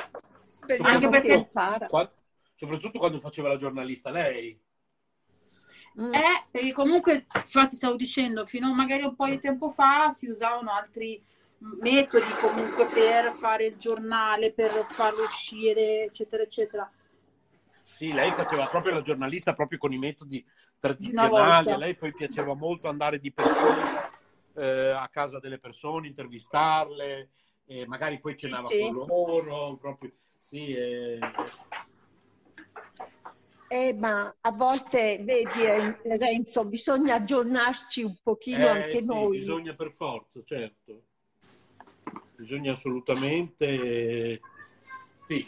speriamo 0.47 0.89
Anche 0.89 1.09
perché... 1.09 1.49
Quando, 1.87 2.11
soprattutto 2.55 2.99
quando 2.99 3.19
faceva 3.19 3.49
la 3.49 3.57
giornalista 3.57 4.09
lei. 4.09 4.59
Mm. 5.99 6.13
Eh, 6.13 6.45
perché 6.51 6.71
comunque, 6.73 7.25
infatti 7.33 7.75
stavo 7.75 7.95
dicendo, 7.95 8.45
fino 8.45 8.67
a 8.67 8.73
magari 8.73 9.03
un 9.03 9.15
po' 9.15 9.27
di 9.27 9.39
tempo 9.39 9.71
fa 9.71 10.11
si 10.11 10.27
usavano 10.27 10.71
altri 10.71 11.23
metodi 11.59 12.29
comunque 12.39 12.85
per 12.85 13.31
fare 13.31 13.65
il 13.65 13.77
giornale, 13.77 14.53
per 14.53 14.85
farlo 14.89 15.23
uscire, 15.23 16.03
eccetera, 16.03 16.43
eccetera. 16.43 16.91
Sì, 17.95 18.13
lei 18.13 18.31
faceva 18.31 18.65
proprio 18.67 18.93
la 18.93 19.01
giornalista 19.01 19.55
proprio 19.55 19.79
con 19.79 19.91
i 19.91 19.97
metodi 19.97 20.45
tradizionali, 20.77 21.71
a 21.71 21.77
lei 21.77 21.95
poi 21.95 22.13
piaceva 22.13 22.53
molto 22.53 22.89
andare 22.89 23.19
di 23.19 23.33
persona 23.33 24.07
eh, 24.53 24.89
a 24.91 25.07
casa 25.09 25.39
delle 25.39 25.57
persone, 25.57 26.05
intervistarle, 26.05 27.31
e 27.67 27.85
magari 27.85 28.19
poi 28.19 28.35
cenava 28.35 28.65
sì, 28.67 28.75
sì. 28.75 28.91
con 28.91 29.05
loro, 29.05 29.75
proprio, 29.75 30.11
sì, 30.39 30.73
eh, 30.73 31.19
eh, 33.69 33.93
ma 33.93 34.33
a 34.39 34.51
volte, 34.51 35.19
vedi 35.23 35.61
eh, 35.63 36.17
Renzo, 36.17 36.63
bisogna 36.63 37.15
aggiornarci 37.15 38.01
un 38.01 38.15
pochino 38.23 38.65
eh, 38.65 38.69
anche 38.69 38.99
sì, 38.99 39.05
noi. 39.05 39.39
Bisogna 39.39 39.73
per 39.75 39.91
forza, 39.91 40.39
certo. 40.45 41.01
Bisogna 42.35 42.71
assolutamente... 42.71 44.39
Sì. 45.27 45.45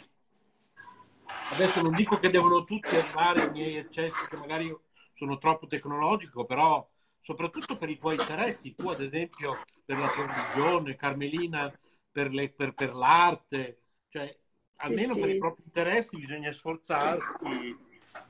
Adesso 1.52 1.80
non 1.80 1.94
dico 1.94 2.18
che 2.18 2.28
devono 2.28 2.64
tutti 2.64 2.94
arrivare 2.94 3.42
ai 3.42 3.52
miei 3.52 3.76
eccessi, 3.76 4.28
che 4.28 4.36
magari 4.36 4.76
sono 5.14 5.38
troppo 5.38 5.66
tecnologico, 5.66 6.44
però 6.44 6.86
soprattutto 7.20 7.78
per 7.78 7.88
i 7.88 7.98
tuoi 7.98 8.16
interessi, 8.16 8.74
tu 8.74 8.88
ad 8.88 9.00
esempio 9.00 9.56
per 9.84 9.96
la 9.96 10.08
tua 10.08 10.26
religione, 10.26 10.96
Carmelina 10.96 11.72
per, 12.10 12.30
le, 12.30 12.50
per, 12.50 12.74
per 12.74 12.94
l'arte, 12.94 13.82
cioè 14.08 14.36
almeno 14.76 15.14
sì, 15.14 15.20
per 15.20 15.28
sì. 15.28 15.34
i 15.34 15.38
propri 15.38 15.62
interessi 15.64 16.16
bisogna 16.16 16.52
sforzarsi 16.52 17.76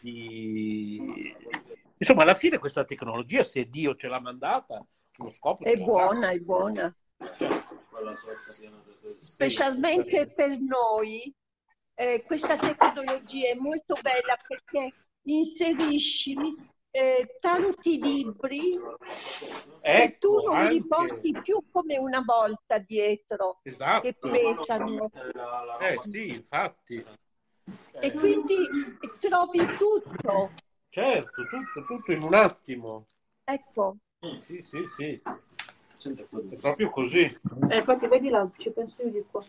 di... 0.00 1.34
Insomma, 1.96 2.22
alla 2.22 2.34
fine 2.34 2.58
questa 2.58 2.84
tecnologia, 2.84 3.44
se 3.44 3.68
Dio 3.68 3.94
ce 3.94 4.08
l'ha 4.08 4.20
mandata, 4.20 4.84
lo 5.16 5.30
scopo 5.30 5.64
è 5.64 5.76
buona, 5.76 6.30
è 6.30 6.38
buona. 6.38 6.94
Specialmente 9.18 10.32
per 10.32 10.58
noi, 10.58 11.34
eh, 11.94 12.22
questa 12.24 12.56
tecnologia 12.56 13.50
è 13.50 13.54
molto 13.54 13.94
bella 14.00 14.38
perché 14.46 14.94
inserisci 15.22 16.34
eh, 16.92 17.32
tanti 17.40 18.00
libri 18.00 18.74
ecco, 18.74 18.98
e 19.80 20.16
tu 20.18 20.42
non 20.42 20.56
anche. 20.56 20.72
li 20.72 20.86
porti 20.86 21.36
più 21.42 21.62
come 21.70 21.98
una 21.98 22.22
volta 22.24 22.78
dietro 22.78 23.60
esatto. 23.62 24.00
che 24.00 24.16
pesano. 24.18 25.10
Eh 25.80 25.98
sì, 26.02 26.28
infatti. 26.28 26.96
e 26.96 28.06
eh. 28.06 28.12
quindi 28.12 28.66
trovi 29.20 29.60
tutto. 29.78 30.50
Certo, 30.88 31.42
tutto, 31.44 31.84
tutto 31.86 32.12
in 32.12 32.22
un 32.22 32.34
attimo. 32.34 33.06
Ecco. 33.44 33.96
Sì, 34.46 34.64
sì, 34.68 34.88
sì. 34.96 35.22
È 36.02 36.56
proprio 36.56 36.90
così. 36.90 37.20
Eh, 37.68 37.78
infatti, 37.78 38.06
vedi 38.08 38.30
là, 38.30 38.48
ci 38.56 38.70
penso 38.70 39.02
io 39.02 39.10
di 39.10 39.24
qua. 39.30 39.42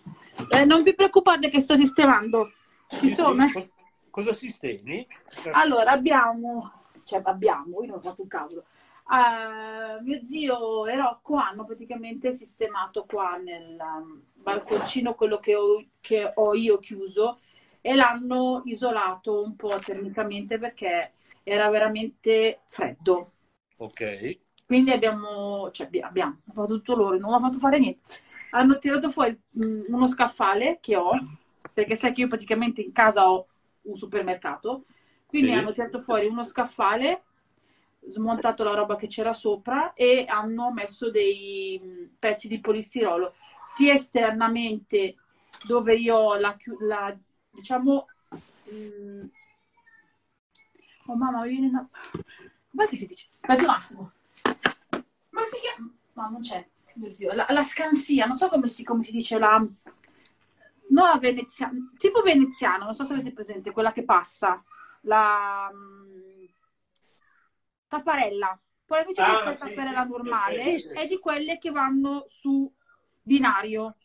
Eh, 0.50 0.66
non 0.66 0.84
vi 0.84 0.94
preoccupate 0.94 1.50
che 1.50 1.62
sto 1.62 1.76
sistemando. 1.76 2.52
Ci 2.88 3.08
sì, 3.08 3.16
sono? 3.16 3.48
Sì. 3.48 3.72
Cosa 4.10 4.34
sistemi? 4.34 5.08
Allora, 5.52 5.92
abbiamo, 5.92 6.81
cioè 7.04 7.22
abbiamo, 7.24 7.82
io 7.82 7.88
non 7.88 7.97
ho 7.97 8.02
fatto 8.02 8.22
un 8.22 8.28
cavolo. 8.28 8.66
Uh, 9.08 10.02
mio 10.04 10.24
zio 10.24 10.86
e 10.88 10.95
Rocco 10.95 11.36
hanno 11.36 11.66
praticamente 11.66 12.32
sistemato 12.32 13.06
qua 13.06 13.36
nel 13.36 13.78
um, 13.78 14.22
balconcino 14.36 15.16
quello 15.16 15.39
che 15.39 15.56
ho, 15.56 15.84
che 15.99 16.32
ho 16.34 16.54
io 16.54 16.80
chiuso 16.80 17.39
e 17.82 17.95
l'hanno 17.95 18.62
isolato 18.66 19.43
un 19.43 19.56
po' 19.56 19.78
termicamente 19.80 20.58
perché 20.60 21.14
era 21.43 21.70
veramente 21.70 22.62
freddo. 22.68 23.32
Ok. 23.78 24.39
Quindi 24.66 24.91
abbiamo, 24.91 25.70
cioè 25.72 25.89
abbiamo, 25.99 26.39
fatto 26.54 26.76
tutto 26.76 26.95
loro, 26.95 27.18
non 27.18 27.34
ho 27.34 27.39
fatto 27.39 27.58
fare 27.58 27.78
niente. 27.78 28.04
Hanno 28.52 28.78
tirato 28.78 29.10
fuori 29.10 29.38
mm, 29.66 29.86
uno 29.88 30.08
scaffale 30.08 30.78
che 30.80 30.95
ho, 30.95 31.12
perché 31.74 31.95
sai 31.95 32.14
che 32.14 32.22
io 32.22 32.28
praticamente 32.30 32.82
in 32.82 32.93
casa 32.93 33.30
ho 33.30 33.47
un 33.82 33.97
supermercato, 33.97 34.86
quindi 35.32 35.54
sì. 35.54 35.58
hanno 35.58 35.72
tirato 35.72 36.02
fuori 36.02 36.28
uno 36.28 36.44
scaffale, 36.44 37.24
smontato 38.06 38.66
la 38.66 38.74
roba 38.74 38.98
che 38.98 39.08
c'era 39.08 39.32
sopra 39.32 39.94
e 39.94 40.26
hanno 40.28 40.74
messo 40.74 41.10
dei 41.10 42.10
pezzi 42.20 42.50
di 42.50 42.60
polistirolo, 42.60 43.34
sia 43.66 43.94
esternamente 43.94 45.16
dove 45.66 45.96
io 45.96 46.36
la, 46.36 46.56
la 46.82 47.18
diciamo... 47.50 48.08
Mh, 48.66 49.26
oh 51.06 51.16
mamma, 51.16 51.44
mi 51.44 51.50
viene 51.50 51.68
una... 51.68 51.88
Com'è 52.70 52.88
che 52.88 52.98
si 52.98 53.08
dice? 53.08 53.28
Aspetta 53.32 53.64
un 53.64 53.70
attimo. 53.70 54.12
Come 54.42 55.46
si 55.50 55.60
chiama? 55.62 55.94
No, 56.14 56.30
non 56.30 56.42
c'è. 56.42 56.68
La, 57.34 57.46
la 57.50 57.64
scansia, 57.64 58.26
non 58.26 58.36
so 58.36 58.50
come 58.50 58.68
si, 58.68 58.84
come 58.84 59.02
si 59.02 59.14
dice 59.14 59.40
la... 59.40 59.66
No, 60.90 61.06
la 61.06 61.18
veneziana, 61.18 61.90
tipo 61.98 62.22
veneziano, 62.22 62.84
non 62.84 62.94
so 62.94 63.06
se 63.06 63.14
avete 63.14 63.32
presente, 63.32 63.72
quella 63.72 63.94
che 63.94 64.04
passa, 64.04 64.62
la 65.02 65.70
um, 65.72 66.47
tapparella. 67.88 68.60
Poi 68.86 68.99
invece 68.99 69.22
ah, 69.22 69.43
la 69.43 69.56
tapparella 69.56 70.04
normale 70.04 70.80
sì, 70.80 70.97
è 70.97 71.08
di 71.08 71.18
quelle 71.18 71.58
che 71.58 71.72
vanno 71.72 72.26
su 72.28 72.72
binario. 73.22 73.95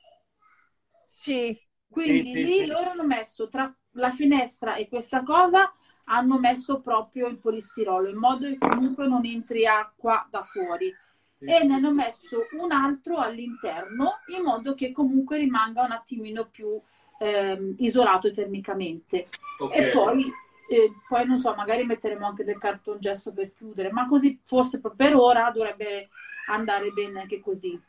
Sì. 1.05 1.59
Quindi 1.89 2.33
sì, 2.33 2.45
lì 2.45 2.67
loro 2.67 2.91
hanno 2.91 3.07
messo 3.07 3.49
tra 3.49 3.75
la 3.93 4.11
finestra 4.11 4.75
e 4.75 4.89
questa 4.89 5.23
cosa 5.23 5.73
hanno 6.07 6.39
messo 6.39 6.81
proprio 6.81 7.27
il 7.27 7.39
polistirolo 7.39 8.09
in 8.09 8.17
modo 8.17 8.47
che 8.47 8.59
comunque 8.59 9.07
non 9.09 9.25
entri 9.25 9.67
acqua 9.67 10.27
da 10.31 10.43
fuori 10.43 10.95
e 11.39 11.65
ne 11.65 11.75
hanno 11.75 11.93
messo 11.93 12.47
un 12.59 12.73
altro 12.73 13.17
all'interno 13.17 14.21
in 14.29 14.43
modo 14.43 14.75
che 14.75 14.93
comunque 14.93 15.39
rimanga 15.39 15.83
un 15.83 15.93
attimino 15.93 16.49
più 16.49 16.81
ehm, 17.19 17.75
isolato 17.79 18.31
termicamente 18.33 19.29
okay. 19.59 19.89
e 19.89 19.91
poi, 19.91 20.33
eh, 20.69 20.93
poi 21.09 21.27
non 21.27 21.39
so 21.39 21.55
magari 21.55 21.85
metteremo 21.85 22.27
anche 22.27 22.45
del 22.45 22.59
cartongesso 22.59 23.33
per 23.33 23.53
chiudere 23.53 23.91
ma 23.93 24.07
così 24.07 24.41
forse 24.43 24.81
per 24.81 25.15
ora 25.15 25.51
dovrebbe 25.51 26.09
andare 26.49 26.91
bene 26.91 27.21
anche 27.21 27.41
così 27.41 27.81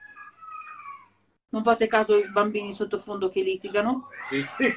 non 1.50 1.64
fate 1.64 1.88
caso 1.88 2.16
ai 2.16 2.30
bambini 2.30 2.74
sottofondo 2.74 3.30
che 3.30 3.42
litigano 3.42 4.10
sì, 4.30 4.44
sì. 4.44 4.76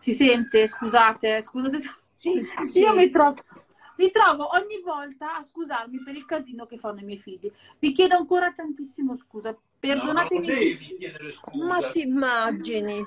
Si 0.00 0.14
sente? 0.14 0.66
Scusate, 0.66 1.42
scusate. 1.42 1.78
Sì, 2.06 2.42
sì. 2.64 2.80
Io 2.80 2.94
mi 2.94 3.10
trovo, 3.10 3.36
mi 3.98 4.10
trovo 4.10 4.48
ogni 4.54 4.80
volta 4.82 5.36
a 5.36 5.42
scusarmi 5.42 6.02
per 6.02 6.16
il 6.16 6.24
casino 6.24 6.64
che 6.64 6.78
fanno 6.78 7.00
i 7.00 7.04
miei 7.04 7.18
figli. 7.18 7.52
Vi 7.78 7.92
chiedo 7.92 8.16
ancora 8.16 8.50
tantissimo 8.50 9.14
scusa. 9.14 9.54
Perdonatemi. 9.78 10.48
No, 10.48 11.32
scusa. 11.32 11.64
Ma 11.66 11.90
ti 11.90 12.00
immagini? 12.00 13.04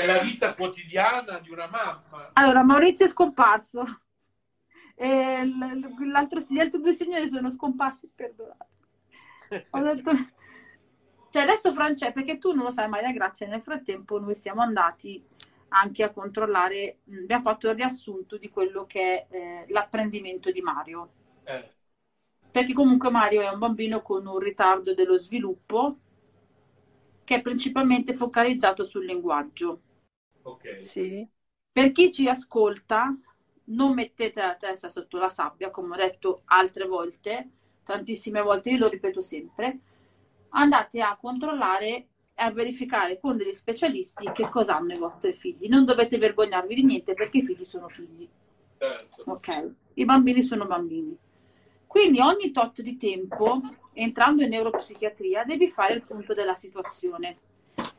È 0.00 0.06
la 0.06 0.18
vita 0.18 0.54
quotidiana 0.54 1.38
di 1.38 1.50
una 1.50 1.66
mamma. 1.66 2.30
Allora, 2.34 2.62
Maurizio 2.62 3.06
è 3.06 3.08
scomparso. 3.08 4.02
E 4.94 5.46
gli 5.46 6.58
altri 6.58 6.80
due 6.80 6.92
signori 6.92 7.28
sono 7.28 7.50
scomparsi, 7.50 8.10
perdonate. 8.14 8.66
Ho 9.70 9.80
detto... 9.80 10.10
Cioè, 11.30 11.42
adesso 11.42 11.72
Francesco, 11.74 12.12
perché 12.12 12.38
tu 12.38 12.52
non 12.52 12.64
lo 12.64 12.70
sai, 12.70 12.88
Maria 12.88 13.12
Grazia, 13.12 13.46
nel 13.46 13.60
frattempo 13.60 14.18
noi 14.18 14.34
siamo 14.34 14.62
andati 14.62 15.22
anche 15.68 16.02
a 16.02 16.10
controllare, 16.10 17.00
abbiamo 17.22 17.42
fatto 17.42 17.68
il 17.68 17.74
riassunto 17.74 18.38
di 18.38 18.48
quello 18.48 18.86
che 18.86 19.00
è 19.00 19.34
eh, 19.34 19.64
l'apprendimento 19.68 20.50
di 20.50 20.62
Mario. 20.62 21.10
Eh. 21.44 21.70
Perché 22.50 22.72
comunque 22.72 23.10
Mario 23.10 23.42
è 23.42 23.50
un 23.50 23.58
bambino 23.58 24.00
con 24.00 24.26
un 24.26 24.38
ritardo 24.38 24.94
dello 24.94 25.18
sviluppo 25.18 25.98
che 27.28 27.34
è 27.34 27.42
principalmente 27.42 28.14
focalizzato 28.14 28.84
sul 28.84 29.04
linguaggio. 29.04 29.80
Ok. 30.44 30.82
Sì. 30.82 31.28
Per 31.70 31.92
chi 31.92 32.10
ci 32.10 32.26
ascolta, 32.26 33.14
non 33.64 33.92
mettete 33.92 34.40
la 34.40 34.54
testa 34.54 34.88
sotto 34.88 35.18
la 35.18 35.28
sabbia, 35.28 35.70
come 35.70 35.92
ho 35.92 35.98
detto 35.98 36.40
altre 36.46 36.86
volte, 36.86 37.50
tantissime 37.82 38.40
volte, 38.40 38.70
io 38.70 38.78
lo 38.78 38.88
ripeto 38.88 39.20
sempre, 39.20 39.78
andate 40.48 41.02
a 41.02 41.18
controllare 41.20 42.06
a 42.36 42.50
verificare 42.50 43.20
con 43.20 43.36
degli 43.36 43.52
specialisti 43.52 44.32
che 44.32 44.48
cosa 44.48 44.78
hanno 44.78 44.94
i 44.94 44.98
vostri 44.98 45.34
figli. 45.34 45.68
Non 45.68 45.84
dovete 45.84 46.16
vergognarvi 46.16 46.74
di 46.74 46.84
niente 46.86 47.12
perché 47.12 47.38
i 47.38 47.44
figli 47.44 47.66
sono 47.66 47.90
figli. 47.90 48.26
Certo. 48.78 49.24
Ok? 49.26 49.70
I 49.92 50.04
bambini 50.06 50.42
sono 50.42 50.64
bambini. 50.64 51.14
Quindi 51.86 52.20
ogni 52.20 52.52
tot 52.52 52.80
di 52.80 52.96
tempo, 52.96 53.60
entrando 53.98 54.42
in 54.42 54.50
neuropsichiatria, 54.50 55.44
devi 55.44 55.68
fare 55.68 55.94
il 55.94 56.02
punto 56.02 56.32
della 56.34 56.54
situazione 56.54 57.36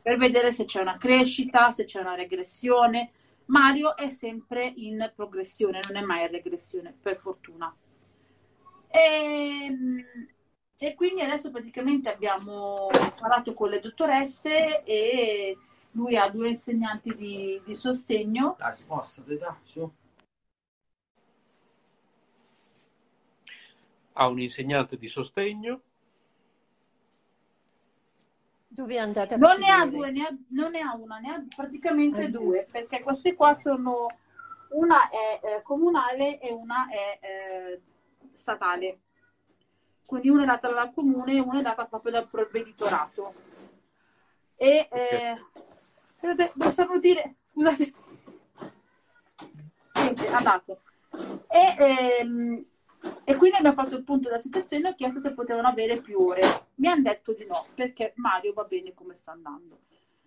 per 0.00 0.16
vedere 0.16 0.50
se 0.50 0.64
c'è 0.64 0.80
una 0.80 0.96
crescita, 0.96 1.70
se 1.70 1.84
c'è 1.84 2.00
una 2.00 2.14
regressione. 2.14 3.10
Mario 3.46 3.96
è 3.96 4.08
sempre 4.08 4.72
in 4.76 5.12
progressione, 5.14 5.80
non 5.86 5.96
è 5.96 6.02
mai 6.02 6.22
in 6.22 6.30
regressione, 6.30 6.96
per 7.00 7.16
fortuna. 7.16 7.74
E, 8.88 8.98
ehm, 8.98 10.04
e 10.78 10.94
quindi 10.94 11.20
adesso 11.20 11.50
praticamente 11.50 12.08
abbiamo 12.08 12.86
parlato 13.18 13.52
con 13.52 13.68
le 13.68 13.80
dottoresse 13.80 14.82
e 14.84 15.58
lui 15.92 16.16
ha 16.16 16.30
due 16.30 16.48
insegnanti 16.48 17.14
di, 17.14 17.60
di 17.64 17.74
sostegno. 17.74 18.56
Dai, 18.58 18.74
spostati, 18.74 19.36
dai, 19.36 19.54
su. 19.62 19.90
Ha 24.12 24.26
un 24.26 24.40
insegnante 24.40 24.96
di 24.96 25.08
sostegno. 25.08 25.82
Dove 28.72 28.94
è 28.94 28.98
andata? 28.98 29.36
Non 29.36 29.58
ne 29.58 29.70
ha 29.70 29.84
due, 29.84 30.10
ne 30.10 30.22
ha, 30.22 30.36
non 30.50 30.70
ne 30.70 30.80
ha 30.80 30.94
una, 30.94 31.18
ne 31.18 31.30
ha 31.30 31.44
praticamente 31.54 32.24
ah, 32.24 32.30
due, 32.30 32.68
perché 32.70 33.00
queste 33.00 33.34
qua 33.34 33.52
sono 33.54 34.06
una 34.70 35.08
è 35.08 35.40
eh, 35.42 35.62
comunale 35.62 36.38
e 36.38 36.52
una 36.52 36.88
è 36.88 37.18
eh, 37.20 37.80
statale 38.32 39.00
quindi 40.10 40.28
una 40.28 40.42
è 40.42 40.46
data 40.46 40.72
dal 40.72 40.92
comune 40.92 41.34
e 41.34 41.38
una 41.38 41.60
è 41.60 41.62
data 41.62 41.84
proprio 41.84 42.10
dal 42.10 42.26
provveditorato. 42.26 43.32
E 44.56 44.88
eh, 44.90 45.36
possiamo 46.58 46.98
dire, 46.98 47.36
scusate, 47.44 47.92
niente, 49.94 50.26
è 50.26 50.32
andato. 50.32 50.80
E, 51.46 51.76
ehm, 51.78 52.64
e 53.24 53.36
quindi 53.36 53.56
abbiamo 53.56 53.76
fatto 53.76 53.96
il 53.96 54.02
punto 54.02 54.28
della 54.28 54.40
situazione 54.40 54.88
e 54.88 54.90
ho 54.90 54.94
chiesto 54.94 55.20
se 55.20 55.32
potevano 55.32 55.68
avere 55.68 56.00
più 56.00 56.18
ore. 56.18 56.66
Mi 56.76 56.88
hanno 56.88 57.02
detto 57.02 57.32
di 57.32 57.46
no, 57.46 57.66
perché 57.74 58.12
Mario 58.16 58.52
va 58.52 58.64
bene 58.64 58.92
come 58.94 59.14
sta 59.14 59.32
andando. 59.32 59.78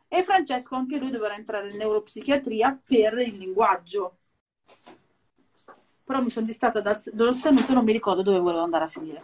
E 0.07 0.23
Francesco 0.23 0.75
anche 0.75 0.97
lui 0.97 1.11
dovrà 1.11 1.35
entrare 1.35 1.69
in 1.69 1.77
neuropsichiatria 1.77 2.79
per 2.85 3.17
il 3.19 3.37
linguaggio. 3.37 4.17
Però 6.03 6.21
mi 6.21 6.29
sono 6.29 6.45
distratta 6.45 6.81
dallo 6.81 7.33
stenuto 7.33 7.71
e 7.71 7.73
non 7.73 7.83
mi 7.83 7.91
ricordo 7.91 8.21
dove 8.21 8.39
volevo 8.39 8.63
andare 8.63 8.83
a 8.83 8.89
finire. 8.89 9.23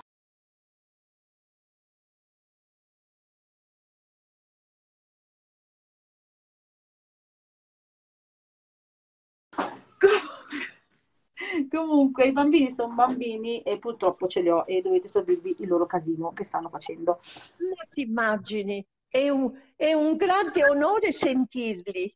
Comunque, 11.69 12.25
i 12.25 12.31
bambini 12.31 12.71
sono 12.71 12.93
bambini 12.93 13.61
e 13.61 13.77
purtroppo 13.79 14.27
ce 14.27 14.41
li 14.41 14.49
ho 14.49 14.63
e 14.67 14.81
dovete 14.81 15.07
sorbirvi 15.07 15.57
il 15.59 15.67
loro 15.67 15.85
casino 15.85 16.33
che 16.33 16.43
stanno 16.43 16.69
facendo. 16.69 17.19
Ma 17.57 17.87
ti 17.89 18.01
immagini? 18.01 18.85
È 19.07 19.29
un, 19.29 19.51
è 19.75 19.93
un 19.93 20.15
grande 20.15 20.67
onore 20.67 21.11
sentirli. 21.11 22.15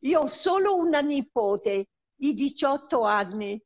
Io 0.00 0.20
ho 0.20 0.26
solo 0.26 0.76
una 0.76 1.00
nipote 1.00 1.88
di 2.16 2.34
18 2.34 3.02
anni. 3.02 3.62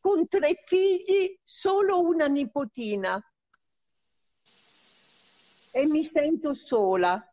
Con 0.00 0.28
tre 0.28 0.62
figli, 0.64 1.38
solo 1.42 2.00
una 2.00 2.26
nipotina. 2.26 3.22
E 5.72 5.86
mi 5.86 6.04
sento 6.04 6.54
sola. 6.54 7.24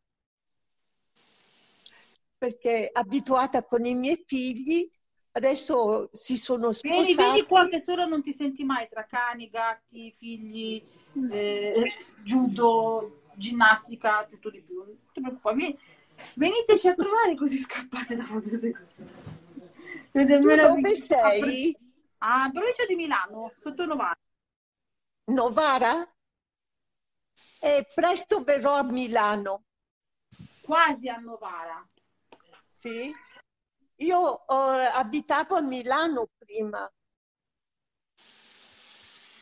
perché 2.38 2.89
abituata 2.91 3.63
con 3.63 3.86
i 3.86 3.95
miei 3.95 4.23
figli, 4.25 4.89
adesso 5.38 6.09
si 6.13 6.35
sono 6.35 6.71
sposati. 6.71 7.13
Vieni, 7.13 7.31
vieni 7.31 7.47
qua 7.47 7.67
che 7.67 7.79
solo 7.79 8.05
non 8.05 8.21
ti 8.21 8.33
senti 8.33 8.63
mai 8.63 8.89
tra 8.89 9.05
cani, 9.05 9.49
gatti, 9.49 10.11
figli, 10.11 10.83
eh, 11.31 11.95
judo, 12.23 13.21
ginnastica, 13.35 14.25
tutto 14.25 14.49
di 14.49 14.61
più. 14.61 14.83
Non 14.83 14.97
ti 15.13 15.21
preoccupare, 15.21 15.77
veniteci 16.33 16.88
a 16.88 16.95
trovare 16.95 17.35
così 17.35 17.57
scappate 17.59 18.15
da 18.15 18.23
fotosecondo. 18.25 19.25
Tu 20.11 20.23
dove 20.23 21.05
sei? 21.05 21.77
Ah, 22.19 22.49
provincia 22.51 22.85
di 22.88 22.95
Milano, 22.95 23.53
sotto 23.57 23.85
Novara. 23.85 24.17
Novara? 25.25 26.11
E 27.59 27.88
presto 27.93 28.43
verrò 28.43 28.73
a 28.73 28.83
Milano. 28.83 29.65
Quasi 30.61 31.07
a 31.09 31.17
Novara. 31.17 31.88
Sì. 32.67 33.13
Io 33.97 34.47
eh, 34.47 34.85
abitavo 34.93 35.55
a 35.55 35.61
Milano 35.61 36.29
prima. 36.37 36.91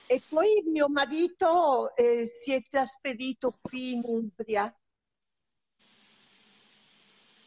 E 0.07 0.21
poi 0.29 0.63
mio 0.67 0.87
marito 0.87 1.95
eh, 1.95 2.25
si 2.25 2.53
è 2.53 2.63
trasferito 2.69 3.57
qui 3.61 3.93
in 3.93 4.01
Umbria. 4.03 4.73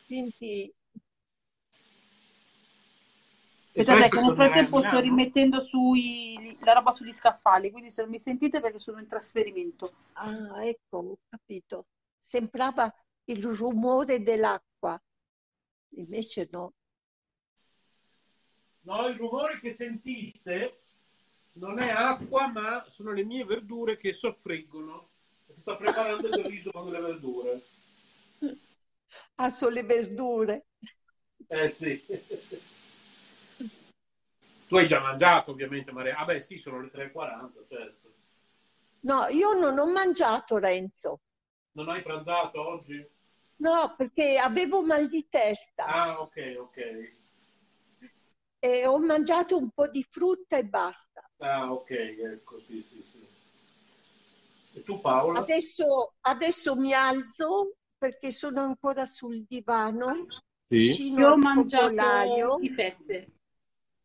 Quindi 0.07 0.73
Aspettate 3.81 4.09
che 4.09 4.21
nel 4.21 4.35
frattempo 4.35 4.81
sto 4.81 4.99
rimettendo 4.99 5.61
sui, 5.61 6.57
la 6.61 6.73
roba 6.73 6.91
sugli 6.91 7.13
scaffali, 7.13 7.71
quindi 7.71 7.91
se 7.91 8.03
non 8.03 8.11
mi 8.11 8.19
sentite 8.19 8.61
perché 8.61 8.79
sono 8.79 8.99
in 8.99 9.07
trasferimento. 9.07 9.93
Ah, 10.15 10.65
ecco, 10.65 10.99
ho 10.99 11.19
capito. 11.29 11.87
Sembrava 12.19 12.93
il 13.27 13.45
rumore 13.45 14.23
dell'acqua, 14.23 15.01
invece 15.91 16.49
no. 16.51 16.73
No, 18.83 19.07
il 19.07 19.17
rumore 19.17 19.59
che 19.61 19.75
sentite 19.75 20.81
non 21.55 21.79
è 21.79 21.91
acqua, 21.91 22.47
ma 22.47 22.85
sono 22.91 23.13
le 23.13 23.25
mie 23.25 23.45
verdure 23.45 23.97
che 23.97 24.15
soffriggono. 24.15 25.09
Sto 25.61 25.77
preparando 25.77 26.29
il 26.29 26.45
riso 26.45 26.71
con 26.71 26.91
le 26.91 27.01
verdure. 27.01 27.63
Ah, 29.37 29.51
sono 29.51 29.73
le 29.73 29.83
verdure. 29.83 30.67
Eh 31.47 31.71
sì. 31.73 32.05
Tu 34.67 34.77
hai 34.77 34.87
già 34.87 35.01
mangiato 35.01 35.51
ovviamente, 35.51 35.93
Maria. 35.93 36.19
Ah 36.19 36.25
beh 36.25 36.41
sì, 36.41 36.59
sono 36.59 36.81
le 36.81 36.91
3.40, 36.91 37.65
certo. 37.69 38.13
No, 39.01 39.27
io 39.29 39.55
non 39.55 39.79
ho 39.79 39.87
mangiato, 39.87 40.59
Renzo. 40.59 41.21
Non 41.73 41.89
hai 41.89 42.03
pranzato 42.03 42.67
oggi? 42.67 43.07
No, 43.57 43.95
perché 43.97 44.37
avevo 44.39 44.83
mal 44.85 45.09
di 45.09 45.27
testa. 45.29 45.87
Ah, 45.87 46.21
ok, 46.21 46.57
ok. 46.59 47.13
E 48.61 48.87
ho 48.87 48.99
mangiato 48.99 49.57
un 49.57 49.71
po' 49.71 49.89
di 49.89 50.05
frutta 50.09 50.57
e 50.57 50.65
basta. 50.65 51.23
Ah, 51.39 51.73
ok, 51.73 51.91
ecco, 51.91 52.61
sì, 52.67 52.85
sì, 52.91 53.05
sì. 53.11 53.27
E 54.79 54.83
tu 54.83 55.01
Paola? 55.01 55.41
Adesso, 55.41 56.15
adesso 56.21 56.75
mi 56.77 56.93
alzo 56.93 57.77
perché 57.97 58.33
sono 58.33 58.63
ancora 58.63 59.07
sul 59.07 59.45
divano. 59.47 60.27
Sì. 60.69 61.13
Io 61.13 61.31
ho 61.31 61.37
mangiato 61.37 61.95
popolaio. 61.95 62.57
schifezze. 62.59 63.33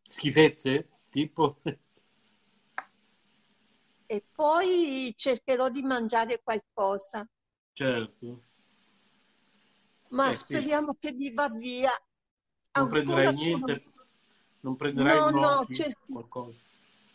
Schifezze? 0.07 0.89
Tipo? 1.09 1.61
E 4.05 4.23
poi 4.31 5.13
cercherò 5.15 5.69
di 5.69 5.81
mangiare 5.81 6.41
qualcosa. 6.43 7.27
Certo. 7.73 8.43
Ma 10.09 10.31
eh, 10.31 10.35
speriamo 10.35 10.95
che 10.99 11.11
mi 11.11 11.33
va 11.33 11.49
via. 11.49 11.89
Non 12.73 12.85
Ancora 12.89 13.01
prenderai 13.03 13.33
sono... 13.33 13.65
niente? 13.65 13.92
Non 14.63 14.77
prenderai 14.77 15.17
no, 15.17 15.29
no, 15.29 15.67
cerco, 15.69 16.53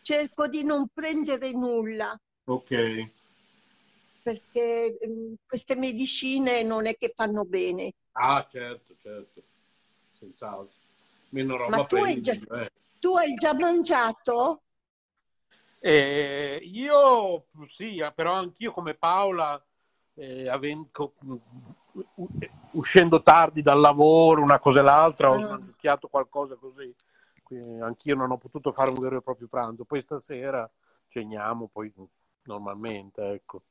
cerco 0.03 0.49
di 0.49 0.62
non 0.64 0.88
prendere 0.92 1.51
nulla. 1.53 2.18
Ok. 2.44 3.11
Perché 4.22 4.99
um, 5.01 5.34
queste 5.46 5.74
medicine 5.74 6.62
non 6.62 6.86
è 6.86 6.94
che 6.99 7.11
fanno 7.14 7.44
bene. 7.44 7.92
Ah, 8.12 8.46
certo, 8.51 8.94
certo. 9.01 9.42
Senz'altro. 10.18 10.76
Meno 11.30 11.57
roba 11.57 11.76
Ma 11.78 11.84
tu 11.86 11.96
hai 11.96 12.20
già... 12.20 12.32
Eh. 12.32 12.70
Tu 12.99 13.16
hai 13.16 13.32
già 13.32 13.55
mangiato? 13.55 14.62
Eh, 15.78 16.61
io 16.64 17.46
sì, 17.68 18.05
però 18.14 18.34
anch'io 18.34 18.72
come 18.72 18.92
Paola, 18.92 19.64
eh, 20.14 20.49
avendo, 20.51 21.14
uscendo 22.72 23.22
tardi 23.22 23.62
dal 23.62 23.80
lavoro, 23.80 24.42
una 24.42 24.59
cosa 24.59 24.80
e 24.80 24.82
l'altra, 24.82 25.30
ho 25.30 25.34
ah. 25.34 25.49
mangiato 25.49 26.09
qualcosa 26.09 26.57
così. 26.57 26.94
Quindi 27.49 27.80
anch'io 27.80 28.14
non 28.14 28.30
ho 28.30 28.36
potuto 28.36 28.70
fare 28.70 28.90
un 28.90 28.99
vero 28.99 29.16
e 29.16 29.22
proprio 29.22 29.49
pranzo. 29.49 29.86
Poi 29.86 30.03
stasera 30.03 30.70
ceniamo, 31.07 31.66
poi 31.72 31.90
normalmente, 32.42 33.22
ecco. 33.22 33.62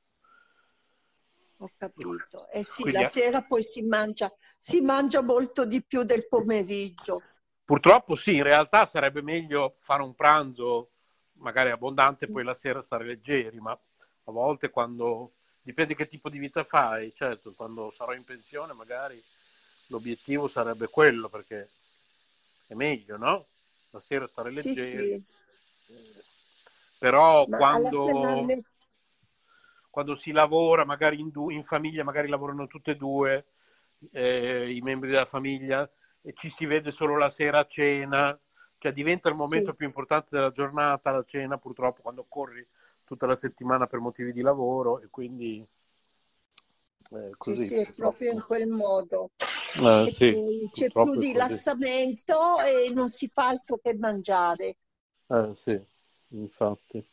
Ho 1.58 1.70
capito. 1.78 2.50
Eh 2.50 2.64
sì, 2.64 2.82
Quindi... 2.82 3.02
la 3.02 3.06
sera 3.06 3.44
poi 3.44 3.62
si 3.62 3.84
mangia, 3.84 4.34
si 4.58 4.82
mangia 4.82 5.22
molto 5.22 5.64
di 5.64 5.84
più 5.84 6.02
del 6.02 6.28
pomeriggio. 6.28 7.22
Purtroppo 7.64 8.16
sì, 8.16 8.38
in 8.38 8.44
realtà 8.44 8.88
sarebbe 8.88 9.22
meglio 9.22 9.76
fare 9.82 10.02
un 10.02 10.16
pranzo 10.16 10.90
magari 11.34 11.70
abbondante 11.70 12.26
e 12.26 12.30
poi 12.30 12.44
la 12.44 12.56
sera 12.56 12.82
stare 12.82 13.06
leggeri, 13.06 13.60
ma 13.60 13.72
a 13.72 14.32
volte 14.32 14.72
quando 14.72 15.34
dipende 15.62 15.94
che 15.94 16.08
tipo 16.08 16.30
di 16.30 16.40
vita 16.40 16.64
fai, 16.64 17.14
certo, 17.14 17.54
quando 17.54 17.94
sarò 17.96 18.14
in 18.16 18.24
pensione 18.24 18.74
magari 18.74 19.22
l'obiettivo 19.90 20.48
sarebbe 20.48 20.88
quello 20.88 21.30
perché 21.30 21.70
è 22.66 22.74
meglio, 22.74 23.18
no? 23.18 23.46
La 23.92 24.00
sera 24.02 24.28
stare 24.28 24.52
leggeri. 24.52 25.24
Sì, 25.86 25.94
sì. 25.94 26.14
Però 26.98 27.46
ma 27.48 27.58
quando, 27.58 28.46
quando 29.90 30.16
si 30.16 30.32
lavora, 30.32 30.84
magari 30.86 31.20
in, 31.20 31.30
du- 31.30 31.50
in 31.50 31.64
famiglia, 31.64 32.04
magari 32.04 32.28
lavorano 32.28 32.68
tutte 32.68 32.92
e 32.92 32.96
due 32.96 33.46
eh, 34.12 34.72
i 34.72 34.82
membri 34.82 35.10
della 35.10 35.26
famiglia, 35.26 35.90
e 36.22 36.34
ci 36.36 36.50
si 36.50 36.66
vede 36.66 36.92
solo 36.92 37.18
la 37.18 37.30
sera 37.30 37.60
a 37.60 37.68
cena, 37.68 38.38
cioè 38.80 38.92
diventa 38.92 39.30
il 39.30 39.36
momento 39.36 39.72
sì. 39.72 39.78
più 39.78 39.86
importante 39.86 40.30
della 40.32 40.52
giornata, 40.52 41.12
la 41.12 41.24
cena 41.26 41.58
purtroppo 41.58 42.02
quando 42.02 42.26
corri 42.28 42.66
tutta 43.06 43.26
la 43.26 43.36
settimana 43.36 43.88
per 43.88 44.00
motivi 44.00 44.34
di 44.34 44.42
lavoro 44.42 45.00
e 45.00 45.08
quindi 45.10 45.66
eh, 47.12 47.32
così. 47.38 47.66
Sì, 47.66 47.86
sì, 47.86 47.94
proprio 47.96 48.32
in 48.32 48.42
quel 48.42 48.68
modo. 48.68 49.32
Eh, 49.76 50.12
sì, 50.12 50.70
c'è 50.72 50.90
più 50.90 51.14
rilassamento 51.20 52.60
e 52.60 52.90
non 52.94 53.10
si 53.10 53.30
fa 53.32 53.50
altro 53.50 53.78
che 53.82 53.96
mangiare. 53.96 54.78
Eh, 55.28 55.54
sì, 55.56 55.80
infatti. 56.30 57.06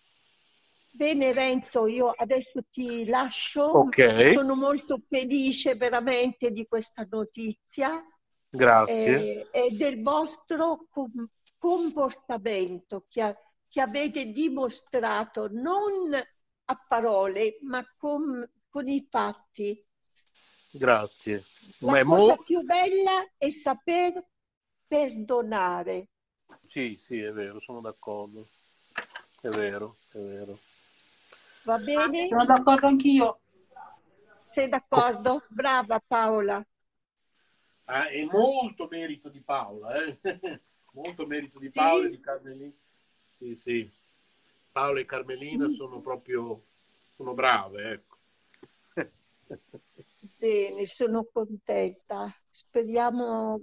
Bene 0.97 1.33
Renzo, 1.33 1.89
io 1.89 2.11
adesso 2.11 2.61
ti 2.71 3.05
lascio. 3.07 3.65
Ok. 3.65 4.31
Sono 4.33 4.55
molto 4.55 5.01
felice 5.09 5.75
veramente 5.75 6.53
di 6.53 6.67
questa 6.67 7.05
notizia 7.11 8.01
Grazie. 8.49 9.49
E, 9.51 9.51
e 9.51 9.77
del 9.77 10.01
vostro 10.03 10.87
com- 10.89 11.29
comportamento 11.59 13.07
che, 13.09 13.23
a, 13.23 13.37
che, 13.69 13.81
avete 13.81 14.27
dimostrato 14.31 15.49
non 15.51 16.15
a 16.15 16.85
parole 16.87 17.59
ma 17.63 17.85
con, 17.97 18.49
con 18.69 18.87
i 18.87 19.05
fatti. 19.11 19.85
Grazie. 20.77 21.45
La 21.79 21.93
Ma 21.93 22.03
cosa 22.03 22.35
mo... 22.37 22.43
più 22.43 22.61
bella 22.63 23.25
è 23.39 23.49
saper 23.51 24.25
perdonare. 24.87 26.09
Sì, 26.69 27.01
sì, 27.07 27.21
è 27.21 27.31
vero, 27.31 27.61
sono 27.61 27.81
d'accordo. 27.81 28.49
È 29.41 29.49
vero, 29.49 29.97
è 30.11 30.19
vero. 30.19 30.59
Va 31.63 31.79
bene? 31.79 32.27
Sono 32.27 32.45
d'accordo 32.45 32.89
anch'io. 32.89 33.41
Sei 34.47 34.69
d'accordo? 34.69 35.45
Brava 35.49 36.03
Paola. 36.05 36.65
Ah, 37.85 38.09
è 38.09 38.25
molto 38.25 38.89
merito 38.91 39.29
di 39.29 39.41
Paola, 39.41 39.95
eh? 40.03 40.19
molto 40.93 41.25
merito 41.27 41.61
di 41.61 41.71
Paola 41.71 42.03
sì. 42.03 42.07
e 42.07 42.11
di 42.17 42.21
Carmelina. 42.21 42.73
Sì, 43.39 43.57
sì. 43.63 43.91
Paola 44.73 44.99
e 44.99 45.05
Carmelina 45.05 45.69
mm. 45.69 45.75
sono 45.75 46.01
proprio 46.01 46.65
sono 47.15 47.33
brave, 47.33 47.93
ecco. 47.93 48.19
Bene, 50.45 50.87
sono 50.87 51.27
contenta. 51.33 52.31
Speriamo 52.51 53.63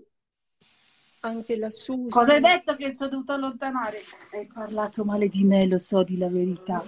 anche 1.20 1.56
la 1.56 1.70
Susi. 1.70 2.10
Cosa 2.10 2.34
hai 2.34 2.42
detto 2.42 2.76
che 2.76 2.96
ci 2.96 3.04
ho 3.04 3.08
dovuto 3.08 3.34
allontanare? 3.34 4.00
Hai 4.32 4.48
parlato 4.48 5.06
male 5.06 5.28
di 5.28 5.44
me, 5.44 5.68
lo 5.68 5.78
so, 5.78 6.02
di 6.02 6.18
la 6.18 6.28
verità. 6.28 6.84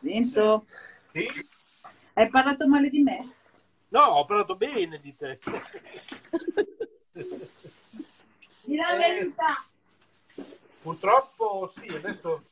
Enzo? 0.00 0.64
Sì? 1.12 1.28
Hai 2.14 2.30
parlato 2.30 2.66
male 2.66 2.88
di 2.88 3.02
me? 3.02 3.34
No, 3.88 4.00
ho 4.00 4.24
parlato 4.24 4.56
bene 4.56 4.98
di 4.98 5.14
te. 5.14 5.38
Di 8.64 8.76
la 8.76 8.96
verità. 8.96 9.62
Eh, 10.36 10.42
purtroppo 10.80 11.70
sì, 11.76 11.88
adesso... 11.88 12.44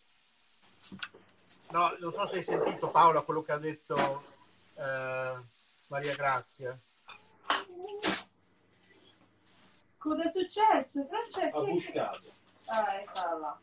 No, 1.72 1.94
non 2.00 2.12
so 2.12 2.26
se 2.26 2.36
hai 2.38 2.44
sentito 2.44 2.88
Paola 2.88 3.20
quello 3.22 3.42
che 3.42 3.52
ha 3.52 3.58
detto 3.58 4.24
eh, 4.74 5.34
Maria 5.86 6.14
Grazia? 6.16 6.76
Cosa 9.98 10.22
è 10.24 10.30
successo? 10.32 11.04
Francesco? 11.06 11.56
Ha 11.58 11.62
buscato. 11.64 12.28
Ah, 12.66 12.94
eccola 12.94 13.38
là. 13.38 13.60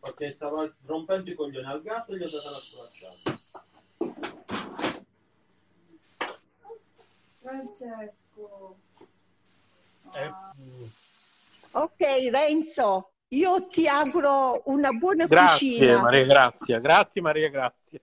Perché 0.00 0.32
stava 0.32 0.72
rompendo 0.86 1.30
i 1.30 1.34
coglioni 1.34 1.66
al 1.66 1.82
gatto 1.82 2.12
e 2.12 2.16
gli 2.18 2.22
ho 2.22 2.30
dato 2.30 2.50
la 2.50 2.58
sculacciata. 2.58 3.40
Francesco. 7.40 8.76
Eh, 10.14 10.24
Ah. 10.24 10.52
mm, 10.58 10.84
Ok, 11.74 12.00
Renzo, 12.30 13.11
io 13.32 13.66
ti 13.68 13.86
auguro 13.88 14.62
una 14.66 14.90
buona 14.92 15.26
grazie 15.26 15.70
cucina. 15.78 16.00
Maria 16.02 16.24
Grazia, 16.26 16.78
grazie 16.80 17.20
Maria 17.22 17.48
Grazia. 17.48 18.00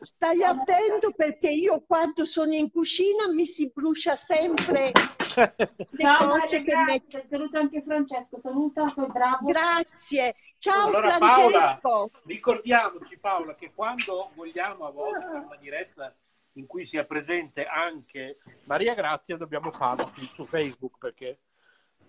Stai 0.00 0.42
attento 0.42 1.12
perché 1.12 1.50
io 1.50 1.82
quando 1.86 2.24
sono 2.24 2.52
in 2.54 2.70
cucina 2.70 3.28
mi 3.32 3.46
si 3.46 3.70
brucia 3.74 4.14
sempre 4.16 4.92
le 5.34 5.54
Ciao 5.98 6.28
cose 6.30 6.58
Maria, 6.58 6.62
che 6.62 6.76
metto. 6.92 7.04
grazie. 7.10 7.28
Saluta 7.28 7.58
anche 7.58 7.82
Francesco. 7.82 8.38
Saluta, 8.40 8.88
sei 8.88 9.06
bravo. 9.06 9.46
Grazie. 9.46 10.34
Ciao 10.58 10.86
Allora 10.86 11.18
Paola, 11.18 11.58
Francesco. 11.80 12.10
ricordiamoci 12.24 13.18
Paola 13.18 13.54
che 13.54 13.72
quando 13.74 14.30
vogliamo 14.34 14.86
a 14.86 14.90
volte 14.90 15.26
una 15.46 15.56
diretta 15.58 16.14
in 16.54 16.66
cui 16.66 16.86
sia 16.86 17.04
presente 17.04 17.64
anche 17.64 18.38
Maria 18.66 18.94
Grazia 18.94 19.36
dobbiamo 19.36 19.70
farlo 19.72 20.10
su 20.14 20.44
Facebook 20.44 20.98
perché 20.98 21.38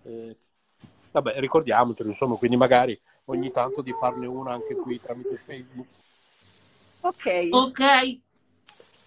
eh, 0.04 0.36
vabbè 1.12 1.38
ricordiamocelo 1.38 2.08
insomma 2.08 2.36
quindi 2.36 2.56
magari 2.56 2.98
ogni 3.26 3.50
tanto 3.50 3.82
di 3.82 3.92
farne 3.92 4.26
una 4.26 4.52
anche 4.52 4.74
qui 4.74 5.00
tramite 5.00 5.40
Facebook. 5.44 5.86
Ok. 7.02 7.48
Ok. 7.50 8.20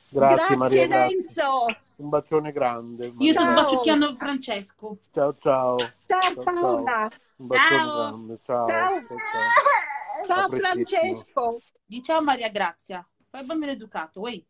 Grazie, 0.10 0.56
Maria 0.56 0.88
Grazia. 0.88 1.08
Renzo. 1.08 1.66
Un 1.97 2.10
bacione 2.10 2.51
grande. 2.51 3.14
Io 3.18 3.32
sto 3.34 3.41
Ciao. 3.41 3.51
sbaciucchiando 3.51 4.16
Francesco. 4.16 4.97
Ciao 5.14 5.36
ciao. 5.39 5.78
Ciao 6.06 6.43
Paola. 6.43 7.10
Un 7.38 7.47
bacione 7.47 7.70
Ciao. 7.70 7.95
grande. 7.95 8.39
Ciao. 8.43 8.68
Ciao. 8.68 8.89
ciao, 8.89 9.18
ciao. 9.18 10.26
Ciao. 10.26 10.49
Francesco. 10.49 11.60
Di 11.86 12.03
ciao 12.03 12.22
Maria 12.22 12.49
Grazia. 12.49 13.06
Fai 13.30 13.41
il 13.41 13.47
bambino 13.47 13.72
educato, 13.72 14.22
uè. 14.22 14.41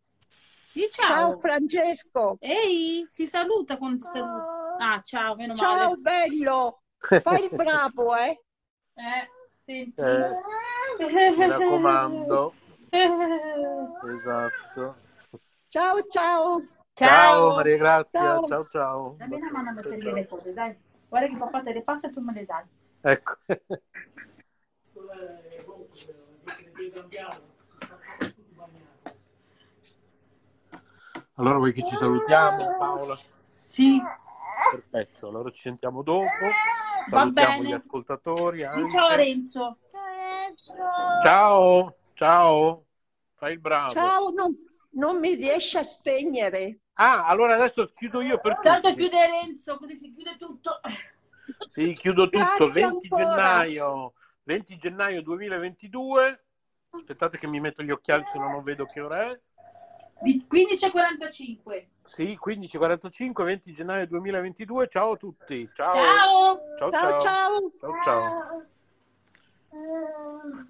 Di 0.72 0.88
ciao. 0.90 1.06
Ciao 1.08 1.40
Francesco. 1.40 2.38
Ehi, 2.40 3.08
si 3.10 3.26
saluta 3.26 3.78
quando 3.78 4.04
ti 4.04 4.10
saluta. 4.12 4.76
Ah, 4.78 5.02
ciao, 5.04 5.36
meno 5.36 5.54
Ciao 5.56 5.90
male. 5.90 5.96
bello. 5.98 6.80
Fai 7.22 7.44
il 7.44 7.50
bravo, 7.52 8.16
eh. 8.16 8.42
Eh, 8.94 9.30
senti. 9.64 10.02
Eh, 10.02 11.32
mi 11.38 11.48
raccomando. 11.48 12.54
Esatto. 14.10 14.96
Ciao 15.68 16.08
ciao. 16.08 16.64
Ciao, 16.94 17.56
Maria 17.56 17.78
Grazia. 17.78 18.20
Ciao. 18.20 18.48
Ciao 18.48 18.68
ciao. 18.70 19.16
Dammi 19.18 19.36
una 19.36 19.52
mano 19.52 19.70
a 19.70 19.74
mettere 19.74 20.02
Ciao. 20.02 20.14
le 20.14 20.28
cose, 20.28 20.54
dai. 20.54 20.78
Guarda 21.08 21.28
che 21.28 21.38
papà 21.38 21.62
te 21.62 21.74
le 21.74 21.84
passa 21.84 22.08
e 22.08 22.12
tu 22.12 22.22
me 22.22 22.34
le 22.34 22.46
dai. 22.46 22.64
Ecco. 23.02 23.36
Allora 31.38 31.58
vuoi 31.58 31.74
che 31.74 31.84
ci 31.86 31.96
salutiamo 31.98 32.78
Paola? 32.78 33.18
Sì, 33.64 34.02
Perfetto, 34.72 35.28
allora 35.28 35.52
ci 35.52 35.62
sentiamo 35.62 36.02
dopo. 36.02 36.26
Va 37.10 37.26
bene. 37.28 37.68
gli 37.68 37.74
ascoltatori. 37.74 38.64
anche. 38.64 38.90
ciao 38.90 39.16
Renzo. 39.16 39.78
Ciao, 41.24 41.96
ciao. 42.14 42.86
Fai 43.36 43.54
il 43.54 43.60
bravo. 43.60 43.90
Ciao, 43.92 44.30
non, 44.32 44.56
non 44.92 45.20
mi 45.20 45.36
riesci 45.36 45.78
a 45.78 45.84
spegnere. 45.84 46.80
Ah, 46.94 47.26
allora 47.28 47.56
adesso 47.56 47.92
chiudo 47.94 48.22
io 48.22 48.40
per 48.40 48.60
Tanto 48.60 48.90
tutti. 48.90 49.02
chiude 49.02 49.28
Renzo, 49.28 49.78
così 49.78 49.96
si 49.98 50.14
chiude 50.14 50.38
tutto. 50.38 50.80
Sì, 51.74 51.94
chiudo 51.94 52.30
tutto. 52.30 52.68
Grazie 52.68 52.82
20 52.90 53.08
ancora. 53.12 53.26
gennaio, 53.36 54.14
20 54.44 54.78
gennaio 54.78 55.22
2022. 55.22 56.44
Aspettate 56.92 57.38
che 57.38 57.48
mi 57.48 57.60
metto 57.60 57.84
gli 57.84 57.92
occhiali 57.92 58.24
se 58.32 58.38
no 58.40 58.50
non 58.50 58.64
vedo 58.64 58.86
che 58.86 59.02
ora 59.02 59.32
è. 59.32 59.40
Di 60.22 60.46
15.45. 60.50 61.86
Sì, 62.08 62.38
15.45, 62.44 63.44
20 63.44 63.74
gennaio 63.74 64.08
2022. 64.08 64.88
Ciao 64.88 65.12
a 65.12 65.18
tutti. 65.18 65.70
Ciao. 65.74 65.94
Ciao. 65.94 66.60
Ciao, 66.78 66.92
Ciao 66.92 67.20
ciao. 67.20 67.22
ciao. 67.22 67.72
Ciao, 67.80 68.64
ciao. 69.72 70.70